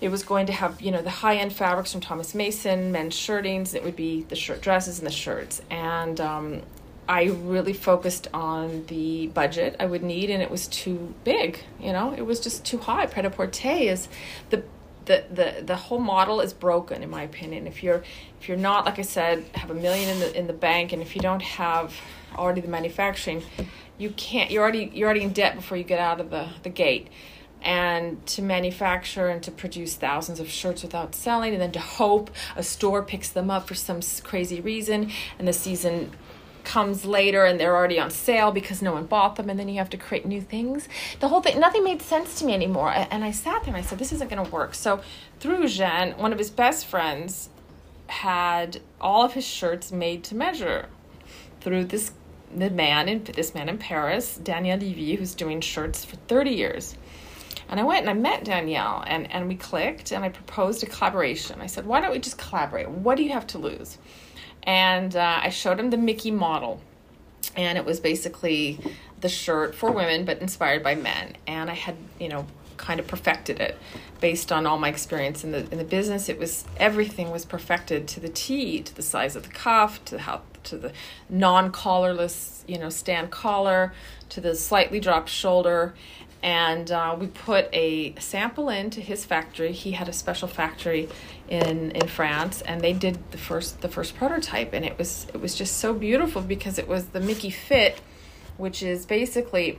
It 0.00 0.10
was 0.10 0.22
going 0.22 0.46
to 0.46 0.52
have, 0.52 0.82
you 0.82 0.90
know, 0.90 1.02
the 1.02 1.10
high-end 1.10 1.52
fabrics 1.52 1.92
from 1.92 2.00
Thomas 2.00 2.34
Mason, 2.34 2.92
men's 2.92 3.14
shirtings. 3.14 3.74
It 3.74 3.84
would 3.84 3.96
be 3.96 4.22
the 4.22 4.36
shirt 4.36 4.60
dresses 4.60 4.98
and 4.98 5.06
the 5.06 5.12
shirts. 5.12 5.62
And 5.70 6.20
um, 6.20 6.62
I 7.08 7.24
really 7.24 7.72
focused 7.72 8.28
on 8.34 8.86
the 8.86 9.28
budget 9.28 9.76
I 9.78 9.86
would 9.86 10.02
need, 10.02 10.30
and 10.30 10.42
it 10.42 10.50
was 10.50 10.66
too 10.68 11.14
big. 11.22 11.60
You 11.80 11.92
know, 11.92 12.12
it 12.12 12.22
was 12.22 12.40
just 12.40 12.64
too 12.64 12.78
high. 12.78 13.06
Pret-a-porter 13.06 13.68
is 13.68 14.08
the 14.50 14.64
the, 15.06 15.24
the 15.30 15.62
the 15.64 15.76
whole 15.76 15.98
model 15.98 16.40
is 16.40 16.52
broken 16.52 17.02
in 17.02 17.10
my 17.10 17.22
opinion. 17.22 17.66
If 17.66 17.82
you're 17.82 18.02
if 18.40 18.48
you're 18.48 18.58
not 18.58 18.84
like 18.84 18.98
i 18.98 19.02
said 19.02 19.44
have 19.54 19.70
a 19.70 19.74
million 19.74 20.08
in 20.10 20.20
the 20.20 20.38
in 20.38 20.46
the 20.46 20.52
bank 20.52 20.92
and 20.92 21.00
if 21.00 21.16
you 21.16 21.22
don't 21.22 21.42
have 21.42 21.94
already 22.36 22.60
the 22.60 22.68
manufacturing 22.68 23.42
you 23.96 24.10
can't 24.10 24.50
you're 24.50 24.62
already 24.62 24.90
you're 24.92 25.06
already 25.06 25.22
in 25.22 25.32
debt 25.32 25.54
before 25.54 25.76
you 25.78 25.84
get 25.84 25.98
out 25.98 26.20
of 26.20 26.30
the 26.30 26.48
the 26.62 26.70
gate. 26.70 27.08
And 27.62 28.26
to 28.26 28.42
manufacture 28.42 29.28
and 29.28 29.42
to 29.44 29.50
produce 29.50 29.94
thousands 29.94 30.38
of 30.38 30.50
shirts 30.50 30.82
without 30.82 31.14
selling 31.14 31.54
and 31.54 31.62
then 31.62 31.72
to 31.72 31.80
hope 31.80 32.30
a 32.56 32.62
store 32.62 33.02
picks 33.02 33.30
them 33.30 33.50
up 33.50 33.66
for 33.66 33.74
some 33.74 34.00
crazy 34.22 34.60
reason 34.60 35.10
and 35.38 35.48
the 35.48 35.54
season 35.54 36.10
comes 36.64 37.04
later 37.04 37.44
and 37.44 37.60
they're 37.60 37.76
already 37.76 37.98
on 37.98 38.10
sale 38.10 38.50
because 38.50 38.82
no 38.82 38.92
one 38.92 39.06
bought 39.06 39.36
them 39.36 39.50
and 39.50 39.58
then 39.58 39.68
you 39.68 39.78
have 39.78 39.90
to 39.90 39.96
create 39.96 40.24
new 40.24 40.40
things 40.40 40.88
the 41.20 41.28
whole 41.28 41.40
thing 41.40 41.58
nothing 41.60 41.84
made 41.84 42.00
sense 42.00 42.38
to 42.38 42.44
me 42.44 42.54
anymore 42.54 42.90
and 42.90 43.24
i 43.24 43.30
sat 43.30 43.62
there 43.62 43.74
and 43.74 43.76
i 43.76 43.86
said 43.86 43.98
this 43.98 44.12
isn't 44.12 44.30
going 44.30 44.44
to 44.44 44.50
work 44.50 44.74
so 44.74 45.00
through 45.40 45.66
jean 45.68 46.12
one 46.16 46.32
of 46.32 46.38
his 46.38 46.50
best 46.50 46.86
friends 46.86 47.48
had 48.06 48.80
all 49.00 49.24
of 49.24 49.34
his 49.34 49.46
shirts 49.46 49.92
made 49.92 50.24
to 50.24 50.34
measure 50.34 50.88
through 51.60 51.84
this 51.84 52.12
the 52.54 52.70
man 52.70 53.08
in 53.08 53.22
this 53.24 53.54
man 53.54 53.68
in 53.68 53.78
paris 53.78 54.36
Daniel 54.36 54.78
Lévy 54.78 55.18
who's 55.18 55.34
doing 55.34 55.60
shirts 55.60 56.04
for 56.04 56.16
30 56.16 56.50
years 56.50 56.96
and 57.68 57.80
I 57.80 57.82
went 57.82 58.00
and 58.00 58.10
I 58.10 58.14
met 58.14 58.44
Daniel 58.44 59.02
and, 59.06 59.30
and 59.32 59.48
we 59.48 59.56
clicked 59.56 60.12
and 60.12 60.24
I 60.24 60.28
proposed 60.28 60.82
a 60.82 60.86
collaboration. 60.86 61.60
I 61.60 61.66
said, 61.66 61.86
why 61.86 62.00
don't 62.00 62.12
we 62.12 62.18
just 62.18 62.38
collaborate? 62.38 62.88
What 62.88 63.16
do 63.16 63.24
you 63.24 63.32
have 63.32 63.46
to 63.48 63.58
lose? 63.58 63.98
And 64.64 65.14
uh, 65.14 65.40
I 65.42 65.50
showed 65.50 65.78
him 65.78 65.90
the 65.90 65.96
Micky 65.96 66.30
model, 66.30 66.80
and 67.54 67.78
it 67.78 67.84
was 67.84 68.00
basically 68.00 68.80
the 69.20 69.28
shirt 69.28 69.74
for 69.74 69.90
women 69.90 70.24
but 70.24 70.40
inspired 70.40 70.82
by 70.82 70.94
men. 70.94 71.36
And 71.46 71.70
I 71.70 71.74
had, 71.74 71.96
you 72.18 72.28
know, 72.28 72.46
kind 72.76 72.98
of 72.98 73.06
perfected 73.06 73.60
it 73.60 73.78
based 74.20 74.50
on 74.50 74.66
all 74.66 74.78
my 74.78 74.88
experience 74.88 75.44
in 75.44 75.52
the 75.52 75.70
in 75.70 75.78
the 75.78 75.84
business. 75.84 76.28
It 76.28 76.38
was 76.38 76.64
everything 76.76 77.30
was 77.30 77.44
perfected 77.44 78.08
to 78.08 78.20
the 78.20 78.28
T, 78.28 78.82
to 78.82 78.94
the 78.94 79.02
size 79.02 79.36
of 79.36 79.44
the 79.44 79.50
cuff, 79.50 80.04
to 80.06 80.18
how 80.18 80.42
to 80.64 80.78
the 80.78 80.92
non-collarless, 81.28 82.64
you 82.66 82.78
know, 82.78 82.88
stand 82.88 83.30
collar, 83.30 83.92
to 84.30 84.40
the 84.40 84.54
slightly 84.54 84.98
dropped 84.98 85.28
shoulder, 85.28 85.94
and 86.42 86.90
uh, 86.90 87.16
we 87.18 87.26
put 87.26 87.68
a 87.72 88.14
sample 88.16 88.68
into 88.68 89.00
his 89.00 89.24
factory. 89.24 89.72
He 89.72 89.92
had 89.92 90.08
a 90.08 90.12
special 90.12 90.48
factory 90.48 91.08
in 91.48 91.90
in 91.92 92.08
France, 92.08 92.62
and 92.62 92.80
they 92.80 92.92
did 92.92 93.18
the 93.30 93.38
first 93.38 93.80
the 93.80 93.88
first 93.88 94.16
prototype, 94.16 94.72
and 94.72 94.84
it 94.84 94.98
was 94.98 95.26
it 95.34 95.40
was 95.40 95.54
just 95.54 95.78
so 95.78 95.92
beautiful 95.92 96.42
because 96.42 96.78
it 96.78 96.88
was 96.88 97.06
the 97.06 97.20
Micky 97.20 97.50
fit, 97.50 98.00
which 98.56 98.82
is 98.82 99.06
basically 99.06 99.78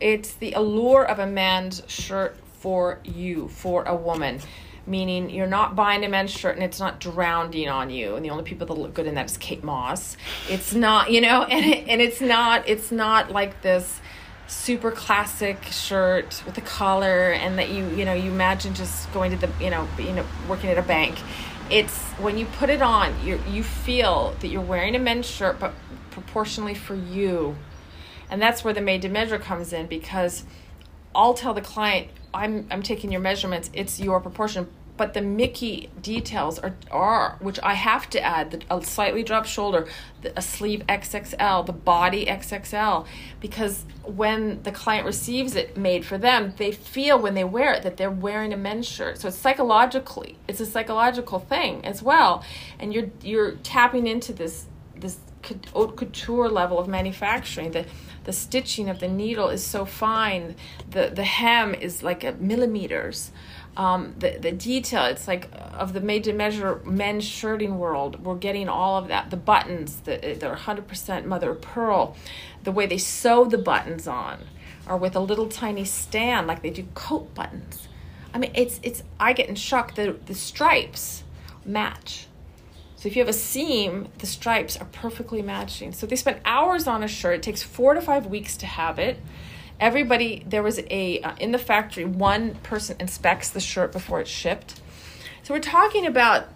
it's 0.00 0.34
the 0.34 0.52
allure 0.52 1.04
of 1.04 1.18
a 1.18 1.26
man's 1.26 1.82
shirt 1.86 2.36
for 2.60 3.00
you 3.04 3.48
for 3.48 3.84
a 3.84 3.94
woman. 3.94 4.40
Meaning 4.86 5.30
you're 5.30 5.46
not 5.46 5.74
buying 5.74 6.04
a 6.04 6.10
men's 6.10 6.30
shirt 6.30 6.56
and 6.56 6.62
it's 6.62 6.78
not 6.78 7.00
drowning 7.00 7.70
on 7.70 7.88
you 7.88 8.16
and 8.16 8.24
the 8.24 8.28
only 8.28 8.44
people 8.44 8.66
that 8.66 8.74
look 8.74 8.92
good 8.92 9.06
in 9.06 9.14
that 9.14 9.30
is 9.30 9.38
kate 9.38 9.64
moss. 9.64 10.18
It's 10.50 10.74
not 10.74 11.10
you 11.10 11.22
know 11.22 11.42
and, 11.50 11.64
it, 11.64 11.88
and 11.88 12.02
it's 12.02 12.20
not 12.20 12.68
it's 12.68 12.92
not 12.92 13.30
like 13.30 13.62
this 13.62 14.00
super 14.46 14.90
classic 14.90 15.64
shirt 15.64 16.42
with 16.44 16.58
a 16.58 16.60
collar 16.60 17.32
and 17.32 17.58
that 17.58 17.70
you 17.70 17.86
you 17.88 18.04
know 18.04 18.12
you 18.12 18.30
imagine 18.30 18.74
just 18.74 19.10
going 19.12 19.30
to 19.30 19.36
the 19.38 19.50
you 19.62 19.70
know 19.70 19.88
you 19.98 20.12
know 20.12 20.24
working 20.48 20.70
at 20.70 20.78
a 20.78 20.82
bank. 20.82 21.18
It's 21.70 21.98
when 22.18 22.36
you 22.36 22.46
put 22.46 22.68
it 22.70 22.82
on 22.82 23.14
you 23.24 23.40
you 23.48 23.62
feel 23.62 24.34
that 24.40 24.48
you're 24.48 24.60
wearing 24.60 24.94
a 24.94 24.98
men's 24.98 25.26
shirt 25.26 25.58
but 25.58 25.74
proportionally 26.10 26.74
for 26.74 26.94
you. 26.94 27.56
And 28.30 28.40
that's 28.40 28.64
where 28.64 28.74
the 28.74 28.80
made 28.80 29.02
to 29.02 29.08
measure 29.08 29.38
comes 29.38 29.72
in 29.72 29.86
because 29.86 30.44
I'll 31.14 31.34
tell 31.34 31.54
the 31.54 31.60
client 31.60 32.08
I'm 32.32 32.66
I'm 32.70 32.82
taking 32.82 33.12
your 33.12 33.20
measurements. 33.20 33.70
It's 33.72 34.00
your 34.00 34.20
proportion 34.20 34.68
but 34.96 35.14
the 35.14 35.20
Micky 35.20 35.90
details 36.00 36.58
are, 36.58 36.74
are 36.90 37.36
which 37.40 37.58
I 37.62 37.74
have 37.74 38.08
to 38.10 38.20
add 38.20 38.50
the, 38.52 38.62
a 38.70 38.82
slightly 38.82 39.22
dropped 39.22 39.48
shoulder, 39.48 39.88
the, 40.22 40.36
a 40.38 40.42
sleeve 40.42 40.84
XXL, 40.88 41.66
the 41.66 41.72
body 41.72 42.26
XXL, 42.26 43.06
because 43.40 43.84
when 44.04 44.62
the 44.62 44.70
client 44.70 45.04
receives 45.04 45.56
it 45.56 45.76
made 45.76 46.04
for 46.04 46.16
them, 46.16 46.54
they 46.58 46.70
feel 46.70 47.18
when 47.18 47.34
they 47.34 47.44
wear 47.44 47.72
it 47.74 47.82
that 47.82 47.96
they're 47.96 48.10
wearing 48.10 48.52
a 48.52 48.56
men's 48.56 48.86
shirt. 48.86 49.18
So 49.18 49.28
it's 49.28 49.36
psychologically, 49.36 50.38
it's 50.46 50.60
a 50.60 50.66
psychological 50.66 51.40
thing 51.40 51.84
as 51.84 52.02
well, 52.02 52.44
and 52.78 52.94
you're 52.94 53.10
you're 53.22 53.52
tapping 53.62 54.06
into 54.06 54.32
this 54.32 54.66
this 54.96 55.18
haute 55.72 55.96
couture 55.96 56.48
level 56.48 56.78
of 56.78 56.88
manufacturing. 56.88 57.72
The 57.72 57.86
the 58.24 58.32
stitching 58.32 58.88
of 58.88 59.00
the 59.00 59.08
needle 59.08 59.48
is 59.48 59.64
so 59.64 59.84
fine. 59.84 60.54
The 60.88 61.10
the 61.14 61.24
hem 61.24 61.74
is 61.74 62.02
like 62.02 62.22
a 62.24 62.32
millimeters 62.32 63.32
um, 63.76 64.14
the 64.18 64.38
the 64.38 64.52
detail. 64.52 65.04
It's 65.06 65.26
like 65.26 65.48
of 65.72 65.92
the 65.92 66.00
made 66.00 66.24
to 66.24 66.32
measure 66.32 66.80
men's 66.84 67.24
shirting 67.24 67.78
world. 67.78 68.24
We're 68.24 68.36
getting 68.36 68.68
all 68.68 68.96
of 68.96 69.08
that. 69.08 69.30
The 69.30 69.36
buttons 69.36 69.96
that 70.00 70.40
they're 70.40 70.54
hundred 70.54 70.88
percent 70.88 71.26
mother 71.26 71.50
of 71.50 71.60
pearl. 71.60 72.16
The 72.62 72.72
way 72.72 72.86
they 72.86 72.98
sew 72.98 73.44
the 73.44 73.58
buttons 73.58 74.06
on, 74.06 74.44
or 74.88 74.96
with 74.96 75.16
a 75.16 75.20
little 75.20 75.48
tiny 75.48 75.84
stand 75.84 76.46
like 76.46 76.62
they 76.62 76.70
do 76.70 76.86
coat 76.94 77.34
buttons. 77.34 77.88
I 78.32 78.38
mean, 78.38 78.52
it's 78.54 78.80
it's. 78.82 79.02
I 79.18 79.32
get 79.32 79.48
in 79.48 79.54
shock. 79.54 79.94
The 79.94 80.16
the 80.26 80.34
stripes 80.34 81.24
match. 81.64 82.28
So 82.96 83.08
if 83.08 83.16
you 83.16 83.20
have 83.20 83.28
a 83.28 83.34
seam, 83.34 84.08
the 84.18 84.26
stripes 84.26 84.78
are 84.78 84.86
perfectly 84.86 85.42
matching. 85.42 85.92
So 85.92 86.06
they 86.06 86.16
spent 86.16 86.38
hours 86.46 86.86
on 86.86 87.02
a 87.02 87.08
shirt. 87.08 87.34
It 87.36 87.42
takes 87.42 87.62
four 87.62 87.92
to 87.92 88.00
five 88.00 88.26
weeks 88.26 88.56
to 88.58 88.66
have 88.66 88.98
it 88.98 89.18
everybody 89.80 90.44
there 90.46 90.62
was 90.62 90.80
a 90.90 91.20
uh, 91.20 91.34
in 91.40 91.52
the 91.52 91.58
factory 91.58 92.04
one 92.04 92.54
person 92.56 92.96
inspects 93.00 93.50
the 93.50 93.60
shirt 93.60 93.92
before 93.92 94.20
it's 94.20 94.30
shipped. 94.30 94.80
So 95.42 95.54
we're 95.54 95.60
talking 95.60 96.06
about 96.06 96.48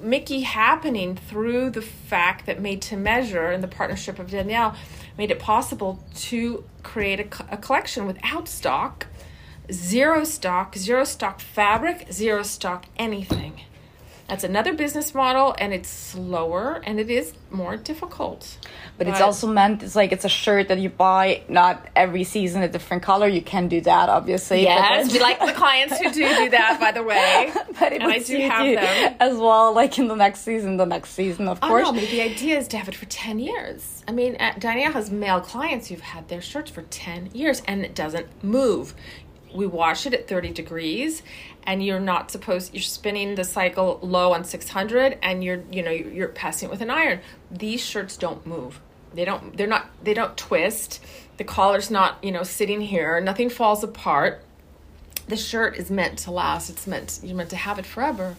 Micky 0.00 0.42
happening 0.42 1.16
through 1.16 1.70
the 1.70 1.80
fact 1.82 2.46
that 2.46 2.60
made 2.60 2.82
to 2.82 2.96
measure 2.96 3.46
and 3.46 3.62
the 3.62 3.68
partnership 3.68 4.18
of 4.18 4.30
Daniel 4.30 4.74
made 5.16 5.30
it 5.30 5.38
possible 5.38 6.04
to 6.14 6.64
create 6.82 7.20
a, 7.20 7.54
a 7.54 7.56
collection 7.56 8.06
without 8.06 8.48
stock. 8.48 9.06
Zero 9.72 10.24
stock 10.24 10.76
zero 10.76 11.04
stock 11.04 11.40
fabric 11.40 12.12
zero 12.12 12.42
stock 12.42 12.84
anything 12.98 13.62
that's 14.28 14.42
another 14.42 14.72
business 14.72 15.14
model, 15.14 15.54
and 15.58 15.74
it's 15.74 15.88
slower 15.88 16.80
and 16.84 16.98
it 16.98 17.10
is 17.10 17.34
more 17.50 17.76
difficult. 17.76 18.56
But, 18.96 19.06
but 19.06 19.08
it's 19.08 19.20
also 19.20 19.46
meant 19.46 19.82
it's 19.82 19.94
like 19.94 20.12
it's 20.12 20.24
a 20.24 20.30
shirt 20.30 20.68
that 20.68 20.78
you 20.78 20.88
buy 20.88 21.42
not 21.48 21.86
every 21.94 22.24
season 22.24 22.62
a 22.62 22.68
different 22.68 23.02
color. 23.02 23.28
You 23.28 23.42
can 23.42 23.68
do 23.68 23.82
that, 23.82 24.08
obviously. 24.08 24.62
Yes, 24.62 25.12
we 25.12 25.20
like 25.20 25.40
the 25.40 25.52
clients 25.52 25.98
who 25.98 26.04
do 26.10 26.26
do 26.26 26.50
that, 26.50 26.78
by 26.80 26.92
the 26.92 27.02
way. 27.04 27.52
but 27.78 27.92
it 27.92 28.00
and 28.00 28.10
I 28.10 28.18
do 28.18 28.38
have 28.38 28.64
them 28.64 29.16
as 29.20 29.36
well. 29.36 29.74
Like 29.74 29.98
in 29.98 30.08
the 30.08 30.16
next 30.16 30.40
season, 30.40 30.78
the 30.78 30.86
next 30.86 31.10
season, 31.10 31.46
of 31.46 31.58
oh, 31.62 31.68
course. 31.68 31.84
No, 31.84 31.92
but 31.92 32.08
the 32.08 32.22
idea 32.22 32.58
is 32.58 32.68
to 32.68 32.78
have 32.78 32.88
it 32.88 32.94
for 32.94 33.06
ten 33.06 33.38
years. 33.38 34.02
I 34.08 34.12
mean, 34.12 34.36
uh, 34.36 34.54
Daniel 34.58 34.92
has 34.92 35.10
male 35.10 35.40
clients 35.40 35.88
who've 35.88 36.00
had 36.00 36.28
their 36.28 36.40
shirts 36.40 36.70
for 36.70 36.82
ten 36.82 37.30
years, 37.34 37.62
and 37.66 37.84
it 37.84 37.94
doesn't 37.94 38.42
move 38.42 38.94
we 39.54 39.66
wash 39.66 40.04
it 40.06 40.12
at 40.12 40.26
30 40.28 40.52
degrees 40.52 41.22
and 41.64 41.84
you're 41.84 42.00
not 42.00 42.30
supposed 42.30 42.72
you're 42.72 42.82
spinning 42.82 43.34
the 43.34 43.44
cycle 43.44 43.98
low 44.02 44.32
on 44.32 44.44
600 44.44 45.18
and 45.22 45.42
you're 45.42 45.62
you 45.70 45.82
know 45.82 45.90
you're 45.90 46.28
passing 46.28 46.68
it 46.68 46.72
with 46.72 46.80
an 46.80 46.90
iron 46.90 47.20
these 47.50 47.80
shirts 47.80 48.16
don't 48.16 48.46
move 48.46 48.80
they 49.14 49.24
don't 49.24 49.56
they're 49.56 49.66
not 49.66 49.90
they 50.02 50.14
don't 50.14 50.36
twist 50.36 51.02
the 51.36 51.44
collar's 51.44 51.90
not 51.90 52.22
you 52.22 52.32
know 52.32 52.42
sitting 52.42 52.80
here 52.80 53.20
nothing 53.20 53.48
falls 53.48 53.82
apart 53.82 54.44
the 55.26 55.36
shirt 55.36 55.76
is 55.76 55.90
meant 55.90 56.18
to 56.18 56.30
last 56.30 56.68
it's 56.70 56.86
meant 56.86 57.20
you're 57.22 57.36
meant 57.36 57.50
to 57.50 57.56
have 57.56 57.78
it 57.78 57.86
forever 57.86 58.36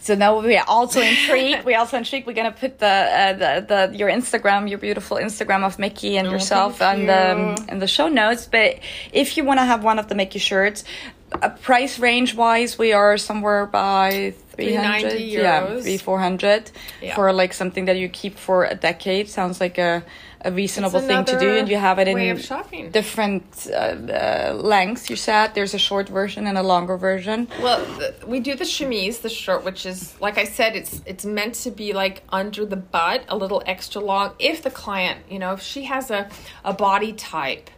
so 0.00 0.14
now 0.14 0.40
we're 0.40 0.62
also 0.66 1.00
intrigued. 1.00 1.64
we're 1.64 1.78
also 1.78 1.98
intrigued. 1.98 2.26
We're 2.26 2.32
gonna 2.32 2.52
put 2.52 2.78
the, 2.78 2.86
uh, 2.86 3.32
the 3.34 3.66
the 3.90 3.96
your 3.98 4.08
Instagram, 4.08 4.68
your 4.68 4.78
beautiful 4.78 5.18
Instagram 5.18 5.62
of 5.62 5.78
Micky 5.78 6.16
and 6.16 6.26
Oh, 6.26 6.30
yourself 6.30 6.80
on 6.80 7.04
the 7.06 7.66
in 7.68 7.78
the 7.80 7.86
show 7.86 8.08
notes. 8.08 8.48
But 8.50 8.78
if 9.12 9.36
you 9.36 9.44
want 9.44 9.60
to 9.60 9.64
have 9.64 9.84
one 9.84 9.98
of 9.98 10.08
the 10.08 10.14
Micky 10.14 10.38
shirts, 10.38 10.84
uh, 11.32 11.48
price 11.50 11.98
range 11.98 12.34
wise, 12.34 12.78
we 12.78 12.92
are 12.92 13.16
somewhere 13.18 13.66
by. 13.66 14.34
300 14.56 15.12
390 15.12 15.24
yeah 15.24 15.80
3 15.80 15.96
400 15.96 16.70
Yeah. 17.00 17.14
for 17.14 17.32
like 17.32 17.54
something 17.54 17.86
that 17.86 17.96
you 17.96 18.08
keep 18.10 18.36
for 18.36 18.64
a 18.64 18.74
decade 18.74 19.26
sounds 19.28 19.58
like 19.58 19.78
a, 19.78 20.02
a 20.44 20.50
reasonable 20.52 21.00
thing 21.00 21.24
to 21.24 21.38
do 21.38 21.48
and 21.56 21.66
you 21.68 21.78
have 21.78 21.98
it 21.98 22.08
in 22.08 22.16
different 22.92 23.44
uh, 23.70 23.74
uh, 23.74 24.52
lengths 24.54 25.08
you 25.08 25.16
said 25.16 25.54
there's 25.54 25.72
a 25.72 25.78
short 25.78 26.08
version 26.10 26.46
and 26.46 26.58
a 26.58 26.62
longer 26.62 26.96
version 26.98 27.48
Well, 27.62 27.78
the, 27.98 28.14
we 28.26 28.40
do 28.40 28.54
the 28.54 28.66
chemise, 28.66 29.20
the 29.20 29.30
shirt, 29.30 29.64
which 29.64 29.86
is 29.86 30.14
like 30.20 30.36
I 30.36 30.44
said, 30.44 30.76
it's 30.76 31.00
it's 31.06 31.24
meant 31.24 31.54
to 31.64 31.70
be 31.70 31.92
like 31.94 32.22
under 32.28 32.66
the 32.66 32.76
butt, 32.76 33.20
a 33.28 33.36
little 33.36 33.62
extra 33.64 34.00
long. 34.02 34.32
If 34.38 34.62
the 34.62 34.70
client, 34.70 35.18
you 35.30 35.38
know, 35.38 35.52
if 35.54 35.62
she 35.62 35.84
has 35.84 36.10
a 36.10 36.28
a 36.64 36.74
body 36.74 37.12
type, 37.14 37.70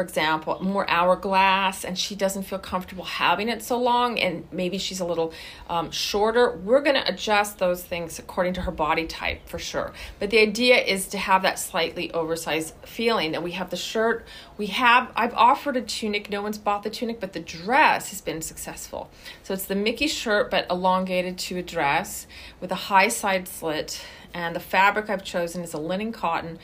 for 0.00 0.04
example, 0.04 0.56
more 0.62 0.88
hourglass, 0.88 1.84
and 1.84 1.98
she 1.98 2.14
doesn't 2.14 2.44
feel 2.44 2.58
comfortable 2.58 3.04
having 3.04 3.50
it 3.50 3.62
so 3.62 3.78
long, 3.78 4.18
and 4.18 4.48
maybe 4.50 4.78
she's 4.78 4.98
a 4.98 5.04
little 5.04 5.30
um, 5.68 5.90
shorter, 5.90 6.56
we're 6.56 6.80
gonna 6.80 7.04
adjust 7.04 7.58
those 7.58 7.84
things 7.84 8.18
according 8.18 8.54
to 8.54 8.62
her 8.62 8.72
body 8.72 9.06
type 9.06 9.46
for 9.46 9.58
sure. 9.58 9.92
But 10.18 10.30
the 10.30 10.38
idea 10.38 10.78
is 10.78 11.06
to 11.08 11.18
have 11.18 11.42
that 11.42 11.58
slightly 11.58 12.10
oversized 12.12 12.72
feeling. 12.86 13.34
And 13.34 13.44
we 13.44 13.52
have 13.52 13.68
the 13.68 13.76
shirt. 13.76 14.24
We 14.56 14.68
have 14.68 15.12
I've 15.14 15.34
offered 15.34 15.76
a 15.76 15.82
tunic. 15.82 16.30
No 16.30 16.40
one's 16.40 16.56
bought 16.56 16.82
the 16.82 16.88
tunic, 16.88 17.20
but 17.20 17.34
the 17.34 17.40
dress 17.40 18.08
has 18.08 18.22
been 18.22 18.40
successful. 18.40 19.10
So 19.42 19.52
it's 19.52 19.66
the 19.66 19.74
Micky 19.74 20.06
shirt, 20.06 20.50
but 20.50 20.66
elongated 20.70 21.36
to 21.40 21.58
a 21.58 21.62
dress 21.62 22.26
with 22.58 22.72
a 22.72 22.86
high 22.88 23.08
side 23.08 23.46
slit. 23.46 24.02
And 24.32 24.56
the 24.56 24.60
fabric 24.60 25.10
I've 25.10 25.24
chosen 25.24 25.62
is 25.62 25.74
a 25.74 25.78
linen 25.78 26.10
cotton. 26.10 26.58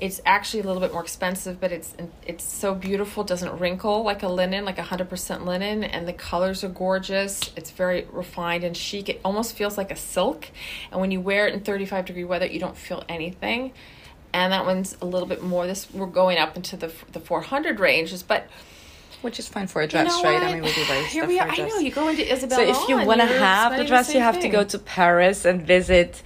It's 0.00 0.20
actually 0.26 0.60
a 0.60 0.64
little 0.64 0.80
bit 0.80 0.92
more 0.92 1.02
expensive, 1.02 1.60
but 1.60 1.70
it's 1.70 1.94
it's 2.26 2.44
so 2.44 2.74
beautiful. 2.74 3.22
It 3.22 3.28
doesn't 3.28 3.58
wrinkle 3.58 4.02
like 4.02 4.22
a 4.22 4.28
linen, 4.28 4.64
like 4.64 4.78
a 4.78 4.82
hundred 4.82 5.08
percent 5.08 5.46
linen, 5.46 5.84
and 5.84 6.06
the 6.08 6.12
colors 6.12 6.64
are 6.64 6.68
gorgeous. 6.68 7.52
It's 7.56 7.70
very 7.70 8.06
refined 8.10 8.64
and 8.64 8.76
chic. 8.76 9.08
It 9.08 9.20
almost 9.24 9.54
feels 9.56 9.78
like 9.78 9.90
a 9.90 9.96
silk, 9.96 10.48
and 10.90 11.00
when 11.00 11.10
you 11.10 11.20
wear 11.20 11.46
it 11.46 11.54
in 11.54 11.60
thirty 11.60 11.86
five 11.86 12.06
degree 12.06 12.24
weather, 12.24 12.46
you 12.46 12.58
don't 12.58 12.76
feel 12.76 13.04
anything. 13.08 13.72
And 14.32 14.52
that 14.52 14.66
one's 14.66 14.96
a 15.00 15.06
little 15.06 15.28
bit 15.28 15.42
more. 15.42 15.66
This 15.66 15.88
we're 15.92 16.06
going 16.06 16.38
up 16.38 16.56
into 16.56 16.76
the 16.76 16.92
the 17.12 17.20
four 17.20 17.40
hundred 17.40 17.78
ranges, 17.78 18.22
but 18.24 18.48
which 19.22 19.38
is 19.38 19.48
fine 19.48 19.66
for 19.66 19.80
a 19.80 19.84
you 19.84 19.88
dress 19.88 20.06
know 20.06 20.22
right 20.22 20.42
i 20.42 20.52
mean 20.52 20.62
we 20.62 20.70
do 20.74 20.84
very 20.84 21.02
Here 21.04 21.22
stuff 21.22 21.28
we 21.28 21.38
for 21.38 21.44
are. 21.44 21.48
a 21.48 21.52
I 21.52 21.68
know 21.68 21.78
you 21.78 21.90
go 21.90 22.08
into 22.08 22.30
Isabel. 22.30 22.58
So 22.58 22.62
if 22.62 22.88
you 22.90 23.06
want 23.06 23.22
to 23.22 23.26
have 23.26 23.74
the 23.74 23.84
dress, 23.84 24.12
you 24.12 24.20
have 24.20 24.38
to 24.40 24.48
go 24.50 24.64
to 24.64 24.78
Paris 24.78 25.46
and 25.46 25.62
visit 25.66 26.22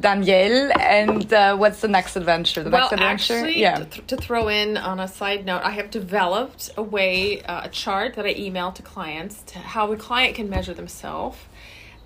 Daniel. 0.00 0.70
And 0.78 1.32
uh, 1.32 1.56
what's 1.56 1.80
the 1.80 1.88
next 1.88 2.16
adventure? 2.16 2.62
The 2.62 2.70
Well, 2.70 2.82
next 2.90 2.92
adventure, 2.92 3.34
actually, 3.34 3.60
yeah. 3.60 3.78
to, 3.78 3.84
th- 3.84 4.06
to 4.08 4.16
throw 4.16 4.48
in 4.48 4.76
on 4.76 5.00
a 5.00 5.08
side 5.08 5.44
note, 5.46 5.62
I 5.64 5.70
have 5.72 5.90
developed 5.90 6.70
a 6.76 6.82
way, 6.82 7.42
uh, 7.42 7.64
a 7.64 7.68
chart 7.68 8.14
that 8.14 8.26
I 8.26 8.34
email 8.36 8.72
to 8.72 8.82
clients 8.82 9.42
to 9.52 9.58
how 9.58 9.92
a 9.92 9.96
client 9.96 10.34
can 10.36 10.48
measure 10.50 10.74
themselves 10.74 11.38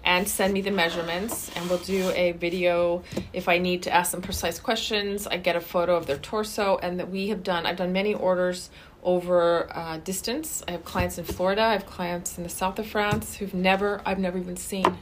and 0.04 0.26
send 0.28 0.52
me 0.52 0.60
the 0.60 0.70
measurements 0.70 1.50
and 1.54 1.68
we'll 1.68 1.78
do 1.78 2.10
a 2.10 2.32
video 2.32 3.02
if 3.32 3.48
i 3.48 3.56
need 3.58 3.82
to 3.84 3.92
ask 3.92 4.10
them 4.12 4.20
precise 4.20 4.58
questions 4.58 5.26
i 5.28 5.36
get 5.36 5.54
a 5.54 5.60
photo 5.60 5.94
of 5.96 6.06
their 6.06 6.18
torso 6.18 6.76
and 6.82 6.98
that 6.98 7.08
we 7.08 7.28
have 7.28 7.42
done 7.42 7.66
i've 7.66 7.76
done 7.76 7.92
many 7.92 8.12
orders 8.14 8.70
over 9.04 9.68
uh, 9.76 9.98
distance 9.98 10.62
i 10.66 10.72
have 10.72 10.84
clients 10.84 11.18
in 11.18 11.24
florida 11.24 11.62
i 11.62 11.72
have 11.72 11.86
clients 11.86 12.36
in 12.36 12.42
the 12.42 12.50
south 12.50 12.78
of 12.80 12.86
france 12.86 13.36
who've 13.36 13.54
never 13.54 14.00
i've 14.04 14.18
never 14.18 14.38
even 14.38 14.56
seen 14.56 14.98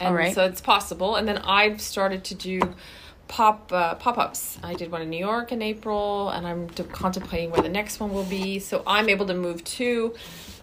and 0.00 0.08
All 0.08 0.14
right. 0.14 0.34
so 0.34 0.44
it's 0.44 0.60
possible. 0.60 1.16
And 1.16 1.28
then 1.28 1.38
i've 1.38 1.80
started 1.80 2.24
to 2.24 2.34
do 2.34 2.60
pop 3.28 3.72
uh, 3.72 3.94
pop-ups. 3.94 4.58
I 4.62 4.74
did 4.74 4.90
one 4.90 5.02
in 5.02 5.10
new 5.10 5.18
york 5.18 5.52
in 5.52 5.62
april 5.62 6.30
and 6.30 6.46
i'm 6.46 6.68
contemplating 6.68 7.50
where 7.50 7.62
the 7.62 7.68
next 7.68 8.00
one 8.00 8.12
will 8.12 8.24
be. 8.24 8.58
So 8.58 8.82
i'm 8.86 9.08
able 9.08 9.26
to 9.26 9.34
move 9.34 9.62
too. 9.64 10.14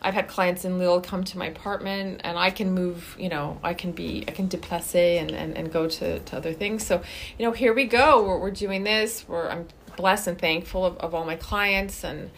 I've 0.01 0.13
had 0.13 0.27
clients 0.27 0.63
in 0.65 0.77
lille 0.77 1.01
come 1.01 1.23
to 1.23 1.37
my 1.37 1.47
apartment 1.47 2.21
and 2.23 2.37
i 2.37 2.49
can 2.49 2.71
move 2.73 3.15
you 3.17 3.29
know 3.29 3.59
i 3.63 3.73
can 3.73 3.91
be 3.91 4.25
i 4.27 4.31
can 4.31 4.47
deplace 4.47 4.95
and, 4.95 5.31
and, 5.31 5.57
and 5.57 5.71
go 5.71 5.87
to, 5.87 6.19
to 6.19 6.37
other 6.37 6.53
things. 6.53 6.85
So 6.85 7.01
you 7.37 7.45
know 7.45 7.51
here 7.51 7.73
we 7.73 7.85
go. 7.85 8.23
We're, 8.23 8.39
we're 8.39 8.51
doing 8.51 8.83
this. 8.83 9.25
We're 9.27 9.49
i'm 9.49 9.67
blessed 9.95 10.27
and 10.27 10.37
thankful 10.39 10.85
of, 10.85 10.97
of 10.97 11.13
all 11.15 11.25
my 11.25 11.35
clients 11.35 12.03
and 12.03 12.31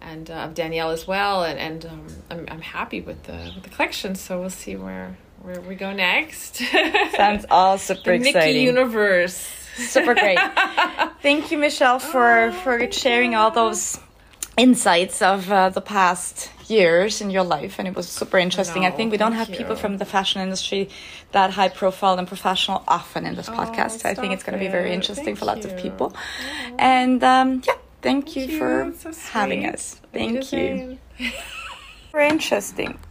and 0.00 0.30
uh, 0.30 0.48
Daniel 0.48 0.90
as 0.90 1.06
well, 1.06 1.42
and 1.42 1.58
and 1.58 1.86
um, 1.86 2.06
I'm 2.30 2.46
I'm 2.48 2.60
happy 2.60 3.00
with 3.00 3.24
the 3.24 3.52
with 3.54 3.64
the 3.64 3.70
collection. 3.70 4.14
So 4.14 4.38
we'll 4.40 4.50
see 4.50 4.76
where 4.76 5.16
where 5.42 5.60
we 5.60 5.74
go 5.74 5.92
next. 5.92 6.56
Sounds 7.16 7.46
all 7.50 7.78
super 7.78 8.18
the 8.18 8.24
Micky 8.24 8.60
universe. 8.60 9.48
super 9.76 10.14
great. 10.14 10.38
Thank 11.22 11.50
you, 11.50 11.58
Michelle, 11.58 11.98
for, 11.98 12.52
for 12.62 12.90
sharing 12.90 13.34
all 13.34 13.50
those 13.50 13.98
insights 14.56 15.22
of 15.22 15.50
uh, 15.50 15.68
the 15.68 15.80
past 15.80 16.50
years 16.70 17.20
in 17.20 17.30
your 17.30 17.44
life 17.44 17.78
and 17.78 17.86
it 17.86 17.94
was 17.94 18.08
super 18.08 18.38
interesting. 18.38 18.84
I 18.84 18.90
think 18.90 19.12
we 19.12 19.18
don't 19.18 19.32
thank 19.32 19.48
have 19.48 19.56
people 19.56 19.76
from 19.76 19.98
the 19.98 20.04
fashion 20.04 20.40
industry 20.40 20.88
that 21.32 21.50
high 21.50 21.68
profile 21.68 22.18
and 22.18 22.26
professional 22.26 22.82
often 22.88 23.24
in 23.26 23.36
this 23.36 23.48
podcast. 23.48 24.00
So 24.00 24.08
i 24.08 24.14
think 24.14 24.32
it's 24.32 24.42
going 24.42 24.58
to 24.58 24.64
be 24.64 24.70
very 24.70 24.92
interesting 24.92 25.36
for 25.36 25.44
Thank 25.44 25.64
lots 25.64 25.66
of 25.66 25.72
you. 25.72 25.78
people. 25.78 26.16
And 26.78 27.22
um, 27.22 27.62
yeah 27.66 27.74
thank, 28.02 28.36
you, 28.36 28.44
you. 28.44 28.58
for 28.58 28.92
so 28.98 29.12
having 29.30 29.66
us. 29.66 30.00
Thank 30.12 30.52
you 30.52 30.98
very 32.12 32.28
interesting 32.28 32.98